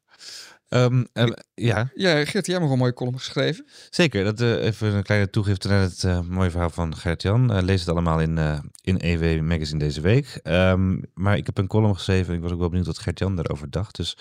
Um, 0.74 1.06
um, 1.12 1.34
ja. 1.54 1.90
Ja, 1.94 2.22
jij 2.22 2.26
hebt 2.32 2.48
nog 2.48 2.70
een 2.70 2.78
mooie 2.78 2.92
column 2.92 3.18
geschreven. 3.18 3.66
Zeker. 3.90 4.24
Dat, 4.24 4.40
uh, 4.40 4.64
even 4.64 4.94
een 4.94 5.02
kleine 5.02 5.30
toegifte 5.30 5.68
naar 5.68 5.80
het 5.80 6.02
uh, 6.02 6.20
mooie 6.20 6.50
verhaal 6.50 6.70
van 6.70 6.96
Gert-Jan. 6.96 7.56
Uh, 7.56 7.62
lees 7.62 7.80
het 7.80 7.88
allemaal 7.88 8.20
in, 8.20 8.38
in 8.80 9.00
EW 9.00 9.42
Magazine 9.42 9.78
deze 9.78 10.00
week. 10.00 10.40
Um, 10.42 11.02
maar 11.14 11.36
ik 11.36 11.46
heb 11.46 11.58
een 11.58 11.66
column 11.66 11.94
geschreven. 11.94 12.34
Ik 12.34 12.40
was 12.40 12.52
ook 12.52 12.58
wel 12.58 12.68
benieuwd 12.68 12.86
wat 12.86 12.98
Gert-Jan 12.98 13.36
daarover 13.36 13.70
dacht. 13.70 13.96
Dus, 13.96 14.16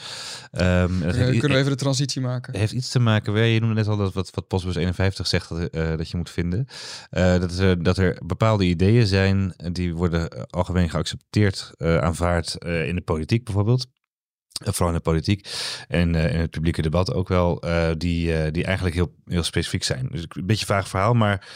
dat 0.51 0.89
kunnen 1.11 1.41
we 1.41 1.57
even 1.57 1.69
de 1.71 1.75
transitie 1.75 2.21
maken? 2.21 2.51
Het 2.51 2.61
heeft 2.61 2.73
iets 2.73 2.89
te 2.89 2.99
maken. 2.99 3.45
Je 3.45 3.59
noemde 3.59 3.75
net 3.75 3.87
al 3.87 3.97
dat 3.97 4.13
wat, 4.13 4.29
wat 4.33 4.47
Postbus 4.47 4.75
51 4.75 5.27
zegt 5.27 5.49
dat, 5.49 5.73
dat 5.73 6.09
je 6.09 6.17
moet 6.17 6.29
vinden. 6.29 6.67
dat, 7.09 7.57
er, 7.57 7.83
dat 7.83 7.97
er 7.97 8.17
bepaalde 8.25 8.65
ideeën 8.65 9.07
zijn 9.07 9.53
die 9.71 9.95
worden 9.95 10.47
algemeen 10.49 10.89
geaccepteerd, 10.89 11.71
aanvaard 11.77 12.55
in 12.65 12.95
de 12.95 13.01
politiek 13.01 13.43
bijvoorbeeld 13.43 13.87
vooral 14.61 14.87
in 14.87 14.93
de 14.93 14.99
politiek 14.99 15.47
en 15.87 16.13
uh, 16.13 16.33
in 16.33 16.39
het 16.39 16.49
publieke 16.49 16.81
debat 16.81 17.13
ook 17.13 17.27
wel, 17.27 17.65
uh, 17.65 17.89
die, 17.97 18.27
uh, 18.27 18.51
die 18.51 18.63
eigenlijk 18.63 18.95
heel, 18.95 19.13
heel 19.25 19.43
specifiek 19.43 19.83
zijn. 19.83 20.07
Dus 20.11 20.25
een 20.29 20.45
beetje 20.45 20.65
vaag 20.65 20.87
verhaal, 20.87 21.13
maar 21.13 21.47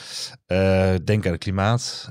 denk 1.04 1.26
aan 1.26 1.32
het 1.32 1.44
klimaat, 1.44 2.10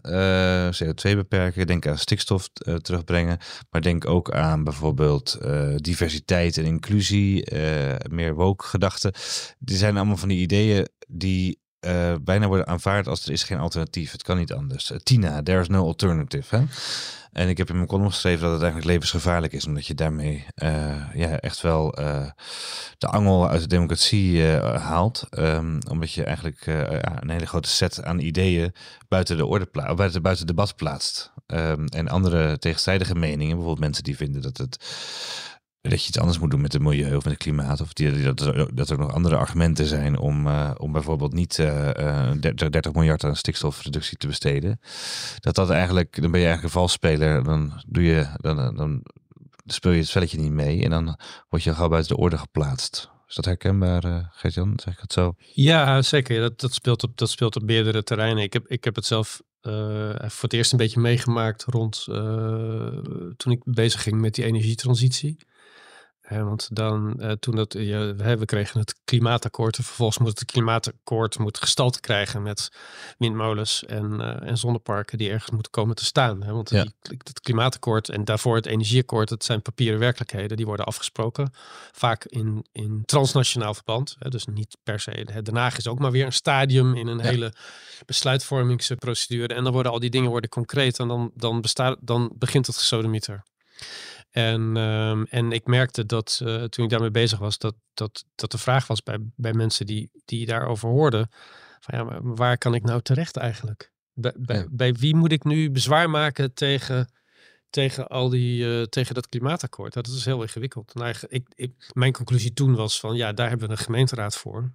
CO2 0.82 1.16
beperken, 1.16 1.66
denk 1.66 1.86
aan 1.86 1.98
stikstof 1.98 2.48
terugbrengen, 2.82 3.38
maar 3.70 3.82
denk 3.82 4.06
ook 4.06 4.30
aan 4.30 4.64
bijvoorbeeld 4.64 5.38
diversiteit 5.76 6.58
en 6.58 6.64
inclusie, 6.64 7.54
meer 8.10 8.34
woke 8.34 8.64
gedachten. 8.64 9.12
Die 9.58 9.76
zijn 9.76 9.96
allemaal 9.96 10.16
van 10.16 10.28
die 10.28 10.38
ideeën 10.38 10.88
die 11.08 11.60
bijna 12.22 12.46
worden 12.46 12.66
aanvaard 12.66 13.08
als 13.08 13.24
er 13.24 13.32
is 13.32 13.42
geen 13.42 13.58
alternatief. 13.58 14.12
Het 14.12 14.22
kan 14.22 14.36
niet 14.36 14.52
anders. 14.52 14.92
Tina, 15.02 15.42
there's 15.42 15.68
no 15.68 15.86
alternative. 15.86 16.56
Hè? 16.56 16.64
En 17.36 17.48
ik 17.48 17.58
heb 17.58 17.68
in 17.68 17.76
mijn 17.76 17.88
column 17.88 18.10
geschreven 18.10 18.42
dat 18.42 18.52
het 18.52 18.62
eigenlijk 18.62 18.90
levensgevaarlijk 18.90 19.52
is, 19.52 19.66
omdat 19.66 19.86
je 19.86 19.94
daarmee 19.94 20.46
uh, 20.62 21.14
ja, 21.14 21.38
echt 21.38 21.60
wel 21.60 21.90
de 22.98 23.06
angel 23.06 23.48
uit 23.48 23.60
de 23.60 23.66
democratie 23.66 24.42
haalt. 24.62 25.26
Um, 25.38 25.78
omdat 25.90 26.12
je 26.12 26.24
eigenlijk 26.24 26.66
een 26.66 27.30
hele 27.30 27.46
grote 27.46 27.68
set 27.68 28.04
aan 28.04 28.18
ideeën 28.18 28.74
buiten 29.08 29.36
de 29.36 29.46
orde 29.46 29.66
plaatst, 29.66 29.96
buiten, 29.96 30.22
buiten 30.22 30.46
debat 30.46 30.76
plaatst. 30.76 31.32
Um, 31.46 31.86
en 31.86 32.08
andere 32.08 32.58
tegenstrijdige 32.58 33.14
meningen, 33.14 33.54
bijvoorbeeld 33.56 33.84
mensen 33.84 34.04
die 34.04 34.16
vinden 34.16 34.42
dat 34.42 34.56
het 34.56 34.78
dat 35.90 36.02
je 36.02 36.08
iets 36.08 36.18
anders 36.18 36.38
moet 36.38 36.50
doen 36.50 36.60
met 36.60 36.72
het 36.72 36.82
milieu 36.82 37.16
of 37.16 37.24
met 37.24 37.32
het 37.32 37.42
klimaat. 37.42 37.80
Of 37.80 37.92
die, 37.92 38.22
dat, 38.22 38.40
er, 38.40 38.74
dat 38.74 38.90
er 38.90 38.98
nog 38.98 39.12
andere 39.12 39.36
argumenten 39.36 39.86
zijn 39.86 40.18
om, 40.18 40.46
uh, 40.46 40.70
om 40.76 40.92
bijvoorbeeld 40.92 41.32
niet 41.32 41.58
uh, 41.58 41.86
uh, 41.86 42.30
30, 42.40 42.68
30, 42.70 42.92
miljard 42.92 43.24
aan 43.24 43.36
stikstofreductie 43.36 44.16
te 44.16 44.26
besteden. 44.26 44.80
Dat 45.40 45.54
dat 45.54 45.70
eigenlijk, 45.70 46.20
dan 46.20 46.30
ben 46.30 46.40
je 46.40 46.46
eigenlijk 46.46 46.74
een 46.74 46.80
valsspeler. 46.80 47.44
Dan, 47.44 47.72
doe 47.86 48.02
je, 48.02 48.26
dan, 48.36 48.76
dan 48.76 49.02
speel 49.66 49.92
je 49.92 49.98
het 49.98 50.08
spelletje 50.08 50.38
niet 50.38 50.52
mee. 50.52 50.82
En 50.82 50.90
dan 50.90 51.18
word 51.48 51.62
je 51.62 51.74
gauw 51.74 51.88
buiten 51.88 52.16
de 52.16 52.22
orde 52.22 52.38
geplaatst. 52.38 53.10
Is 53.28 53.34
dat 53.34 53.44
herkenbaar, 53.44 54.04
uh, 54.04 54.24
Gert-Jan? 54.30 54.72
Zeg 54.82 54.94
ik 54.94 55.00
het 55.00 55.12
zo? 55.12 55.34
Ja, 55.54 56.02
zeker. 56.02 56.40
Dat, 56.40 56.60
dat, 56.60 56.74
speelt 56.74 57.02
op, 57.02 57.16
dat 57.16 57.30
speelt 57.30 57.56
op 57.56 57.62
meerdere 57.62 58.02
terreinen. 58.02 58.42
Ik 58.42 58.52
heb, 58.52 58.66
ik 58.66 58.84
heb 58.84 58.94
het 58.94 59.06
zelf 59.06 59.42
voor 60.18 60.42
het 60.42 60.52
eerst 60.52 60.72
een 60.72 60.78
beetje 60.78 61.00
meegemaakt 61.00 61.64
rond 61.64 62.04
toen 63.36 63.52
ik 63.52 63.60
bezig 63.64 64.02
ging 64.02 64.20
met 64.20 64.34
die 64.34 64.44
energietransitie 64.44 65.36
want 66.28 66.68
dan, 66.72 67.14
uh, 67.18 67.32
toen 67.32 67.56
dat, 67.56 67.72
ja, 67.72 68.14
we 68.14 68.44
kregen 68.44 68.80
het 68.80 68.94
klimaatakkoord. 69.04 69.78
En 69.78 69.84
vervolgens 69.84 70.18
moet 70.18 70.38
het 70.38 70.44
klimaatakkoord 70.44 71.38
moet 71.38 71.58
gestalte 71.58 72.00
krijgen 72.00 72.42
met 72.42 72.68
windmolens 73.18 73.84
en, 73.84 74.12
uh, 74.20 74.48
en 74.48 74.58
zonneparken 74.58 75.18
die 75.18 75.30
ergens 75.30 75.50
moeten 75.50 75.72
komen 75.72 75.96
te 75.96 76.04
staan. 76.04 76.44
Want 76.44 76.70
ja. 76.70 76.82
die, 76.82 76.94
het 77.18 77.40
klimaatakkoord 77.40 78.08
en 78.08 78.24
daarvoor 78.24 78.56
het 78.56 78.66
energieakkoord, 78.66 79.28
dat 79.28 79.44
zijn 79.44 79.62
papieren 79.62 79.98
werkelijkheden. 79.98 80.56
Die 80.56 80.66
worden 80.66 80.86
afgesproken. 80.86 81.52
Vaak 81.92 82.24
in, 82.24 82.66
in 82.72 83.02
transnationaal 83.04 83.74
verband. 83.74 84.16
Dus 84.18 84.46
niet 84.46 84.76
per 84.82 85.00
se. 85.00 85.40
Den 85.42 85.56
Haag 85.56 85.76
is 85.76 85.88
ook 85.88 85.98
maar 85.98 86.10
weer 86.10 86.26
een 86.26 86.32
stadium 86.32 86.94
in 86.94 87.06
een 87.06 87.18
ja. 87.18 87.24
hele 87.24 87.52
besluitvormingsprocedure. 88.06 89.54
En 89.54 89.64
dan 89.64 89.72
worden 89.72 89.92
al 89.92 90.00
die 90.00 90.10
dingen 90.10 90.30
worden 90.30 90.50
concreet. 90.50 90.98
En 90.98 91.08
dan, 91.08 91.30
dan, 91.34 91.60
bestaat, 91.60 91.98
dan 92.00 92.32
begint 92.34 92.66
het 92.66 92.76
gesodemieter. 92.76 93.44
En, 94.36 94.76
um, 94.76 95.26
en 95.30 95.52
ik 95.52 95.66
merkte 95.66 96.06
dat 96.06 96.40
uh, 96.42 96.64
toen 96.64 96.84
ik 96.84 96.90
daarmee 96.90 97.10
bezig 97.10 97.38
was, 97.38 97.58
dat, 97.58 97.74
dat, 97.94 98.24
dat 98.34 98.50
de 98.50 98.58
vraag 98.58 98.86
was 98.86 99.02
bij, 99.02 99.18
bij 99.36 99.52
mensen 99.52 99.86
die, 99.86 100.10
die 100.24 100.46
daarover 100.46 100.88
hoorden: 100.88 101.28
van 101.80 101.98
ja, 101.98 102.04
maar 102.04 102.34
waar 102.34 102.58
kan 102.58 102.74
ik 102.74 102.82
nou 102.82 103.02
terecht 103.02 103.36
eigenlijk? 103.36 103.92
Bij, 104.12 104.32
bij, 104.36 104.56
ja. 104.56 104.66
bij 104.70 104.92
wie 104.92 105.14
moet 105.14 105.32
ik 105.32 105.44
nu 105.44 105.70
bezwaar 105.70 106.10
maken 106.10 106.54
tegen, 106.54 107.12
tegen, 107.70 108.08
al 108.08 108.28
die, 108.28 108.64
uh, 108.64 108.82
tegen 108.82 109.14
dat 109.14 109.28
klimaatakkoord? 109.28 109.92
Dat 109.92 110.06
is 110.06 110.24
heel 110.24 110.42
ingewikkeld. 110.42 110.94
Nou, 110.94 111.14
ik, 111.28 111.48
ik, 111.54 111.90
mijn 111.92 112.12
conclusie 112.12 112.52
toen 112.52 112.74
was 112.74 113.00
van 113.00 113.16
ja, 113.16 113.32
daar 113.32 113.48
hebben 113.48 113.66
we 113.66 113.72
een 113.72 113.84
gemeenteraad 113.84 114.36
voor. 114.36 114.70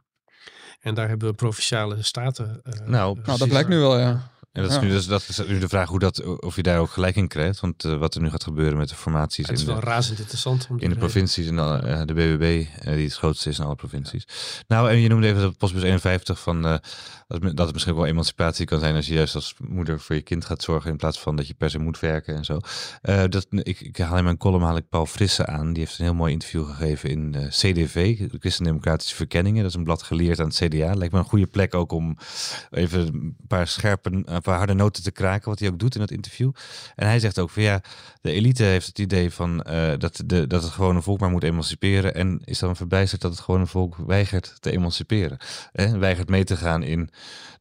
En 0.80 0.94
daar 0.94 1.08
hebben 1.08 1.30
we 1.30 1.36
provinciale 1.36 2.04
staten. 2.04 2.62
Uh, 2.64 2.88
nou, 2.88 3.20
nou, 3.24 3.38
dat 3.38 3.48
blijkt 3.48 3.70
nu 3.70 3.78
wel, 3.78 4.00
ja. 4.00 4.32
En 4.52 4.62
dat 4.62 4.72
is, 4.72 4.80
nu, 4.80 4.90
dus, 4.90 5.08
dat 5.08 5.26
is 5.28 5.38
nu 5.48 5.60
de 5.60 5.68
vraag 5.68 5.90
hoe 5.90 6.00
dat, 6.00 6.40
of 6.42 6.56
je 6.56 6.64
daar 6.64 6.80
ook 6.80 6.90
gelijk 6.90 7.16
in 7.16 7.28
krijgt. 7.28 7.60
Want 7.60 7.84
uh, 7.84 7.98
wat 7.98 8.16
er 8.16 8.22
nu 8.22 8.30
gaat 8.30 8.44
gebeuren 8.44 8.78
met 8.78 8.90
de 8.90 8.96
formaties. 8.96 9.48
Het 9.48 9.58
is 9.58 9.64
wel 9.64 9.76
de, 9.76 9.82
razend 9.82 10.20
interessant. 10.20 10.68
in 10.78 10.90
de 10.90 10.96
provincies 10.96 11.48
en 11.48 11.54
uh, 11.54 12.02
de 12.06 12.14
BBB, 12.14 12.66
uh, 12.88 12.94
die 12.94 13.06
het 13.06 13.14
grootste 13.14 13.50
is 13.50 13.60
in 13.60 13.66
alle 13.66 13.76
provincies. 13.76 14.28
Nou, 14.68 14.90
en 14.90 15.00
je 15.00 15.10
noemde 15.10 15.28
even 15.28 15.42
de 15.42 15.52
postbus 15.58 15.84
51 15.84 16.40
van 16.40 16.62
dat, 16.62 16.82
dat 17.42 17.58
het 17.58 17.74
misschien 17.74 17.96
wel 17.96 18.06
emancipatie 18.06 18.66
kan 18.66 18.80
zijn 18.80 18.96
als 18.96 19.08
je 19.08 19.14
juist 19.14 19.36
als 19.36 19.56
moeder 19.58 20.00
voor 20.00 20.16
je 20.16 20.22
kind 20.22 20.46
gaat 20.46 20.64
zorgen 20.64 20.92
in 20.92 20.98
plaats 20.98 21.20
van 21.20 21.36
dat 21.36 21.48
je 21.48 21.54
per 21.54 21.70
se 21.70 21.80
moet 21.80 22.00
werken 22.00 22.36
en 22.36 22.46
zo. 22.46 22.60
dat, 23.30 23.48
ik, 23.50 23.82
ik 23.82 23.98
haal 23.98 24.18
in 24.18 24.24
mijn 24.24 24.38
column 24.38 24.64
haal 24.64 24.78
ik 24.78 24.90
Paul 24.90 25.06
Frisse 25.06 25.46
aan. 25.46 25.74
Die 25.74 25.84
heeft 25.84 26.00
een 26.00 26.06
heel 26.06 26.14
mooi 26.14 26.34
interview 26.34 26.66
gegeven 26.66 27.10
in 27.10 27.36
CDV, 27.50 28.18
de 28.32 28.40
Christen-Democratische 28.40 29.16
Verkenningen. 29.16 29.62
Dat 29.62 29.72
is 29.72 29.78
een 29.78 29.84
blad 29.84 30.04
geleerd 30.04 30.40
aan 30.40 30.48
het 30.48 30.56
CDA. 30.56 30.94
Lijkt 30.94 31.14
me 31.14 31.20
een 31.20 31.26
goede 31.26 31.48
plek 31.48 31.76
ook 31.76 31.92
om 31.92 32.18
even 32.72 33.08
een 33.08 33.36
paar 33.48 33.68
scherpe 33.68 34.24
een 34.46 34.52
paar 34.52 34.58
harde 34.58 34.74
noten 34.74 35.04
te 35.04 35.12
kraken, 35.12 35.50
wat 35.50 35.60
hij 35.60 35.70
ook 35.70 35.80
doet 35.80 35.94
in 35.94 36.00
dat 36.00 36.12
interview. 36.12 36.52
En 36.96 37.08
hij 37.08 37.20
zegt 37.20 37.40
ook 37.40 37.50
van 37.50 37.64
ja, 37.64 37.82
de 38.22 38.32
elite 38.32 38.64
heeft 38.64 38.88
het 38.88 39.00
idee 39.00 39.32
van 39.32 39.66
uh, 39.70 39.92
dat, 39.98 40.22
de, 40.26 40.48
dat 40.48 40.64
het 40.64 40.72
gewone 40.72 41.02
volk 41.02 41.20
maar 41.20 41.30
moet 41.30 41.44
emanciperen. 41.44 42.16
En 42.16 42.42
is 42.44 42.60
dan 42.60 42.76
verbijsterd 42.76 43.22
dat 43.22 43.32
het 43.32 43.40
gewone 43.40 43.68
volk 43.68 43.96
weigert 43.96 44.56
te 44.60 44.72
emanciperen. 44.72 45.38
En 45.72 46.00
weigert 46.00 46.30
mee 46.30 46.44
te 46.44 46.58
gaan 46.58 46.84
in 46.84 47.10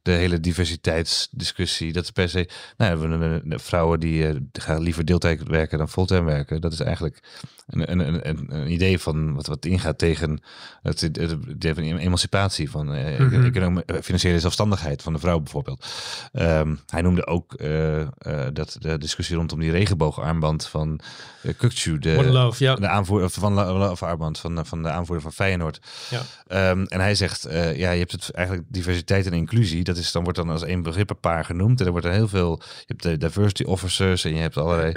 de 0.01 0.11
hele 0.11 0.39
diversiteitsdiscussie. 0.39 1.93
Dat 1.93 2.03
is 2.03 2.11
per 2.11 2.29
se, 2.29 2.49
nou, 2.77 2.97
we, 2.97 3.41
de 3.43 3.59
vrouwen 3.59 3.99
die 3.99 4.33
uh, 4.33 4.39
gaan 4.53 4.81
liever 4.81 5.05
deeltijd 5.05 5.47
werken 5.47 5.77
dan 5.77 5.89
fulltime 5.89 6.23
werken. 6.23 6.61
Dat 6.61 6.73
is 6.73 6.79
eigenlijk 6.79 7.19
een, 7.67 7.91
een, 7.91 8.29
een, 8.29 8.55
een 8.55 8.71
idee 8.71 8.99
van 8.99 9.33
wat, 9.33 9.47
wat 9.47 9.65
ingaat 9.65 9.97
tegen 9.97 10.41
het, 10.81 11.01
het, 11.01 11.15
het 11.15 11.37
idee 11.49 11.73
van 11.73 11.83
emancipatie, 11.83 12.69
van 12.69 12.95
uh, 12.95 13.19
mm 13.19 13.51
-hmm. 13.51 13.83
financiële 14.01 14.39
zelfstandigheid 14.39 15.01
van 15.01 15.13
de 15.13 15.19
vrouw 15.19 15.39
bijvoorbeeld. 15.39 15.85
Um, 16.33 16.70
hij 16.89 17.01
noemde 17.01 17.25
ook 17.25 17.53
uh, 17.57 17.99
uh, 17.99 18.07
dat 18.53 18.75
de 18.79 18.97
discussie 18.97 19.35
rondom 19.35 19.59
die 19.59 19.71
regenboogarmband 19.71 20.67
van 20.67 20.99
uh, 21.43 21.53
Kukcu, 21.57 21.99
de, 21.99 22.23
love, 22.23 22.75
de 22.79 22.87
aanvoerder 22.87 23.29
van 23.29 23.57
armband 23.99 24.39
van, 24.39 24.65
van 24.65 24.83
de 24.83 24.89
aanvoerder 24.89 25.23
van 25.23 25.33
Feyenoord. 25.33 25.79
Ja. 26.09 26.69
Um, 26.69 26.85
en 26.85 26.99
hij 26.99 27.15
zegt, 27.15 27.47
ja, 27.51 27.91
je 27.91 27.99
hebt 27.99 28.11
het 28.11 28.31
eigenlijk 28.31 28.67
diversiteit 28.69 29.25
en 29.25 29.33
inclusie. 29.33 29.83
Dat 29.83 29.97
is 29.97 30.11
dan 30.11 30.23
wordt 30.23 30.37
dan 30.37 30.49
als 30.49 30.63
één 30.63 30.81
begrip 30.81 31.09
een 31.09 31.19
paar 31.19 31.45
genoemd. 31.45 31.79
En 31.79 31.85
er 31.85 31.91
wordt 31.91 32.05
er 32.05 32.11
heel 32.11 32.27
veel. 32.27 32.61
Je 32.61 32.83
hebt 32.85 33.03
de 33.03 33.17
diversity 33.17 33.63
officers 33.63 34.23
en 34.23 34.33
je 34.33 34.41
hebt 34.41 34.57
allerlei 34.57 34.93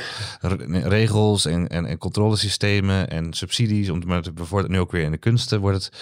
regels 0.70 1.44
en, 1.44 1.68
en, 1.68 1.86
en 1.86 1.98
controlesystemen 1.98 3.10
en 3.10 3.32
subsidies. 3.32 3.90
Om 3.90 4.02
maar 4.06 4.22
te 4.22 4.32
bevorderen. 4.32 4.76
Nu 4.76 4.80
ook 4.80 4.92
weer 4.92 5.04
in 5.04 5.10
de 5.10 5.18
kunsten 5.18 5.60
wordt 5.60 5.84
het. 5.84 5.92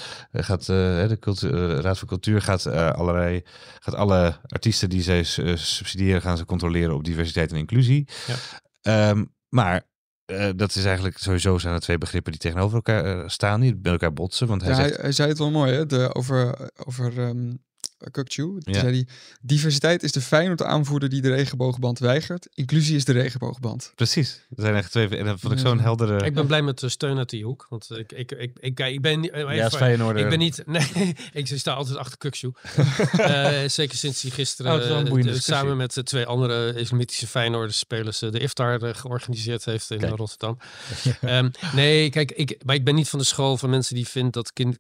Gaat 0.45 0.67
de 0.67 1.17
cultuur, 1.21 1.81
Raad 1.81 1.99
voor 1.99 2.09
Cultuur 2.09 2.43
gaat 2.43 2.67
allerlei. 2.67 3.43
Gaat 3.81 3.95
alle 3.95 4.37
artiesten 4.47 4.91
die 4.91 5.03
zij 5.03 5.25
subsidiëren, 5.67 6.23
gaan 6.23 6.37
ze 6.37 6.45
controleren 6.45 6.95
op 6.95 7.05
diversiteit 7.05 7.51
en 7.51 7.57
inclusie. 7.57 8.09
Ja. 8.83 9.11
Um, 9.11 9.35
maar 9.49 9.87
uh, 10.27 10.49
dat 10.57 10.75
is 10.75 10.85
eigenlijk 10.85 11.19
sowieso 11.19 11.59
zijn 11.59 11.75
er 11.75 11.81
twee 11.81 11.99
begrippen 11.99 12.33
die 12.33 12.41
tegenover 12.41 12.75
elkaar 12.75 13.17
uh, 13.17 13.29
staan, 13.29 13.61
die 13.61 13.75
met 13.75 13.93
elkaar 13.93 14.13
botsen. 14.13 14.47
Want 14.47 14.63
hij, 14.63 14.71
ja, 14.71 14.77
zegt... 14.77 14.91
hij, 14.91 15.03
hij, 15.03 15.13
zei 15.13 15.29
het 15.29 15.39
wel 15.39 15.51
mooi, 15.51 15.73
hè? 15.73 15.87
De, 15.87 16.15
over, 16.15 16.69
over 16.87 17.19
um, 17.19 17.65
Kukcu. 18.11 18.43
Toen 18.43 18.61
Ja. 18.75 18.81
zei 18.81 18.93
hij, 18.93 19.07
diversiteit 19.41 20.03
is 20.03 20.13
de 20.13 20.21
Feyenoord 20.21 20.63
aanvoerder 20.63 21.09
die 21.09 21.21
de 21.21 21.31
regenboogband 21.35 21.99
weigert. 21.99 22.49
Inclusie 22.55 22.97
is 22.97 23.05
de 23.05 23.13
regenboogband. 23.13 23.93
Precies. 23.95 24.41
Er 24.57 24.63
zijn 24.63 24.75
echt 24.75 24.91
twee. 24.91 25.17
En 25.17 25.25
dat 25.25 25.41
vond 25.41 25.53
ik 25.53 25.59
zo'n 25.59 25.81
heldere. 25.81 26.25
Ik 26.25 26.35
ben 26.35 26.47
blij 26.47 26.63
met 26.63 26.79
de 26.79 26.89
steun 26.89 27.19
uit 27.19 27.31
die 27.31 27.45
hoek. 27.45 27.67
Want 27.71 27.91
ik, 27.91 28.13
ik, 28.13 28.33
ik, 28.33 28.53
ik, 28.61 28.81
ik 28.81 29.01
ben 29.01 29.21
niet... 29.21 29.31
eh, 29.31 29.57
ja, 29.57 29.87
ik 30.15 30.29
ben 30.29 30.39
niet... 30.39 30.63
Nee, 30.67 31.15
ik 31.33 31.47
sta 31.47 31.73
altijd 31.73 31.97
achter 31.97 32.19
Kukshoe. 32.19 32.53
Eh, 33.13 33.69
zeker 33.69 33.97
sinds 33.99 34.23
hij 34.23 34.31
gisteren 34.31 34.73
Oh, 34.73 35.19
eh, 35.29 35.35
samen 35.35 35.77
met 35.77 35.95
de 35.95 36.03
twee 36.03 36.27
andere 36.27 36.75
islamitische 36.75 37.27
Feyenoorders 37.27 37.79
spelers 37.79 38.23
eh, 38.23 38.31
de 38.31 38.39
iftar 38.39 38.83
eh, 38.83 38.95
georganiseerd 38.95 39.65
heeft 39.65 39.91
in 39.91 39.99
Kijk. 39.99 40.17
Rotterdam. 40.17 40.59
Ehm, 41.21 41.49
nee, 41.75 42.11
kijk, 42.11 42.31
ik, 42.33 42.65
maar 42.65 42.75
ik 42.75 42.85
ben 42.85 42.95
niet 42.95 43.09
van 43.09 43.19
de 43.19 43.25
school 43.25 43.57
van 43.57 43.71
mensen 43.71 43.95
die 43.95 44.07
vindt 44.09 44.35
dat 44.35 44.53
kind, 44.53 44.79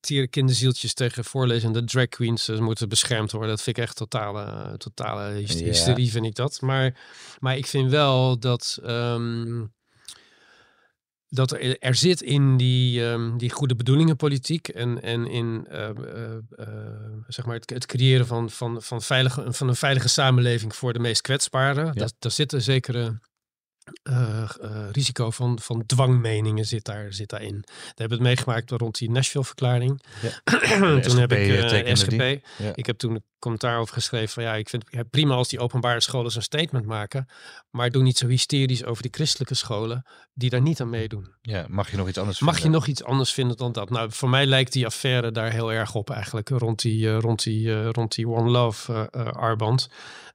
tere 0.00 0.28
kinderzieltjes 0.28 0.94
tegen 0.94 1.24
voorlezende 1.24 1.84
drag 1.84 2.08
queens 2.08 2.48
eh, 2.48 2.58
moeten 2.58 2.88
beschermd 2.88 3.32
worden. 3.32 3.50
Dat 3.50 3.62
vind 3.62 3.76
ik 3.76 3.82
echt 3.82 3.96
totale, 3.96 4.76
totale 4.76 5.22
hys- 5.34 5.58
Ja. 5.58 5.64
hysterie, 5.64 6.10
vind 6.10 6.26
ik 6.26 6.34
dat. 6.34 6.60
Maar, 6.60 6.96
maar 7.38 7.56
ik 7.56 7.66
vind 7.66 7.90
wel 7.90 8.38
dat... 8.38 8.78
ehm, 8.84 9.64
dat 11.30 11.52
er, 11.52 11.78
er 11.78 11.94
zit 11.94 12.22
in 12.22 12.56
die, 12.56 13.06
ehm, 13.06 13.36
die 13.36 13.50
goede 13.50 13.74
bedoelingenpolitiek 13.76 14.68
en, 14.68 15.02
en 15.02 15.26
in 15.26 15.66
ehm, 15.70 16.04
eh, 16.04 16.34
eh, 16.50 16.68
zeg 17.26 17.46
maar 17.46 17.54
het, 17.54 17.70
het 17.70 17.86
creëren 17.86 18.26
van, 18.26 18.50
van, 18.50 18.82
van, 18.82 19.02
veilige, 19.02 19.52
van 19.52 19.68
een 19.68 19.76
veilige 19.76 20.08
samenleving 20.08 20.74
voor 20.76 20.92
de 20.92 20.98
meest 20.98 21.20
kwetsbaren. 21.20 21.94
Daar, 21.94 22.10
daar 22.18 22.30
zit 22.30 22.52
een 22.52 22.62
zekere 22.62 23.18
eh, 24.02 24.42
eh, 24.42 24.90
risico 24.92 25.30
van, 25.30 25.58
van 25.62 25.86
dwangmeningen 25.86 26.64
zit, 26.64 26.84
daar, 26.84 27.12
zit 27.12 27.28
daarin. 27.28 27.64
We 27.66 27.92
hebben 27.94 28.18
het 28.18 28.26
meegemaakt 28.26 28.70
rond 28.70 28.98
die 28.98 29.10
Nashville-verklaring. 29.10 30.00
De 30.44 30.98
toen 31.02 31.18
heb 31.18 31.32
ik 31.32 31.38
eh, 31.38 31.90
eh, 31.90 31.96
SGP. 31.96 32.46
Ja. 32.58 32.72
Ik 32.74 32.86
heb 32.86 32.98
toen 32.98 33.14
een 33.14 33.24
commentaar 33.38 33.78
over 33.78 33.94
geschreven 33.94 34.28
van 34.28 34.42
ja, 34.42 34.54
ik 34.54 34.68
vind 34.68 34.84
het 34.90 35.10
prima 35.10 35.34
als 35.34 35.48
die 35.48 35.58
openbare 35.58 36.00
scholen 36.00 36.30
zo'n 36.30 36.42
statement 36.42 36.86
maken, 36.86 37.28
maar 37.70 37.90
doe 37.90 38.02
niet 38.02 38.18
zo 38.18 38.26
hysterisch 38.26 38.84
over 38.84 39.02
die 39.02 39.12
christelijke 39.14 39.54
scholen 39.54 40.06
die 40.34 40.50
daar 40.50 40.60
niet 40.60 40.80
aan 40.80 40.90
meedoen. 40.90 41.34
Ja, 41.42 41.66
mag 41.68 41.90
je 41.90 41.96
nog 41.96 42.08
iets 42.08 42.18
anders 42.18 42.40
Mag 42.40 42.58
je 42.58 42.68
nog 42.68 42.86
iets 42.86 43.04
anders 43.04 43.32
vinden 43.32 43.56
dan 43.56 43.72
dat? 43.72 43.90
Nou, 43.90 44.12
voor 44.12 44.28
mij 44.28 44.46
lijkt 44.46 44.72
die 44.72 44.86
affaire 44.86 45.30
daar 45.30 45.52
heel 45.52 45.72
erg 45.72 45.94
op 45.94 46.10
eigenlijk, 46.10 46.48
rond 46.48 46.80
die, 46.80 47.08
eh, 47.08 47.18
rond 47.18 47.42
die, 47.42 47.72
eh, 47.72 47.88
rond 47.90 48.14
die 48.14 48.28
One 48.28 48.50
Love 48.50 49.08
eh, 49.10 49.26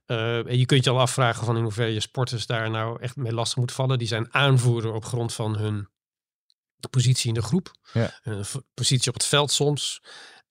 eh, 0.06 0.47
en 0.47 0.58
je 0.58 0.66
kunt 0.66 0.84
je 0.84 0.89
al 0.89 0.99
afvragen 0.99 1.45
van 1.45 1.58
in 1.58 1.64
hoeverre 1.64 1.93
je 1.93 1.99
sporters 1.99 2.45
daar 2.45 2.70
nou 2.70 3.01
echt 3.01 3.16
mee 3.16 3.34
lastig 3.34 3.58
moet 3.58 3.72
vallen. 3.72 3.97
Die 3.97 4.08
zijn 4.08 4.34
aanvoerder 4.34 4.93
op 4.93 5.06
grond 5.06 5.34
van 5.34 5.58
hun 5.58 5.88
positie 6.89 7.28
in 7.28 7.34
de 7.34 7.41
groep. 7.41 7.72
Ja. 7.93 8.20
Hun 8.22 8.45
positie 8.74 9.08
op 9.08 9.14
het 9.14 9.26
veld 9.26 9.51
soms. 9.51 10.01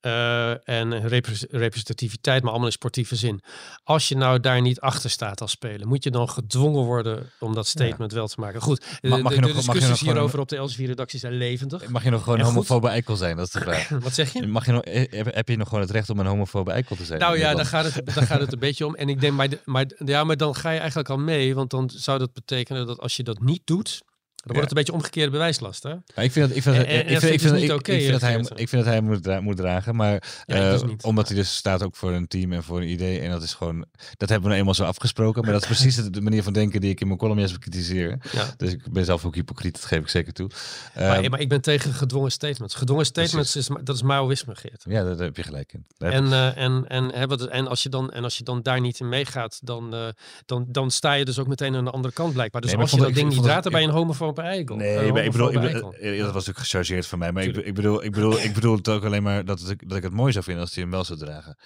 Eh, 0.03 0.69
en 0.69 1.09
repres- 1.09 1.47
representativiteit, 1.51 2.41
maar 2.41 2.51
allemaal 2.51 2.67
in 2.69 2.73
sportieve 2.73 3.17
zin. 3.17 3.41
Als 3.85 4.09
je 4.09 4.17
nou 4.17 4.41
daar 4.41 4.61
niet 4.61 4.81
achter 4.81 5.11
staat 5.11 5.41
als 5.41 5.51
speler, 5.51 5.87
moet 5.87 6.05
je 6.05 6.11
dan 6.11 6.29
gedwongen 6.29 6.83
worden 6.85 7.31
om 7.41 7.55
dat 7.55 7.67
statement 7.67 8.13
wel 8.13 8.27
te 8.27 8.41
maken. 8.41 8.61
Goed, 8.61 8.85
de, 9.01 9.09
mag 9.09 9.19
je 9.19 9.23
de- 9.23 9.41
nog- 9.41 9.51
de 9.51 9.57
discussies 9.57 10.01
hierover 10.01 10.39
op 10.41 10.49
de 10.49 10.57
Elsevier-redactie 10.57 11.19
zijn 11.19 11.33
levendig. 11.33 11.89
Mag 11.89 12.05
je 12.05 12.11
nog 12.11 12.23
gewoon 12.23 12.39
En 12.39 12.45
een 12.45 12.51
homofobe 12.51 12.89
eikel 12.89 13.17
zijn? 13.17 13.37
Dat 13.37 13.47
is 13.47 13.53
de 13.53 13.61
vraag. 13.61 13.89
Wat 14.03 14.13
zeg 14.15 14.33
je? 14.33 14.47
Mag 14.47 14.67
je 14.67 14.73
nog, 14.73 14.83
eh, 14.83 15.13
heb, 15.13 15.35
heb 15.35 15.49
je 15.49 15.57
nog 15.57 15.69
gewoon 15.69 15.83
het 15.83 15.93
recht 15.93 16.11
om 16.11 16.19
een 16.19 16.27
homofobe 16.27 16.71
eikel 16.73 16.97
te 16.97 17.05
zijn? 17.05 17.21
Nou 17.21 17.39
ja, 17.39 17.55
daar 17.55 17.67
gaat, 17.67 17.93
het, 17.93 18.07
daar 18.15 18.27
gaat 18.27 18.41
het 18.41 18.53
een 18.53 18.59
beetje 18.59 18.87
om. 18.87 18.95
En 18.95 19.09
ik 19.09 19.21
denk, 19.21 19.33
maar, 19.37 19.49
maar, 19.65 19.85
ja, 20.05 20.25
maar 20.25 20.37
dan 20.37 20.55
ga 20.55 20.71
je 20.71 20.79
eigenlijk 20.79 21.09
al 21.09 21.19
mee. 21.19 21.55
Want 21.55 21.71
dan 21.71 21.91
zou 21.95 22.19
dat 22.19 22.33
betekenen 22.33 22.87
dat 22.87 22.99
als 22.99 23.17
je 23.17 23.23
dat 23.23 23.41
niet 23.41 23.61
doet, 23.65 24.03
dan 24.43 24.57
wordt 24.57 24.61
het 24.61 24.79
een 24.79 24.85
beetje 24.85 24.93
omgekeerde 24.93 25.31
bewijslast. 25.31 25.83
Hè? 25.83 25.95
Maar 26.15 26.25
ik 26.25 26.33
vind 26.33 26.49
dat, 26.49 26.57
ik 26.57 26.63
vind, 26.63 26.75
En- 26.77 26.81
dat- 26.83 26.91
en- 26.91 26.99
ik 27.01 27.01
en 27.01 27.09
vind, 27.09 27.21
dat 27.21 27.23
ik 27.23 27.29
vind 27.29 27.35
ik 27.35 27.41
vind, 27.41 27.53
dus 27.53 27.63
ik, 27.63 27.89
ik 27.89 28.01
vind 28.01 28.13
dat 28.13 28.21
hij, 28.21 28.63
ik 28.63 28.69
vind 28.69 28.85
dat 28.85 28.93
hij 28.93 29.01
moet, 29.01 29.23
dra- 29.23 29.41
moet 29.41 29.57
dragen, 29.57 29.97
maar 29.97 30.23
Ja, 30.47 30.73
eh, 30.73 30.81
omdat 31.01 31.29
hij 31.29 31.37
dus 31.37 31.57
staat 31.57 31.83
ook 31.83 31.97
voor 31.97 32.13
een 32.13 32.29
team 32.29 32.53
en 32.53 32.63
voor 32.63 32.81
een 32.81 32.89
idee 32.89 33.19
en 33.21 33.31
dat 33.31 33.43
is 33.43 33.55
gewoon, 33.55 33.85
dat 34.17 34.29
hebben 34.29 34.41
we 34.41 34.47
nou 34.49 34.59
eenmaal 34.59 34.75
zo 34.75 34.85
afgesproken, 34.85 35.43
maar 35.43 35.53
dat 35.53 35.61
is 35.61 35.67
precies 35.67 35.95
de, 35.97 36.11
de 36.11 36.21
manier 36.21 36.43
van 36.43 36.53
denken 36.53 36.81
die 36.81 36.91
ik 36.91 37.01
in 37.01 37.07
mijn 37.07 37.19
column 37.19 37.39
juist 37.39 37.53
bekritiseer. 37.55 38.19
Ja. 38.33 38.55
Dus 38.57 38.73
ik 38.73 38.93
ben 38.93 39.05
zelf 39.05 39.25
ook 39.25 39.35
hypocriet, 39.35 39.73
dat 39.75 39.85
geef 39.85 39.99
ik 39.99 40.09
zeker 40.09 40.33
toe. 40.33 40.51
Maar, 40.95 41.19
Ehm, 41.19 41.31
maar 41.31 41.41
ik 41.41 41.49
ben 41.49 41.61
tegen 41.61 41.93
gedwongen 41.95 42.33
statements. 42.33 42.75
Gedwongen 42.75 43.07
statements, 43.07 43.57
is, 43.57 43.69
dat 43.83 43.97
is 43.97 44.03
Maoïsme, 44.03 44.55
Geert. 44.55 44.85
ja, 44.89 45.03
daar, 45.05 45.17
daar 45.17 45.27
heb 45.27 45.37
je 45.37 45.43
gelijk 45.43 45.73
in. 45.73 45.87
Daar 45.99 46.13
En, 46.13 46.33
eh, 46.33 46.57
en, 46.57 46.87
en, 46.89 47.29
wat- 47.29 47.47
en, 47.47 47.67
als 47.69 47.83
je 47.83 47.89
dan, 47.89 48.11
en 48.11 48.25
als 48.25 48.39
je 48.39 48.45
dan 48.45 48.63
daar 48.63 48.81
niet 48.81 49.01
in 49.01 49.09
meegaat, 49.09 49.61
dan, 49.63 49.95
eh, 49.95 50.01
dan, 50.47 50.65
dan 50.69 50.91
sta 50.91 51.13
je 51.13 51.25
dus 51.25 51.39
ook 51.39 51.47
meteen 51.47 51.75
aan 51.77 51.85
de 51.85 51.91
andere 51.91 52.15
kant 52.15 52.33
blijkbaar. 52.33 52.61
Dus 52.61 52.71
Nee, 52.73 52.81
als 52.81 52.91
je 52.91 52.97
dat 52.97 53.15
ding 53.15 53.29
niet 53.29 53.43
draait, 53.43 53.63
dan 53.63 53.73
ben 53.73 53.81
je 53.81 53.87
een 53.87 53.93
eikel. 54.39 54.77
Nee, 54.77 55.13
maar 55.13 55.25
ik 55.25 55.33
bedoel, 55.33 55.47
ik 55.47 55.53
bedoel- 55.61 55.71
eikel. 55.71 55.95
eh, 55.95 56.11
dat 56.11 56.19
was 56.33 56.47
natuurlijk 56.47 56.59
gechargeerd 56.59 57.07
van 57.07 57.19
mij, 57.19 57.33
maar 57.33 57.43
ik, 57.43 57.57
ik, 57.57 57.75
bedoel, 57.75 58.05
ik, 58.05 58.13
bedoel, 58.13 58.39
ik 58.41 58.55
bedoel 58.55 58.77
het 58.77 58.89
ook 58.89 59.05
alleen 59.05 59.23
maar 59.23 59.45
dat, 59.45 59.71
ik, 59.71 59.89
dat 59.89 59.97
ik 59.99 60.03
het 60.03 60.13
mooi 60.13 60.33
zou 60.33 60.45
vinden 60.45 60.63
als 60.63 60.75
hij 60.75 60.83
hem 60.83 60.93
wel 60.93 61.05
zou 61.05 61.19
dragen. 61.19 61.57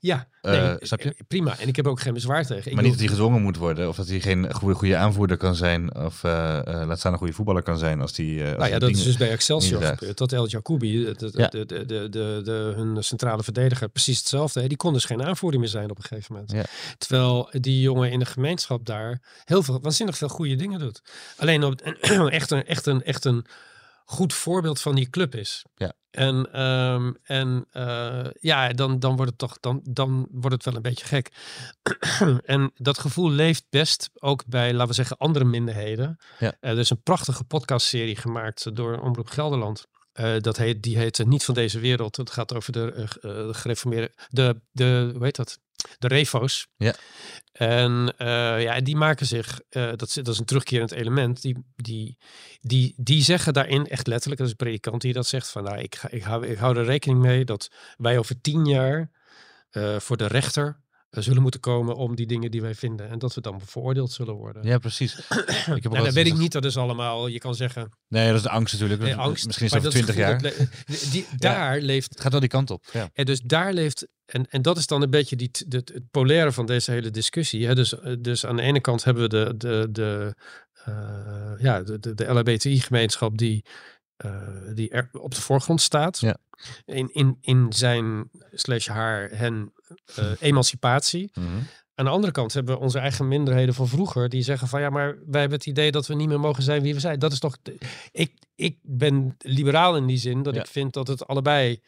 Ja, 0.00 0.28
Eh, 0.42 0.52
nee, 0.52 0.76
snap 0.80 1.00
je? 1.00 1.08
eh, 1.08 1.20
prima. 1.28 1.58
En 1.58 1.68
ik 1.68 1.76
heb 1.76 1.86
ook 1.86 2.00
geen 2.00 2.14
bezwaar 2.14 2.46
tegen. 2.46 2.66
Ik 2.66 2.74
maar 2.74 2.82
niet 2.82 2.92
dat 2.92 3.00
hij 3.00 3.08
gedwongen 3.10 3.42
moet 3.42 3.56
worden, 3.56 3.88
of 3.88 3.96
dat 3.96 4.08
hij 4.08 4.20
geen 4.20 4.54
goede, 4.54 4.74
goede 4.74 4.96
aanvoerder 4.96 5.36
kan 5.36 5.54
zijn, 5.54 5.94
of 5.96 6.24
eh, 6.24 6.58
eh, 6.58 6.86
laat 6.88 6.98
staan 6.98 7.12
een 7.12 7.18
goede 7.18 7.32
voetballer 7.32 7.62
kan 7.62 7.78
zijn 7.78 8.00
als 8.00 8.12
die. 8.12 8.38
eh, 8.44 8.44
Nou 8.44 8.58
ja, 8.64 8.68
die 8.70 8.78
dat 8.78 8.90
is 8.90 9.02
dus 9.02 9.16
bij 9.16 9.30
Excelsior 9.30 9.82
gebeurd. 9.82 10.18
Dat 10.18 10.32
El 10.32 10.46
Jacoubi, 10.48 11.04
de, 11.04 11.14
de, 11.16 11.30
Ja. 11.32 11.48
de, 11.48 11.66
de, 11.66 11.84
de, 11.86 12.08
de, 12.08 12.40
de- 12.44 12.72
hun 12.76 13.04
centrale 13.04 13.42
verdediger, 13.42 13.88
precies 13.88 14.18
hetzelfde. 14.18 14.60
hè. 14.60 14.66
Die 14.66 14.76
kon 14.76 14.92
dus 14.92 15.04
geen 15.04 15.22
aanvoerder 15.24 15.60
meer 15.60 15.68
zijn 15.68 15.90
op 15.90 15.96
een 15.96 16.04
gegeven 16.04 16.32
moment. 16.34 16.52
Ja. 16.52 16.64
Terwijl 16.98 17.48
die 17.52 17.80
jongen 17.80 18.10
in 18.10 18.18
de 18.18 18.24
gemeenschap 18.24 18.86
daar 18.86 19.20
heel 19.44 19.62
veel, 19.62 19.78
waanzinnig 19.82 20.16
veel 20.16 20.28
goede 20.28 20.54
dingen 20.56 20.78
doet. 20.78 21.02
Alleen 21.36 21.64
op, 21.64 21.80
echt, 22.24 22.50
een, 22.50 22.64
echt, 22.64 22.86
een, 22.86 23.02
echt 23.02 23.24
een 23.24 23.46
goed 24.04 24.34
voorbeeld 24.34 24.80
van 24.80 24.94
die 24.94 25.10
club 25.10 25.34
is. 25.34 25.64
Ja. 25.74 25.92
En, 26.10 26.52
ehm, 26.52 27.12
en 27.22 27.66
eh, 27.70 28.26
ja, 28.40 28.68
dan, 28.68 28.98
dan 28.98 29.16
wordt 29.16 29.30
het 29.30 29.38
toch 29.38 29.56
dan, 29.60 29.80
dan 29.84 30.28
wordt 30.30 30.54
het 30.56 30.64
wel 30.64 30.74
een 30.74 30.82
beetje 30.82 31.06
gek. 31.06 31.30
en 32.44 32.72
dat 32.76 32.98
gevoel 32.98 33.30
leeft 33.30 33.64
best 33.70 34.10
ook 34.14 34.46
bij, 34.46 34.72
laten 34.72 34.88
we 34.88 34.94
zeggen, 34.94 35.16
andere 35.16 35.44
minderheden. 35.44 36.16
Ja. 36.38 36.56
Eh, 36.60 36.70
er 36.70 36.78
is 36.78 36.90
een 36.90 37.02
prachtige 37.02 37.44
podcastserie 37.44 38.16
gemaakt 38.16 38.76
door 38.76 38.98
Omroep 39.00 39.28
Gelderland. 39.28 39.86
Eh, 40.16 40.34
dat 40.40 40.56
heet, 40.56 40.82
die 40.82 40.98
heet 40.98 41.18
eh, 41.18 41.26
Niet 41.26 41.44
van 41.44 41.54
deze 41.54 41.78
wereld. 41.80 42.16
Het 42.16 42.30
gaat 42.30 42.54
over 42.54 42.72
de, 42.72 42.92
eh, 42.92 43.08
de 43.20 43.54
gereformeerde, 43.54 44.12
de, 44.28 44.60
de, 44.72 45.10
hoe 45.14 45.24
heet 45.24 45.36
dat? 45.36 45.58
De 45.98 46.08
refo's. 46.08 46.66
Ja. 46.76 46.94
En 47.52 48.14
ja, 48.60 48.80
die 48.80 48.96
maken 48.96 49.26
zich, 49.26 49.60
dat, 49.68 50.02
is- 50.02 50.12
dat 50.14 50.28
is 50.28 50.38
een 50.38 50.44
terugkerend 50.44 50.92
element, 50.92 51.42
die, 51.42 51.64
die, 51.76 52.18
die, 52.60 52.94
die 52.96 53.22
zeggen 53.22 53.52
daarin 53.52 53.86
echt 53.86 54.06
letterlijk, 54.06 54.40
dat 54.40 54.46
is 54.50 54.54
een 54.58 54.64
predikant 54.64 55.00
die 55.02 55.12
dat 55.12 55.26
zegt, 55.26 55.48
van 55.50 55.62
nou, 55.64 55.78
ik, 55.78 55.94
ga, 55.94 56.10
ik, 56.10 56.22
hou, 56.22 56.46
ik 56.46 56.58
hou 56.58 56.76
er 56.78 56.84
rekening 56.84 57.20
mee 57.20 57.44
dat 57.44 57.70
wij 57.96 58.18
over 58.18 58.40
tien 58.40 58.64
jaar 58.64 59.10
voor 59.98 60.16
de 60.16 60.26
rechter 60.26 60.80
zullen 61.22 61.42
moeten 61.42 61.60
komen 61.60 61.96
om 61.96 62.14
die 62.16 62.26
dingen 62.26 62.50
die 62.50 62.62
wij 62.62 62.74
vinden. 62.74 63.08
En 63.08 63.18
dat 63.18 63.34
we 63.34 63.40
dan 63.40 63.60
veroordeeld 63.60 64.12
zullen 64.12 64.34
worden. 64.34 64.62
Ja, 64.62 64.78
precies. 64.78 65.14
ik 65.18 65.24
heb 65.66 65.86
altijd 65.86 66.04
dat 66.04 66.12
weet 66.12 66.26
ik 66.26 66.36
niet, 66.36 66.52
dat 66.52 66.64
is 66.64 66.76
allemaal, 66.76 67.26
je 67.26 67.38
kan 67.38 67.54
zeggen, 67.54 67.90
Nee, 68.08 68.26
dat 68.26 68.36
is 68.36 68.42
de 68.42 68.50
angst 68.50 68.72
natuurlijk. 68.72 69.00
nee, 69.00 69.10
Dat- 69.14 69.24
angst. 69.24 69.46
Misschien 69.46 69.66
is 69.66 69.82
dat 69.82 69.90
20 69.90 70.16
jaar. 70.16 70.52
die, 71.10 71.26
daar 71.36 71.80
leeft 71.80 72.10
Het 72.10 72.20
gaat 72.20 72.30
wel 72.30 72.40
die 72.40 72.48
kant 72.48 72.70
op. 72.70 72.84
Ja. 72.92 73.10
en 73.12 73.24
dus 73.24 73.40
daar 73.40 73.72
leeft, 73.72 74.06
en, 74.26 74.46
en 74.50 74.62
dat 74.62 74.76
is 74.76 74.86
dan 74.86 75.02
een 75.02 75.10
beetje 75.10 75.36
die, 75.36 75.50
de, 75.66 75.76
het 75.76 76.10
polaire 76.10 76.52
van 76.52 76.66
deze 76.66 76.90
hele 76.90 77.10
discussie. 77.10 77.66
Hè? 77.66 77.74
Dus, 77.74 77.98
eh, 78.00 78.14
dus 78.18 78.46
aan 78.46 78.56
de 78.56 78.62
ene 78.62 78.80
kant 78.80 79.04
hebben 79.04 79.22
we 79.22 79.28
de, 79.28 79.54
de, 79.56 79.88
de, 79.90 80.34
eh, 80.84 81.52
ja, 81.58 81.82
de, 81.82 81.98
de, 81.98 82.14
de 82.14 82.24
LHBTI-gemeenschap 82.24 83.38
die, 83.38 83.64
eh, 84.16 84.48
die 84.74 84.90
er 84.90 85.08
op 85.12 85.34
de 85.34 85.40
voorgrond 85.40 85.80
staat. 85.80 86.18
Ja. 86.20 86.36
In, 86.84 87.10
in, 87.12 87.36
in 87.40 87.72
zijn, 87.72 88.30
slash 88.52 88.86
haar, 88.88 89.30
hen 89.30 89.72
eh, 90.14 90.30
emancipatie. 90.40 91.30
Mhm. 91.34 91.46
Aan 91.94 92.04
de 92.04 92.10
andere 92.10 92.32
kant 92.32 92.52
hebben 92.52 92.74
we 92.74 92.80
onze 92.80 92.98
eigen 92.98 93.28
minderheden 93.28 93.74
van 93.74 93.88
vroeger 93.88 94.28
die 94.28 94.42
zeggen 94.42 94.68
van 94.68 94.80
ja, 94.80 94.90
maar 94.90 95.16
wij 95.26 95.40
hebben 95.40 95.58
het 95.58 95.66
idee 95.66 95.90
dat 95.90 96.06
we 96.06 96.14
niet 96.14 96.28
meer 96.28 96.40
mogen 96.40 96.62
zijn 96.62 96.82
wie 96.82 96.94
we 96.94 97.00
zijn. 97.00 97.18
Dat 97.18 97.32
is 97.32 97.38
toch. 97.38 97.56
Ik, 98.12 98.32
ik 98.54 98.78
ben 98.82 99.36
liberaal 99.38 99.96
in 99.96 100.06
die 100.06 100.16
zin 100.16 100.42
dat 100.42 100.54
Ja. 100.54 100.60
ik 100.60 100.66
vind 100.66 100.92
dat 100.92 101.08
het 101.08 101.26
allebei 101.26 101.80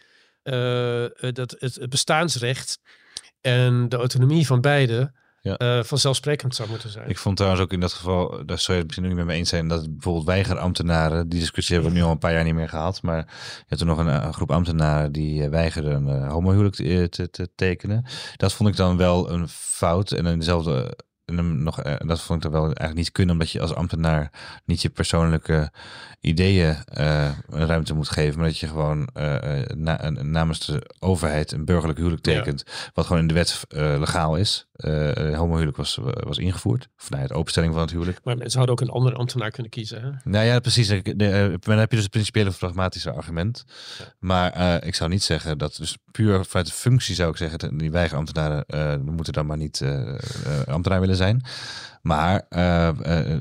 eh, 0.42 1.05
eh, 1.05 1.11
dat 1.32 1.57
het, 1.59 1.74
het 1.74 1.88
bestaansrecht 1.88 2.80
en 3.40 3.88
de 3.88 3.96
autonomie 3.96 4.46
van 4.46 4.61
beide 4.61 5.12
Ja. 5.43 5.57
eh, 5.57 5.82
vanzelfsprekend 5.82 6.55
zou 6.55 6.68
moeten 6.68 6.91
zijn. 6.91 7.09
Ik 7.09 7.18
vond 7.18 7.36
trouwens 7.36 7.62
ook 7.62 7.72
in 7.72 7.80
dat 7.80 7.93
geval, 7.93 8.47
daar 8.47 8.59
zou 8.59 8.78
je 8.78 8.84
het 8.84 8.86
misschien 8.86 9.05
ook 9.05 9.09
niet 9.09 9.18
met 9.18 9.26
me 9.26 9.41
eens 9.41 9.49
zijn, 9.49 9.68
dat 9.68 9.93
bijvoorbeeld 9.93 10.26
weigerambtenaren, 10.26 11.28
die 11.28 11.41
discussie 11.41 11.74
hebben 11.74 11.93
we 11.93 11.99
nu 11.99 12.05
al 12.05 12.11
een 12.11 12.18
paar 12.18 12.32
jaar 12.32 12.45
niet 12.45 12.55
meer 12.55 12.68
gehad, 12.68 13.03
maar 13.03 13.16
je 13.59 13.64
had 13.68 13.80
er 13.80 13.86
nog 13.86 13.99
een, 13.99 14.07
een 14.07 14.34
groep 14.34 14.51
ambtenaren 14.51 15.12
die 15.12 15.43
eh, 15.43 15.51
weigerden 15.51 15.93
een 15.93 16.22
eh, 16.22 16.30
homohuwelijk 16.30 16.74
te, 16.74 17.07
te, 17.11 17.30
te 17.30 17.49
tekenen. 17.55 18.05
Dat 18.36 18.53
vond 18.53 18.68
ik 18.68 18.76
dan 18.76 18.97
wel 18.97 19.30
een 19.30 19.49
fout 19.49 20.12
en 20.12 20.26
in 20.26 20.39
dezelfde 20.39 20.97
hem 21.36 21.62
nog, 21.62 21.80
eh, 21.80 21.94
dat 21.98 22.20
vond 22.20 22.38
ik 22.38 22.44
er 22.44 22.52
wel 22.52 22.64
eigenlijk 22.64 22.94
niet 22.94 23.12
kunnen, 23.12 23.34
omdat 23.34 23.50
je 23.50 23.60
als 23.60 23.74
ambtenaar 23.74 24.30
niet 24.64 24.82
je 24.82 24.88
persoonlijke 24.88 25.70
ideeën 26.20 26.76
uh, 26.98 27.30
ruimte 27.48 27.94
moet 27.94 28.08
geven, 28.08 28.38
maar 28.38 28.48
dat 28.48 28.58
je 28.58 28.68
gewoon 28.68 29.08
uh, 29.14 29.34
na, 29.74 30.10
namens 30.10 30.66
de 30.66 30.90
overheid 30.98 31.52
een 31.52 31.64
burgerlijk 31.64 31.98
huwelijk 31.98 32.22
tekent, 32.22 32.64
wat 32.94 33.06
gewoon 33.06 33.22
in 33.22 33.28
de 33.28 33.34
wet 33.34 33.64
legaal 33.68 34.36
is. 34.36 34.66
Homohuwelijk 35.34 35.76
was, 35.76 35.98
was 36.02 36.38
ingevoerd, 36.38 36.88
vanuit 36.96 37.28
nou 37.28 37.40
openstelling 37.40 37.72
van 37.72 37.82
het 37.82 37.90
huwelijk. 37.90 38.20
Maar 38.24 38.36
mensen 38.36 38.58
hadden 38.58 38.76
ook 38.76 38.88
een 38.88 38.94
andere 38.94 39.16
ambtenaar 39.16 39.50
kunnen 39.50 39.70
kiezen. 39.70 40.02
Hè? 40.02 40.30
Nou 40.30 40.44
ja, 40.44 40.58
precies. 40.60 40.88
dan 40.88 41.78
heb 41.78 41.90
je 41.90 41.96
dus 41.96 42.02
het 42.02 42.10
principiële 42.10 42.50
pragmatische 42.50 43.12
argument. 43.12 43.64
Maar 44.18 44.84
ik 44.84 44.94
zou 44.94 45.10
niet 45.10 45.22
zeggen 45.22 45.58
dat, 45.58 45.76
dus 45.76 45.98
puur 46.10 46.44
vanuit 46.44 46.66
de 46.66 46.72
functie 46.72 47.14
zou 47.14 47.30
ik 47.30 47.36
zeggen, 47.36 47.78
die 47.78 47.90
weigerambtenaren 47.90 48.64
moeten 49.04 49.32
dan 49.32 49.46
maar 49.46 49.56
niet 49.56 49.84
ambtenaar 50.66 51.00
willen 51.00 51.16
zijn. 51.18 51.42
Maar 52.09 52.46
uh, 52.50 52.90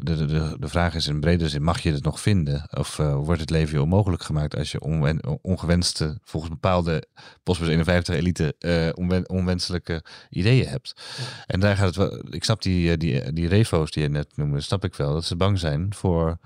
de, 0.01 0.25
de, 0.25 0.55
de, 0.59 0.67
vraag 0.67 0.95
is 0.95 1.07
in 1.07 1.19
brede 1.19 1.49
zin, 1.49 1.63
mag 1.63 1.79
je 1.79 1.91
het 1.91 2.03
nog 2.03 2.19
vinden? 2.19 2.67
Of 2.77 2.97
uh, 2.97 3.15
wordt 3.15 3.41
het 3.41 3.49
leven 3.49 3.75
je 3.75 3.81
onmogelijk 3.81 4.23
gemaakt 4.23 4.55
als 4.55 4.71
je 4.71 4.81
onwen, 4.81 5.39
ongewenste, 5.41 6.17
volgens 6.23 6.51
bepaalde 6.51 7.07
Postbus 7.43 7.67
51 7.67 8.15
elite, 8.15 8.55
uh, 8.59 8.89
onwen, 8.93 9.29
onwenselijke 9.29 10.03
ideeën 10.29 10.67
hebt? 10.67 11.01
En 11.45 11.59
daar 11.59 11.75
gaat 11.75 11.85
het 11.85 11.95
wel, 11.95 12.21
ik 12.29 12.43
snap 12.43 12.61
die, 12.61 12.97
die, 12.97 13.33
die 13.33 13.47
refo's 13.47 13.91
die 13.91 14.03
je 14.03 14.09
net 14.09 14.37
noemde, 14.37 14.61
snap 14.61 14.83
ik 14.83 14.95
wel, 14.95 15.13
dat 15.13 15.25
ze 15.25 15.35
bang 15.35 15.59
zijn 15.59 15.93
voor 15.93 16.37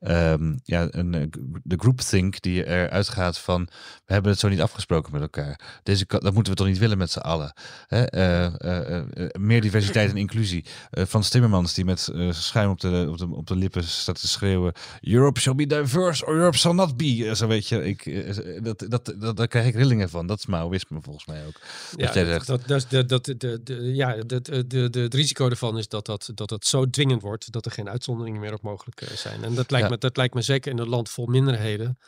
um, 0.00 0.60
ja, 0.62 0.86
een, 0.90 1.32
de 1.62 1.76
groupthink 1.76 2.40
die 2.40 2.66
eruit 2.66 3.08
gaat 3.08 3.38
van, 3.38 3.68
we 4.04 4.12
hebben 4.12 4.30
het 4.30 4.40
zo 4.40 4.48
niet 4.48 4.60
afgesproken 4.60 5.12
met 5.12 5.22
elkaar. 5.22 5.80
Deze, 5.82 6.04
dat 6.06 6.34
moeten 6.34 6.52
we 6.52 6.58
toch 6.58 6.66
niet 6.66 6.78
willen 6.78 6.98
met 6.98 7.10
z'n 7.10 7.18
allen. 7.18 7.52
Hè? 7.86 8.06
meer 9.38 9.60
diversiteit 9.60 10.10
en 10.10 10.16
inclusie. 10.16 10.64
Frans 10.90 11.28
Timmermans 11.28 11.67
die 11.74 11.84
met 11.84 12.10
uh, 12.12 12.32
schuim 12.32 12.70
op 12.70 12.80
de, 12.80 13.06
op, 13.08 13.18
de, 13.18 13.28
op 13.30 13.46
de 13.46 13.56
lippen 13.56 13.84
staat 13.84 14.20
te 14.20 14.28
schreeuwen: 14.28 14.72
Europe 15.00 15.40
shall 15.40 15.54
be 15.54 15.66
diverse 15.66 16.26
or 16.26 16.34
Europe 16.34 16.56
shall 16.56 16.74
not 16.74 16.96
be. 16.96 17.30
Zo 17.34 17.46
weet 17.46 17.68
je, 17.68 17.84
ik, 17.84 18.06
uh, 18.06 18.62
dat, 18.62 18.86
dat, 18.88 19.14
dat, 19.18 19.36
daar 19.36 19.48
krijg 19.48 19.66
ik 19.66 19.74
rillingen 19.74 20.08
van. 20.08 20.26
Dat 20.26 20.38
is 20.38 20.46
Maoïsme 20.46 20.98
volgens 21.02 21.26
mij 21.26 21.46
ook. 21.46 21.60
Ja, 21.96 22.12
dat, 22.12 22.46
dat, 22.46 22.66
dat, 22.66 22.86
dat, 22.88 23.08
dat, 23.08 23.24
de, 23.24 23.60
de, 23.62 23.94
ja 23.94 24.16
de, 24.16 24.40
de, 24.40 24.66
de, 24.66 24.90
de, 24.90 25.00
het 25.00 25.14
risico 25.14 25.48
ervan 25.48 25.78
is 25.78 25.88
dat 25.88 26.06
dat, 26.06 26.30
dat 26.34 26.50
het 26.50 26.66
zo 26.66 26.90
dwingend 26.90 27.22
wordt 27.22 27.52
dat 27.52 27.64
er 27.64 27.70
geen 27.70 27.88
uitzonderingen 27.88 28.40
meer 28.40 28.52
op 28.52 28.62
mogelijk 28.62 29.02
zijn. 29.14 29.44
En 29.44 29.54
dat 29.54 29.70
lijkt, 29.70 29.86
ja. 29.86 29.92
me, 29.92 29.98
dat 29.98 30.16
lijkt 30.16 30.34
me 30.34 30.42
zeker 30.42 30.72
in 30.72 30.78
een 30.78 30.88
land 30.88 31.08
vol 31.08 31.26
minderheden 31.26 31.98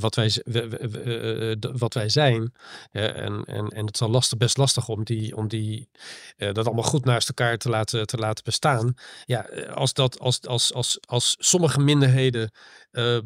wat 0.00 0.14
wij, 0.14 0.42
wat 1.58 1.94
wij 1.94 2.08
zijn. 2.08 2.52
en, 2.90 3.44
en, 3.44 3.68
en 3.68 3.86
het 3.86 3.94
is 3.94 4.02
al 4.02 4.10
lastig, 4.10 4.38
best 4.38 4.56
lastig 4.56 4.88
om, 4.88 5.04
die, 5.04 5.36
om 5.36 5.48
die, 5.48 5.88
dat 6.36 6.66
allemaal 6.66 6.84
goed 6.84 7.04
naast 7.04 7.28
elkaar 7.28 7.58
te 7.58 7.68
laten, 7.68 8.06
te 8.06 8.16
laten 8.16 8.44
bestaan. 8.44 8.93
Ja, 9.24 9.46
als, 9.74 9.92
dat, 9.92 10.18
als, 10.18 10.46
als, 10.46 10.74
als, 10.74 10.98
als 11.06 11.36
sommige 11.38 11.80
minderheden 11.80 12.50
uh, 12.94 13.14
uh, 13.14 13.20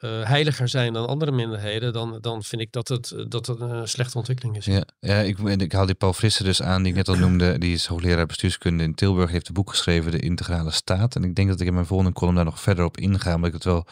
heiliger 0.00 0.68
zijn 0.68 0.92
dan 0.92 1.06
andere 1.06 1.30
minderheden, 1.30 1.92
dan, 1.92 2.18
dan 2.20 2.42
vind 2.42 2.62
ik 2.62 2.72
dat 2.72 2.88
het, 2.88 3.14
dat 3.28 3.46
het 3.46 3.60
een 3.60 3.88
slechte 3.88 4.18
ontwikkeling 4.18 4.56
is. 4.56 4.64
Ja, 4.64 4.82
ja 5.00 5.18
ik, 5.18 5.38
ik 5.38 5.72
haal 5.72 5.86
die 5.86 5.94
Paul 5.94 6.12
Frisse 6.12 6.44
dus 6.44 6.62
aan, 6.62 6.82
die 6.82 6.90
ik 6.90 6.96
net 6.96 7.08
al 7.08 7.14
noemde. 7.14 7.58
Die 7.58 7.72
is 7.72 7.86
hoogleraar 7.86 8.26
bestuurskunde 8.26 8.84
in 8.84 8.94
Tilburg, 8.94 9.30
heeft 9.30 9.48
een 9.48 9.54
boek 9.54 9.70
geschreven, 9.70 10.10
De 10.10 10.18
Integrale 10.18 10.70
Staat. 10.70 11.16
En 11.16 11.24
ik 11.24 11.34
denk 11.34 11.48
dat 11.48 11.60
ik 11.60 11.66
in 11.66 11.74
mijn 11.74 11.86
volgende 11.86 12.12
column 12.12 12.36
daar 12.36 12.44
nog 12.44 12.60
verder 12.60 12.84
op 12.84 12.96
inga, 12.96 13.34
omdat 13.34 13.48
ik 13.48 13.54
het 13.54 13.64
wel 13.64 13.86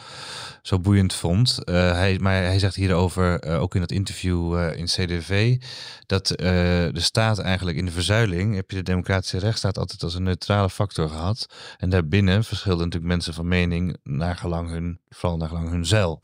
zo 0.61 0.79
boeiend 0.79 1.13
vond. 1.13 1.59
hij, 1.65 2.17
maar 2.19 2.43
hij 2.43 2.59
zegt 2.59 2.75
hierover, 2.75 3.43
ook 3.59 3.73
in 3.73 3.81
dat 3.81 3.91
interview 3.91 4.69
in 4.75 4.85
CDV, 4.85 5.57
dat 6.05 6.27
de 6.27 6.91
staat 6.93 7.39
eigenlijk 7.39 7.77
in 7.77 7.85
de 7.85 7.91
verzuiling, 7.91 8.55
heb 8.55 8.71
je 8.71 8.77
de 8.77 8.83
democratische 8.83 9.39
rechtsstaat 9.39 9.77
altijd 9.77 10.03
als 10.03 10.15
een 10.15 10.23
neutrale 10.23 10.69
factor 10.69 11.04
gehad. 11.09 11.45
En 11.77 11.89
daarbinnen 11.89 12.43
verschilden 12.43 12.83
natuurlijk 12.83 13.11
mensen 13.11 13.33
van 13.33 13.47
mening 13.47 13.97
naar 14.03 14.35
gelang 14.35 14.69
hun 14.69 14.99
vooral 15.09 15.37
naar 15.37 15.51
lang 15.51 15.69
hun 15.69 15.85
zeil. 15.85 16.21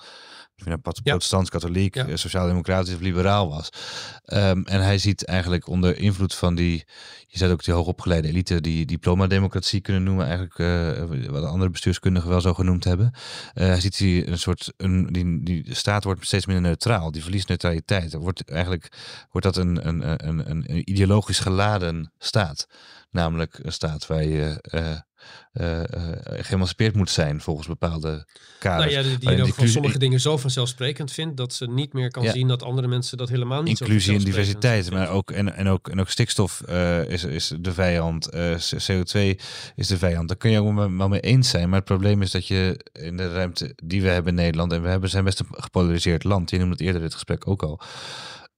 Of 0.62 0.68
je 0.68 0.74
nou 0.74 0.82
protestants, 0.82 1.50
katholiek, 1.50 1.96
ja. 1.96 2.08
Eh, 2.08 2.16
sociaal-democratisch 2.16 2.94
of 2.94 3.00
liberaal 3.00 3.50
was. 3.50 3.70
Um, 4.26 4.66
en 4.66 4.82
hij 4.82 4.98
ziet 4.98 5.26
eigenlijk 5.26 5.68
onder 5.68 5.98
invloed 5.98 6.36
van 6.36 6.56
die, 6.56 6.86
je 7.28 7.38
zou 7.38 7.52
ook 7.52 7.64
die 7.64 7.74
hoogopgeleide 7.74 8.28
elite, 8.28 8.62
die 8.62 8.86
diploma-democratie 8.86 9.82
kunnen 9.82 10.04
noemen, 10.04 10.26
eigenlijk 10.26 10.58
uh, 10.58 11.30
wat 11.30 11.44
andere 11.44 11.70
bestuurskundigen 11.70 12.30
wel 12.30 12.42
zo 12.42 12.54
genoemd 12.54 12.84
hebben. 12.84 13.12
Uh, 13.14 13.66
hij 13.66 13.80
ziet 13.80 13.98
die 13.98 14.28
een 14.28 14.38
soort, 14.38 14.74
een, 14.78 15.08
die, 15.12 15.44
die 15.44 15.76
staat 15.76 16.04
wordt 16.04 16.26
steeds 16.26 16.46
minder 16.46 16.66
neutraal, 16.66 17.12
die 17.12 17.22
verliest 17.22 17.48
neutraliteit. 17.48 18.14
Er 18.14 18.20
wordt 18.20 18.50
eigenlijk, 18.50 18.88
wordt 19.32 19.48
dat 19.48 19.58
een, 19.58 19.88
een, 19.88 20.28
een, 20.28 20.50
een 20.50 20.90
ideologisch 20.90 21.40
geladen 21.40 22.14
staat. 22.18 22.68
Namelijk 23.12 23.60
een 23.62 23.74
staat 23.74 24.08
waar 24.08 24.24
je 24.24 24.66
uh, 24.72 25.00
uh, 25.54 25.82
geëmancipeerd 26.24 26.96
moet 26.96 27.10
zijn 27.10 27.42
volgens 27.42 27.68
bepaalde 27.68 28.26
kaders. 28.60 28.94
Nou 28.94 29.08
ja, 29.08 29.18
die, 29.18 29.54
die 29.56 29.68
sommige 29.68 29.98
dingen 29.98 30.20
zo 30.20 30.38
vanzelfsprekend 30.38 31.12
vindt 31.12 31.38
dat 31.38 31.54
ze 31.54 31.70
niet 31.70 31.94
meer 31.94 32.12
kan 32.12 32.26
zien 32.26 32.48
dat 32.48 32.64
andere 32.64 32.88
mensen 32.88 33.18
dat 33.18 33.30
helemaal 33.30 33.62
niet 33.62 33.80
Inclusie 33.80 34.16
en 34.16 34.24
diversiteit, 34.24 34.92
maar 34.92 35.10
ook 35.10 35.32
en, 35.32 35.56
en 35.56 35.68
ook 35.68 35.88
en 35.88 36.00
ook 36.00 36.10
stikstof 36.10 36.62
uh, 36.70 37.10
is, 37.10 37.24
is 37.24 37.54
de 37.60 37.74
vijand, 37.74 38.30
CO2 38.92 39.20
is 39.76 39.88
de 39.88 39.98
vijand. 39.98 40.28
Daar 40.28 40.38
kun 40.38 40.52
je 40.52 40.62
ook 40.62 40.98
wel 40.98 41.10
mee 41.10 41.20
eens 41.20 41.50
zijn, 41.50 41.70
maar 41.70 41.78
het 41.78 41.88
probleem 41.88 42.22
is 42.22 42.32
dat 42.32 42.48
je 42.48 42.86
in 42.94 43.18
de 43.18 43.32
ruimte 43.32 43.76
die 43.84 44.02
we 44.02 44.08
hebben 44.08 44.38
in 44.38 44.44
Nederland 44.44 44.72
en 44.74 44.82
we 44.82 44.90
hebben 44.90 45.10
zijn 45.10 45.24
best 45.24 45.40
een 45.40 45.48
gepolariseerd 45.52 46.24
land. 46.24 46.50
Je 46.50 46.58
noemde 46.58 46.74
het 46.74 46.82
eerder 46.82 47.02
dit 47.02 47.14
gesprek 47.14 47.48
ook 47.48 47.64
al. 47.64 47.82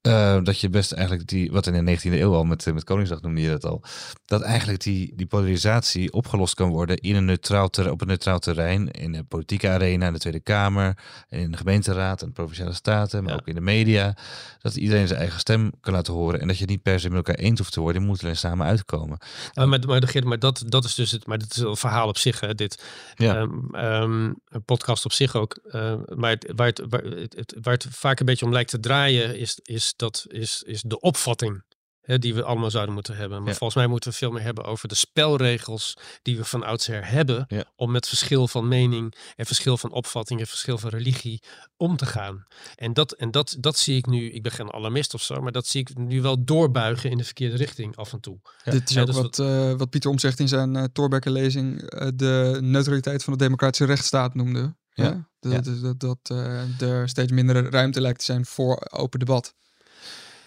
Uh, 0.08 0.38
dat 0.43 0.60
je 0.60 0.70
best 0.70 0.91
eigenlijk 0.91 1.28
die, 1.28 1.51
wat 1.51 1.68
in 1.68 1.86
de 1.86 1.97
19e 1.97 2.12
eeuw 2.12 2.34
al 2.34 2.43
met, 2.43 2.74
met 2.74 2.84
Koningsdag 2.84 3.22
noemde 3.22 3.41
je 3.41 3.49
dat 3.49 3.66
al, 3.66 3.84
dat 4.26 4.41
eigenlijk 4.41 4.84
die, 4.84 5.14
die 5.16 5.26
polarisatie 5.26 6.14
opgelost 6.14 6.54
kan 6.54 6.70
worden 6.70 6.97
in 6.97 7.16
een 7.16 7.26
neutraal 7.26 7.70
ter, 7.70 7.91
op 7.91 8.01
een 8.01 8.08
neutraal 8.08 8.39
terrein, 8.39 8.91
in 8.91 9.12
de 9.12 9.24
politieke 9.24 9.70
arena, 9.70 10.08
in 10.08 10.14
de 10.14 10.20
Tweede 10.20 10.39
Kamer, 10.39 10.97
en 11.30 11.39
in 11.39 11.51
de 11.51 11.58
gemeenteraad 11.58 12.22
en 12.22 12.28
de 12.28 12.34
provinciale 12.34 12.74
staten, 12.74 13.24
maar 13.24 13.34
ook 13.34 13.47
in 13.47 13.56
de 13.56 13.62
media. 13.62 14.16
Dat 14.60 14.76
iedereen 14.76 15.08
zijn 15.08 15.20
eigen 15.20 15.39
stem 15.39 15.72
kan 15.82 15.93
laten 15.93 16.14
horen 16.14 16.41
en 16.41 16.47
dat 16.47 16.58
je 16.58 16.66
niet 16.66 16.82
per 16.82 16.99
se 16.99 17.08
met 17.08 17.18
elkaar 17.18 17.36
eens 17.36 17.60
hoeft 17.60 17.74
te 17.74 17.82
worden, 17.82 18.01
je 18.01 18.08
moet 18.08 18.24
alleen 18.24 18.38
samen 18.38 18.68
uitkomen. 18.68 19.18
Uh, 19.54 19.66
maar, 19.66 19.80
maar, 19.88 20.24
maar 20.24 20.39
dat, 20.39 20.64
dat 20.68 20.84
is 20.84 20.95
dus 20.95 21.12
het, 21.12 21.28
maar 21.28 21.38
dat 21.38 21.51
is 21.51 21.58
een 21.58 21.78
verhaal 21.78 22.08
op 22.08 22.18
zich, 22.18 22.39
hè, 22.39 22.56
dit. 22.56 22.84
Ja. 23.16 23.39
Um, 23.39 23.76
um, 23.76 24.36
een 24.47 24.64
podcast 24.66 25.06
op 25.06 25.12
zich 25.12 25.36
ook. 25.36 25.60
Uh, 25.66 25.93
maar 26.16 26.30
het, 26.30 26.51
waar, 26.56 26.68
het, 26.68 26.82
waar, 26.89 27.04
het, 27.04 27.56
waar 27.62 27.74
het 27.74 27.88
vaak 27.89 28.20
een 28.20 28.26
beetje 28.26 28.45
om 28.45 28.51
lijkt 28.51 28.70
te 28.70 28.80
draaien, 28.80 29.38
is, 29.38 29.60
is 29.64 29.93
dat 29.96 30.26
is, 30.28 30.64
is 30.64 30.82
de 30.82 31.00
opvatting 31.00 31.64
hè, 32.04 32.20
die 32.20 32.34
we 32.34 32.44
allemaal 32.44 32.72
zouden 32.72 32.94
moeten 32.94 33.16
hebben. 33.16 33.44
Maar 33.44 33.56
volgens 33.56 33.76
mij 33.76 33.88
moeten 33.88 34.10
we 34.10 34.18
veel 34.18 34.32
meer 34.32 34.41
hebben 34.41 34.64
over 34.64 34.88
de 34.88 34.96
spelregels 34.96 35.94
die 36.22 36.38
we 36.38 36.46
van 36.46 36.64
oudsher 36.64 37.08
hebben. 37.08 37.48
Om 37.76 37.91
met 37.91 38.08
verschil 38.08 38.48
van 38.48 38.68
mening 38.68 39.16
en 39.36 39.46
verschil 39.46 39.78
van 39.78 39.91
opvatting 39.91 40.39
en 40.39 40.48
verschil 40.48 40.78
van 40.78 40.89
religie 40.89 41.44
om 41.78 41.98
te 41.98 42.06
gaan. 42.06 42.46
En 42.76 42.94
dat, 42.94 43.12
en 43.12 43.32
dat, 43.32 43.56
dat 43.60 43.78
zie 43.78 43.98
ik 43.98 44.06
nu, 44.06 44.32
ik 44.32 44.44
ben 44.44 44.52
geen 44.52 44.74
alarmist 44.74 45.14
of 45.14 45.22
zo, 45.22 45.41
maar 45.41 45.52
dat 45.52 45.68
zie 45.68 45.82
ik 45.82 45.98
nu 45.98 46.22
wel 46.22 46.44
doorbuigen 46.44 47.10
in 47.10 47.18
de 47.18 47.24
verkeerde 47.24 47.56
richting 47.56 47.96
af 47.96 48.14
en 48.14 48.20
toe. 48.20 48.39
Dit 48.64 48.89
is 48.89 48.98
ook 48.98 49.06
dus 49.06 49.16
wat, 49.16 49.38
uh, 49.38 49.74
wat 49.74 49.89
Pieter 49.89 50.10
Omzegt 50.10 50.39
in 50.39 50.48
zijn 50.48 50.76
uh, 50.76 50.84
Thorbecke-lezing 50.84 51.94
uh, 51.94 52.08
de 52.16 52.58
neutraliteit 52.62 53.24
van 53.24 53.34
de 53.34 53.39
democratische 53.39 53.86
rechtsstaat 53.86 54.34
noemde. 54.34 54.76
Ja, 54.96 55.30
dat, 55.39 55.66
dat, 55.66 56.00
dat, 56.00 56.18
dat 56.28 56.89
er 56.89 57.10
steeds 57.10 57.32
minder 57.32 57.70
ruimte 57.72 58.02
lijkt 58.02 58.20
te 58.20 58.26
zijn 58.26 58.46
voor 58.46 58.88
open 58.91 59.20
debat. 59.20 59.56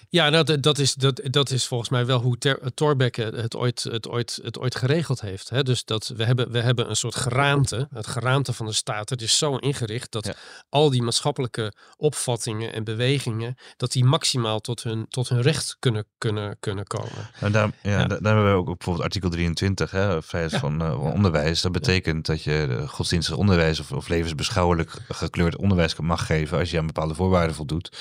Ja, 0.09 0.29
nou, 0.29 0.61
dat, 0.61 0.79
is, 0.79 0.95
dat, 0.95 1.21
dat 1.25 1.51
is 1.51 1.67
volgens 1.67 1.91
mij 1.91 2.07
wel 2.07 2.21
hoe 2.21 2.39
Ter, 2.39 2.75
Thorbecke 2.75 3.23
het 3.23 3.57
ooit, 3.57 3.83
het, 3.83 4.09
ooit, 4.09 4.39
het 4.43 4.59
ooit 4.59 4.75
geregeld 4.75 5.21
heeft. 5.21 5.49
Hè? 5.49 5.63
Dus 5.63 5.85
dat 5.85 6.13
we 6.17 6.25
hebben, 6.25 6.51
we 6.51 6.61
hebben 6.61 6.91
een 6.91 6.97
soort 6.97 7.15
geraamte. 7.15 7.89
Het 7.93 8.07
geraamte 8.07 8.53
van 8.53 8.67
de 8.67 8.73
staat. 8.73 9.11
Het 9.11 9.23
is 9.23 9.39
zo 9.39 9.57
ingericht 9.57 10.13
dat 10.13 10.37
al 10.69 10.91
die 10.91 11.03
maatschappelijke 11.03 11.73
opvattingen 11.97 12.73
en 12.73 12.85
bewegingen, 12.85 13.55
dat 13.77 13.93
die 13.93 14.05
maximaal 14.05 14.61
tot 14.61 14.83
hun, 14.83 15.07
tot 15.09 15.29
hun 15.29 15.43
recht 15.43 15.77
kunnen, 15.79 16.07
kunnen, 16.19 16.57
kunnen 16.61 16.87
komen. 16.87 17.31
En 17.41 17.53
daar, 17.53 17.71
ja, 17.83 18.07
daar 18.07 18.21
hebben 18.23 18.51
we 18.51 18.59
ook 18.59 18.67
bijvoorbeeld 18.67 19.05
artikel 19.05 19.31
23, 19.31 19.91
hè, 19.91 20.23
vrijheid 20.23 20.57
van 20.57 20.83
uh, 20.83 21.05
onderwijs. 21.15 21.61
Dat 21.61 21.73
betekent 21.73 22.27
dat 22.27 22.43
je 22.43 22.85
godsdienstig 22.87 23.37
onderwijs 23.37 23.81
of, 23.81 23.93
of 23.93 24.09
levensbeschouwelijk 24.09 24.91
gekleurd 25.09 25.57
onderwijs 25.57 25.97
mag 25.97 26.27
geven 26.27 26.59
als 26.59 26.71
je 26.71 26.79
aan 26.79 26.87
bepaalde 26.87 27.15
voorwaarden 27.15 27.57
voldoet. 27.57 27.97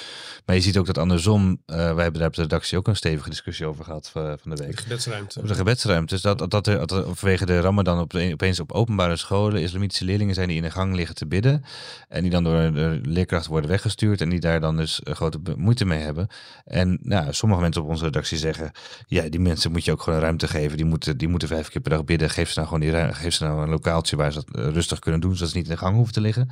Maar 0.45 0.55
je 0.55 0.61
ziet 0.61 0.77
ook 0.77 0.85
dat 0.85 0.97
andersom. 0.97 1.61
Uh, 1.65 1.94
wij 1.95 2.03
hebben 2.03 2.21
daar 2.21 2.29
op 2.29 2.35
de 2.35 2.41
redactie 2.41 2.77
ook 2.77 2.87
een 2.87 2.95
stevige 2.95 3.29
discussie 3.29 3.65
over 3.65 3.83
gehad 3.83 4.11
uh, 4.17 4.33
van 4.41 4.55
de 4.55 4.63
week. 4.63 4.75
De 4.75 4.81
gebedsruimte. 4.81 5.47
de 5.47 5.55
gebedsruimte. 5.55 6.13
Dus 6.13 6.21
dat, 6.21 6.37
dat, 6.37 6.51
dat, 6.51 6.67
er, 6.67 6.87
dat 6.87 7.05
vanwege 7.13 7.45
de 7.45 7.59
ramadan 7.59 7.99
op 7.99 8.09
de, 8.09 8.29
opeens 8.33 8.59
op 8.59 8.71
openbare 8.71 9.15
scholen 9.15 9.61
islamitische 9.61 10.05
leerlingen 10.05 10.33
zijn 10.33 10.47
die 10.47 10.57
in 10.57 10.63
de 10.63 10.71
gang 10.71 10.95
liggen 10.95 11.15
te 11.15 11.25
bidden. 11.25 11.63
En 12.07 12.21
die 12.21 12.31
dan 12.31 12.43
door 12.43 12.71
de 12.73 12.99
leerkrachten 13.03 13.51
worden 13.51 13.69
weggestuurd 13.69 14.21
en 14.21 14.29
die 14.29 14.39
daar 14.39 14.59
dan 14.59 14.77
dus 14.77 15.01
grote 15.03 15.39
moeite 15.57 15.85
mee 15.85 15.99
hebben. 15.99 16.27
En 16.65 16.99
nou, 17.01 17.33
sommige 17.33 17.61
mensen 17.61 17.81
op 17.81 17.89
onze 17.89 18.05
redactie 18.05 18.37
zeggen, 18.37 18.71
ja, 19.07 19.29
die 19.29 19.39
mensen 19.39 19.71
moet 19.71 19.85
je 19.85 19.91
ook 19.91 20.01
gewoon 20.01 20.19
ruimte 20.19 20.47
geven. 20.47 20.77
Die 20.77 20.85
moeten, 20.85 21.17
die 21.17 21.27
moeten 21.27 21.47
vijf 21.47 21.69
keer 21.69 21.81
per 21.81 21.91
dag 21.91 22.03
bidden. 22.03 22.29
Geef 22.29 22.49
ze 22.49 22.59
nou 22.59 22.71
gewoon 22.71 23.07
die, 23.07 23.13
geef 23.13 23.33
ze 23.33 23.43
nou 23.43 23.61
een 23.61 23.69
lokaaltje 23.69 24.15
waar 24.15 24.31
ze 24.31 24.43
dat 24.45 24.73
rustig 24.73 24.99
kunnen 24.99 25.21
doen, 25.21 25.35
zodat 25.35 25.49
ze 25.49 25.57
niet 25.57 25.65
in 25.65 25.71
de 25.71 25.77
gang 25.77 25.95
hoeven 25.95 26.13
te 26.13 26.21
liggen. 26.21 26.49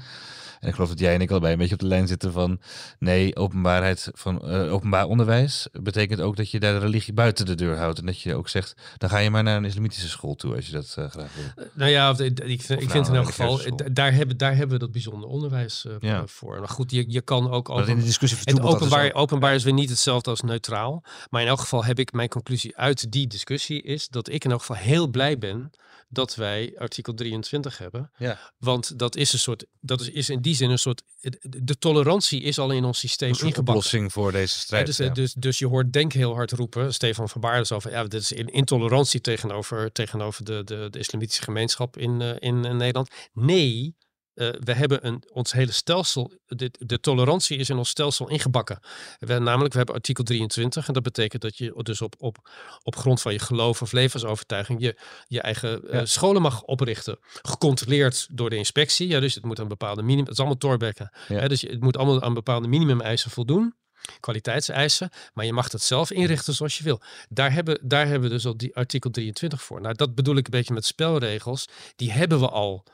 En 0.63 0.69
ik 0.69 0.75
geloof 0.75 0.89
dat 0.89 0.99
jij 0.99 1.13
en 1.13 1.21
ik 1.21 1.29
allebei 1.29 1.53
een 1.53 1.59
beetje 1.59 1.73
op 1.73 1.79
de 1.79 1.87
lijn 1.87 2.07
zitten 2.07 2.31
van 2.31 2.59
nee, 2.99 3.35
openbaarheid 3.35 4.09
van 4.13 4.41
uh, 4.43 4.73
openbaar 4.73 5.05
onderwijs 5.05 5.67
betekent 5.71 6.21
ook 6.21 6.35
dat 6.35 6.51
je 6.51 6.59
daar 6.59 6.73
de 6.73 6.79
religie 6.79 7.13
buiten 7.13 7.45
de 7.45 7.55
deur 7.55 7.77
houdt. 7.77 7.99
En 7.99 8.05
dat 8.05 8.21
je 8.21 8.35
ook 8.35 8.49
zegt, 8.49 8.75
dan 8.97 9.09
ga 9.09 9.17
je 9.17 9.29
maar 9.29 9.43
naar 9.43 9.57
een 9.57 9.65
islamitische 9.65 10.09
school 10.09 10.35
toe 10.35 10.55
als 10.55 10.65
je 10.65 10.71
dat 10.71 10.95
uh, 10.99 11.09
graag 11.09 11.29
wil. 11.35 11.65
Nou 11.73 11.91
ja, 11.91 12.09
ik, 12.17 12.39
ik, 12.39 12.61
vind, 12.61 12.81
ik 12.81 12.89
vind 12.89 13.07
in 13.07 13.15
elk 13.15 13.25
geval, 13.25 13.59
daar 13.91 14.13
hebben, 14.13 14.37
daar 14.37 14.55
hebben 14.55 14.73
we 14.73 14.79
dat 14.79 14.91
bijzonder 14.91 15.29
onderwijs 15.29 15.85
uh, 15.87 15.93
ja. 15.99 16.27
voor. 16.27 16.59
Maar 16.59 16.69
goed, 16.69 16.91
je, 16.91 17.05
je 17.07 17.21
kan 17.21 17.51
ook... 17.51 17.69
Open, 17.69 17.87
in 17.87 17.99
de 17.99 18.03
discussie 18.03 18.39
het 18.43 18.61
openbaar, 18.61 19.13
openbaar 19.13 19.55
is 19.55 19.63
weer 19.63 19.73
niet 19.73 19.89
hetzelfde 19.89 20.29
als 20.29 20.41
neutraal. 20.41 21.03
Maar 21.29 21.41
in 21.41 21.47
elk 21.47 21.59
geval 21.59 21.85
heb 21.85 21.99
ik 21.99 22.13
mijn 22.13 22.29
conclusie 22.29 22.77
uit 22.77 23.11
die 23.11 23.27
discussie 23.27 23.81
is 23.81 24.07
dat 24.07 24.29
ik 24.29 24.43
in 24.43 24.51
elk 24.51 24.59
geval 24.59 24.75
heel 24.75 25.07
blij 25.07 25.37
ben 25.37 25.71
dat 26.13 26.35
wij 26.35 26.73
artikel 26.77 27.13
23 27.13 27.77
hebben. 27.77 28.11
Ja. 28.17 28.39
Want 28.57 28.99
dat 28.99 29.15
is 29.15 29.33
een 29.33 29.39
soort, 29.39 29.65
dat 29.79 30.01
is, 30.01 30.09
is 30.09 30.29
in 30.29 30.41
die 30.41 30.55
zin 30.55 30.69
een 30.69 30.79
soort, 30.79 31.03
de 31.41 31.77
tolerantie 31.77 32.41
is 32.41 32.59
al 32.59 32.71
in 32.71 32.83
ons 32.83 32.99
systeem 32.99 33.29
ingebakken. 33.29 33.61
oplossing 33.67 34.11
voor 34.11 34.31
deze 34.31 34.59
strijd. 34.59 34.85
dus, 34.85 35.13
dus, 35.13 35.33
dus 35.33 35.59
je 35.59 35.67
hoort 35.67 35.93
Denk 35.93 36.13
heel 36.13 36.33
hard 36.33 36.51
roepen, 36.51 36.93
Stefan 36.93 37.29
van 37.29 37.41
Baarden, 37.41 37.75
over, 37.75 37.91
ja, 37.91 38.03
dit 38.03 38.21
is 38.21 38.31
intolerantie 38.31 39.21
tegenover, 39.21 39.91
tegenover 39.91 40.45
de, 40.45 40.63
de, 40.63 40.87
de 40.89 40.99
islamitische 40.99 41.43
gemeenschap 41.43 41.97
in, 41.97 42.21
uh, 42.21 42.35
in 42.39 42.59
Nederland. 42.59 43.09
Nee, 43.33 43.95
uh, 44.35 44.49
we 44.59 44.73
hebben 44.73 45.07
een, 45.07 45.23
ons 45.31 45.51
hele 45.51 45.71
stelsel, 45.71 46.31
de, 46.45 46.71
de, 46.79 46.99
tolerantie 46.99 47.57
is 47.57 47.69
in 47.69 47.77
ons 47.77 47.89
stelsel 47.89 48.29
ingebakken. 48.29 48.79
We, 49.19 49.39
namelijk, 49.39 49.71
we 49.71 49.77
hebben 49.77 49.95
artikel 49.95 50.23
23 50.23 50.87
en 50.87 50.93
dat 50.93 51.03
betekent 51.03 51.41
dat 51.41 51.57
je 51.57 51.73
dus 51.83 52.01
op, 52.01 52.15
op, 52.17 52.49
op 52.83 52.95
grond 52.95 53.21
van 53.21 53.33
je 53.33 53.39
geloof 53.39 53.81
of 53.81 53.91
levensovertuiging 53.91 54.81
je, 54.81 54.99
je 55.27 55.41
eigen 55.41 55.95
uh, 55.95 56.01
scholen 56.03 56.41
mag 56.41 56.63
oprichten. 56.63 57.17
Gecontroleerd 57.41 58.27
door 58.31 58.49
de 58.49 58.55
inspectie. 58.55 59.07
Ja, 59.07 59.19
dus 59.19 59.35
het 59.35 59.45
moet 59.45 59.59
aan 59.59 59.67
bepaalde 59.67 60.01
minimum, 60.01 60.23
het 60.23 60.33
is 60.33 60.39
allemaal 60.39 60.57
toorbekken. 60.57 61.11
Ja. 61.27 61.47
dus 61.47 61.61
het 61.61 61.81
moet 61.81 61.97
allemaal 61.97 62.21
aan 62.21 62.33
bepaalde 62.33 62.67
minimumeisen 62.67 63.31
voldoen 63.31 63.75
kwaliteitseisen, 64.19 65.09
maar 65.33 65.45
je 65.45 65.53
mag 65.53 65.71
het 65.71 65.81
zelf 65.81 66.11
inrichten 66.11 66.53
zoals 66.53 66.77
je 66.77 66.83
wil. 66.83 67.01
Daar 67.29 67.53
hebben, 67.53 67.79
daar 67.81 68.07
hebben 68.07 68.29
we 68.29 68.35
dus 68.35 68.45
al 68.45 68.57
die 68.57 68.75
artikel 68.75 69.09
23 69.09 69.63
voor. 69.63 69.81
Nou, 69.81 69.95
dat 69.95 70.15
bedoel 70.15 70.35
ik 70.35 70.45
een 70.45 70.51
beetje 70.51 70.73
met 70.73 70.85
spelregels. 70.85 71.67
Die 71.95 72.11
hebben 72.11 72.39
we 72.39 72.49
al. 72.49 72.85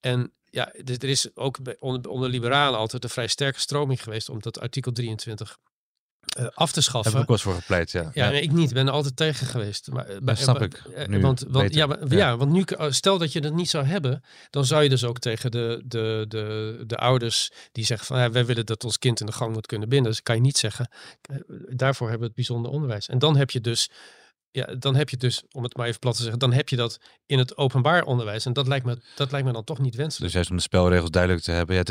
En 0.00 0.32
ja, 0.50 0.72
dus 0.84 0.96
er 0.96 1.08
is 1.08 1.36
ook 1.36 1.58
onder, 1.78 2.10
onder 2.10 2.28
liberalen 2.28 2.78
altijd 2.78 3.04
een 3.04 3.10
vrij 3.10 3.26
sterke 3.26 3.60
stroming 3.60 4.02
geweest 4.02 4.28
om 4.28 4.40
dat 4.40 4.60
artikel 4.60 4.92
23 4.92 5.58
uh, 6.38 6.44
eh, 6.44 6.50
af 6.54 6.72
te 6.72 6.80
schaffen. 6.80 7.12
Heb 7.12 7.22
ik 7.22 7.30
ook 7.30 7.36
wel 7.36 7.36
eens 7.36 7.44
voor 7.44 7.54
gepleit, 7.54 7.90
ja. 7.90 8.10
Ja, 8.14 8.30
Nee, 8.30 8.42
ik 8.42 8.52
niet. 8.52 8.72
ben 8.72 8.86
er 8.86 8.92
altijd 8.92 9.16
tegen 9.16 9.46
geweest. 9.46 9.90
Maar, 9.90 10.06
dat 10.22 10.38
snap 10.38 10.62
ik. 10.62 10.82
Nu 11.06 11.20
want, 11.20 11.44
want, 11.48 11.74
ja, 11.74 11.86
maar, 11.86 12.14
ja. 12.14 12.36
want 12.36 12.50
nu, 12.52 12.64
stel 12.88 13.18
dat 13.18 13.32
je 13.32 13.40
dat 13.40 13.52
niet 13.52 13.70
zou 13.70 13.84
hebben, 13.84 14.22
dan 14.50 14.64
zou 14.64 14.82
je 14.82 14.88
dus 14.88 15.04
ook 15.04 15.18
tegen 15.18 15.50
de, 15.50 15.82
de, 15.84 16.24
de, 16.28 16.82
de 16.86 16.96
ouders 16.96 17.50
die 17.72 17.84
zeggen 17.84 18.06
van, 18.06 18.18
ja, 18.18 18.30
wij 18.30 18.46
willen 18.46 18.66
dat 18.66 18.84
ons 18.84 18.98
kind 18.98 19.20
in 19.20 19.26
de 19.26 19.32
gang 19.32 19.52
moet 19.52 19.66
kunnen 19.66 19.88
binden. 19.88 20.10
Dus 20.10 20.22
kan 20.22 20.34
je 20.34 20.40
niet 20.40 20.58
zeggen, 20.58 20.90
eh, 21.20 21.36
daarvoor 21.68 22.08
hebben 22.08 22.28
we 22.28 22.34
het 22.34 22.46
bijzonder 22.46 22.70
onderwijs. 22.70 23.08
En 23.08 23.18
dan 23.18 23.36
heb 23.36 23.50
je 23.50 23.60
dus 23.60 23.90
ja, 24.50 24.74
dan 24.78 24.96
heb 24.96 25.08
je 25.08 25.16
dus, 25.16 25.42
om 25.52 25.62
het 25.62 25.76
maar 25.76 25.86
even 25.86 25.98
plat 25.98 26.16
te 26.16 26.22
zeggen, 26.22 26.38
dan 26.38 26.52
heb 26.52 26.68
je 26.68 26.76
dat 26.76 27.00
in 27.26 27.38
het 27.38 27.56
openbaar 27.56 28.02
onderwijs. 28.02 28.46
En 28.46 28.52
dat 28.52 28.66
lijkt 28.68 28.86
me, 28.86 28.98
dat 29.14 29.30
lijkt 29.30 29.46
me 29.46 29.52
dan 29.52 29.64
toch 29.64 29.78
niet 29.78 29.94
wenselijk. 29.94 30.24
Dus 30.24 30.32
juist 30.32 30.50
om 30.50 30.56
de 30.56 30.62
spelregels 30.62 31.10
duidelijk 31.10 31.42
te 31.42 31.50
hebben. 31.50 31.76
Ja, 31.76 31.82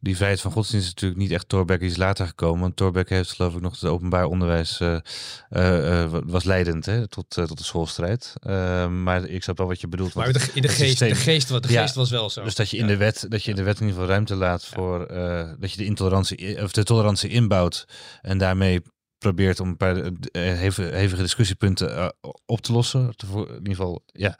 die 0.00 0.16
vrijheid 0.16 0.40
van 0.40 0.52
godsdienst 0.52 0.86
is 0.86 0.92
natuurlijk 0.92 1.20
niet 1.20 1.30
echt 1.30 1.48
Torbeck 1.48 1.80
is 1.80 1.96
later 1.96 2.26
gekomen. 2.26 2.60
Want 2.60 2.76
Torbeck 2.76 3.08
heeft 3.08 3.32
geloof 3.32 3.54
ik 3.54 3.60
nog 3.60 3.80
het 3.80 3.90
openbaar 3.90 4.24
onderwijs 4.24 4.80
uh, 4.80 4.98
uh, 5.50 6.18
was 6.24 6.44
leidend 6.44 6.86
hè, 6.86 7.08
tot, 7.08 7.30
tot 7.30 7.58
de 7.58 7.64
schoolstrijd. 7.64 8.32
maar 8.90 9.24
ik 9.24 9.42
snap 9.42 9.58
wel 9.58 9.66
wat 9.66 9.80
je 9.80 9.88
bedoelt. 9.88 10.14
Maar 10.14 10.32
de, 10.32 10.50
in 10.54 10.62
de 10.62 10.68
geest, 10.68 10.98
de 10.98 11.14
geest, 11.14 11.48
de 11.48 11.68
geest 11.68 11.94
was 11.94 12.10
wel 12.10 12.30
zo. 12.30 12.44
Dus 12.44 12.54
dat 12.54 12.70
je 12.70 12.76
in 12.76 12.86
de 12.86 12.96
wet, 12.96 13.26
dat 13.28 13.44
je 13.44 13.50
in 13.50 13.56
de 13.56 13.62
wet 13.62 13.80
in 13.80 13.86
ieder 13.86 13.94
geval 14.00 14.14
ruimte 14.14 14.34
laat 14.34 14.64
voor 14.64 15.06
dat 15.58 15.70
je 15.70 15.76
de 15.76 15.84
intolerantie 15.84 16.62
of 16.62 16.72
de 16.72 16.84
tolerantie 16.84 17.30
inbouwt 17.30 17.84
en 18.22 18.38
daarmee 18.38 18.82
probeert 19.18 19.60
om 19.60 19.68
een 19.68 19.76
paar 19.76 19.96
uh, 19.96 20.12
hevige, 20.32 21.16
discussiepunten 21.16 21.96
uh, 21.96 22.08
op 22.46 22.60
te 22.60 22.72
lossen. 22.72 23.14
In 23.34 23.56
ieder 23.56 23.74
geval, 23.74 24.02
ja. 24.06 24.38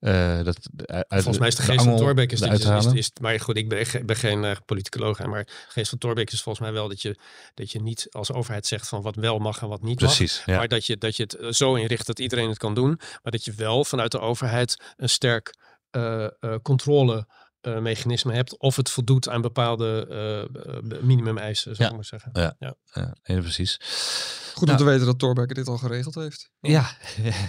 Uh, 0.00 0.44
dat, 0.44 0.68
uit, 0.86 1.06
Volgens 1.08 1.38
mij 1.38 1.48
is 1.48 1.54
de 1.54 1.62
geest 1.62 1.84
van 1.84 1.96
Torbeck 1.96 2.32
is, 2.32 2.40
is, 2.40 2.64
is, 2.64 2.92
is, 2.92 3.10
maar 3.20 3.40
goed, 3.40 3.56
ik 3.56 3.68
ben, 3.68 4.06
ben 4.06 4.16
geen 4.16 4.44
uh, 4.44 4.56
politicoloog, 4.66 5.26
maar 5.26 5.44
de 5.44 5.52
geest 5.68 5.88
van 5.88 5.98
Torbeck 5.98 6.30
is 6.30 6.42
volgens 6.42 6.64
mij 6.64 6.74
wel 6.74 6.88
dat 6.88 7.02
je, 7.02 7.18
dat 7.54 7.72
je 7.72 7.80
niet 7.82 8.06
als 8.10 8.32
overheid 8.32 8.66
zegt 8.66 8.88
van 8.88 9.02
wat 9.02 9.16
wel 9.16 9.38
mag 9.38 9.62
en 9.62 9.68
wat 9.68 9.82
niet 9.82 9.96
Precies, 9.96 10.36
mag. 10.36 10.46
Ja. 10.46 10.56
Maar 10.56 10.68
dat 10.68 10.86
je, 10.86 10.96
dat 10.96 11.16
je 11.16 11.22
het 11.22 11.56
zo 11.56 11.74
inricht 11.74 12.06
dat 12.06 12.18
iedereen 12.18 12.48
het 12.48 12.58
kan 12.58 12.74
doen. 12.74 13.00
Maar 13.22 13.32
dat 13.32 13.44
je 13.44 13.52
wel 13.52 13.84
vanuit 13.84 14.12
de 14.12 14.20
overheid 14.20 14.94
een 14.96 15.08
sterk 15.08 15.56
controle 16.62 17.26
uh, 17.62 17.78
mechanisme 17.78 18.32
hebt 18.32 18.58
of 18.58 18.76
het 18.76 18.90
voldoet 18.90 19.28
aan 19.28 19.40
bepaalde 19.40 20.06
uh, 20.90 21.00
minimumeisen, 21.02 21.76
zou 21.76 21.82
ja. 21.82 21.88
ik 21.88 21.94
maar 21.94 22.04
zeggen. 22.04 22.30
Ja, 22.32 22.56
ja. 22.58 22.76
ja 23.22 23.40
precies. 23.40 23.78
Goed 24.58 24.68
om 24.68 24.74
nou. 24.74 24.86
te 24.86 24.90
weten 24.90 25.06
dat 25.06 25.18
Torbeck 25.18 25.54
dit 25.54 25.68
al 25.68 25.78
geregeld 25.78 26.14
heeft. 26.14 26.50
Ja. 26.60 26.90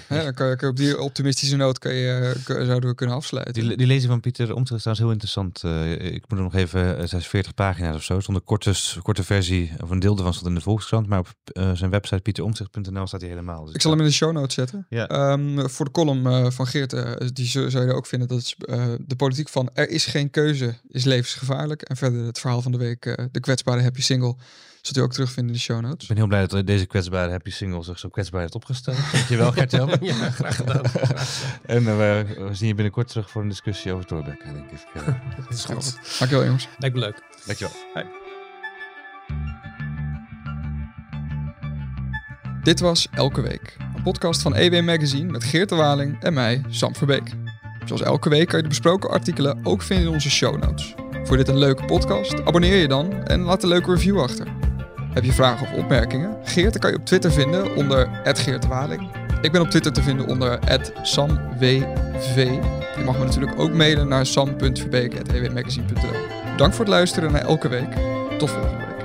ja 0.10 0.24
dan 0.24 0.34
kan 0.34 0.48
je 0.48 0.68
op 0.68 0.76
die 0.76 1.00
optimistische 1.00 1.56
noot 1.56 1.80
kan 1.80 1.94
je, 1.94 2.36
zouden 2.46 2.90
we 2.90 2.96
kunnen 2.96 3.16
afsluiten. 3.16 3.54
Die, 3.54 3.78
die 3.78 3.88
lezing 3.88 4.12
van 4.12 4.20
Pieter 4.20 4.56
Omtzigt 4.56 4.86
is 4.86 4.96
trouwens 4.96 5.00
heel 5.00 5.12
interessant. 5.12 5.64
Uh, 5.64 6.14
ik 6.14 6.24
moet 6.28 6.38
er 6.38 6.44
nog 6.44 6.56
even, 6.56 7.14
uh, 7.14 7.22
40 7.22 7.54
pagina's 7.54 7.96
of 7.96 8.04
zo. 8.04 8.20
Stond 8.20 8.38
een 8.38 8.44
korte, 8.44 8.74
korte 9.02 9.24
versie, 9.24 9.72
of 9.84 9.90
een 9.90 10.00
deel 10.00 10.18
ervan 10.18 10.34
stond 10.34 10.48
in 10.48 10.56
de 10.56 10.62
Volkskrant. 10.62 11.08
Maar 11.08 11.20
op 11.20 11.28
uh, 11.54 11.72
zijn 11.74 11.90
website 11.90 12.22
pieteromtzigt.nl 12.22 13.08
staat 13.08 13.22
hij 13.22 13.30
helemaal. 13.30 13.66
Dus 13.66 13.74
ik 13.74 13.82
zal 13.82 13.92
hem 13.92 14.00
in 14.00 14.06
de 14.06 14.14
show 14.14 14.32
notes 14.32 14.54
zetten. 14.54 14.86
Ja. 14.90 15.32
Um, 15.32 15.70
voor 15.70 15.86
de 15.86 15.92
column 15.92 16.52
van 16.52 16.68
Geert, 16.68 16.96
die 17.36 17.48
zou 17.48 17.86
je 17.86 17.94
ook 17.94 18.06
vinden. 18.06 18.28
Dat 18.28 18.38
is 18.38 18.56
de 18.98 19.16
politiek 19.18 19.50
van 19.50 19.70
er 19.74 19.90
is 19.90 19.99
geen 20.06 20.30
keuze, 20.30 20.76
is 20.88 21.04
levensgevaarlijk. 21.04 21.82
En 21.82 21.98
verder 21.98 22.26
het 22.26 22.40
verhaal 22.40 22.62
van 22.62 22.72
de 22.72 22.78
week, 22.78 23.02
de 23.32 23.40
kwetsbare 23.40 23.82
happy 23.82 24.02
single. 24.02 24.36
Zult 24.82 24.98
u 24.98 25.02
ook 25.02 25.12
terugvinden 25.12 25.54
in 25.54 25.60
de 25.60 25.64
show 25.66 25.82
notes. 25.82 26.02
Ik 26.02 26.08
ben 26.08 26.18
heel 26.18 26.28
blij 26.28 26.48
dat 26.48 26.68
deze 26.68 26.86
kwetsbare 26.86 27.32
happy 27.32 27.52
single 27.52 27.84
zich 27.84 28.00
zo 28.00 28.10
kwetsbaar 28.10 28.42
heeft 28.42 28.56
opgesteld. 28.56 28.98
Dankjewel, 29.12 29.52
Gertel. 29.52 29.90
ja, 30.06 30.30
graag 30.30 30.56
gedaan. 30.56 30.84
en 31.66 31.84
uh, 31.84 31.98
we, 31.98 32.26
zien 32.52 32.68
je 32.68 32.74
binnenkort 32.74 33.08
terug 33.08 33.30
voor 33.30 33.42
een 33.42 33.48
discussie 33.48 33.94
over 33.94 34.06
Torbeck, 34.06 34.44
denk 34.44 34.72
ik. 34.72 34.86
Uh, 34.96 35.08
dat 35.38 35.58
is 35.58 35.66
goed. 35.66 36.18
Dankjewel, 36.20 36.46
jongens. 36.46 36.68
Lijkt 36.78 36.96
me 36.96 37.02
leuk. 37.02 37.22
Dankjewel. 37.46 37.74
Hi. 37.94 38.04
Dit 42.64 42.80
was 42.80 43.08
Elke 43.12 43.42
Week, 43.42 43.78
een 43.96 44.04
podcast 44.04 44.42
van 44.42 44.56
EW 44.56 44.84
Magazine 44.84 45.32
met 45.32 45.44
Geert 45.44 45.70
de 45.70 45.76
Waling 45.76 46.24
en 46.24 46.34
mij, 46.34 46.64
Sam 46.70 46.96
Verbeek. 46.96 47.49
Zoals 47.86 48.02
elke 48.02 48.30
week 48.30 48.48
kan 48.48 48.58
je 48.58 48.64
de 48.64 48.70
besproken 48.70 49.10
artikelen 49.10 49.60
ook 49.64 49.82
vinden 49.82 50.08
in 50.08 50.14
onze 50.14 50.30
show 50.30 50.64
notes. 50.64 50.96
Voor 51.24 51.38
dit 51.38 51.48
een 51.48 51.58
leuke 51.58 51.86
podcast? 51.86 52.46
Abonneer 52.46 52.76
je 52.76 52.88
dan 52.88 53.14
en 53.14 53.42
laat 53.42 53.64
een 53.64 53.70
leuke 53.70 53.94
review 53.94 54.20
achter. 54.20 54.48
Heb 55.14 55.24
je 55.24 55.32
vragen 55.32 55.68
of 55.68 55.74
opmerkingen? 55.74 56.38
Geert 56.44 56.80
kan 56.80 56.92
je 56.92 56.98
op 56.98 57.06
Twitter 57.06 57.32
vinden 57.32 57.76
onder 57.76 58.10
Geert 58.24 58.68
Waling. 58.68 59.10
Ik 59.42 59.52
ben 59.52 59.62
op 59.62 59.70
Twitter 59.70 59.94
te 59.94 60.02
vinden 60.02 60.28
onder 60.28 60.60
SamWV. 61.02 61.84
Je 62.98 63.04
mag 63.06 63.18
me 63.18 63.26
natuurlijk 63.26 63.60
ook 63.60 63.74
mailen 63.74 64.08
naar 64.08 64.26
sam.verbeek.ewmagazine.nl 64.26 66.58
Dank 66.58 66.74
voor 66.74 66.86
het 66.86 66.94
luisteren 66.94 67.32
naar 67.32 67.42
elke 67.42 67.68
week. 67.68 67.92
Tot 68.38 68.50
volgende 68.50 68.78
week. 68.78 68.99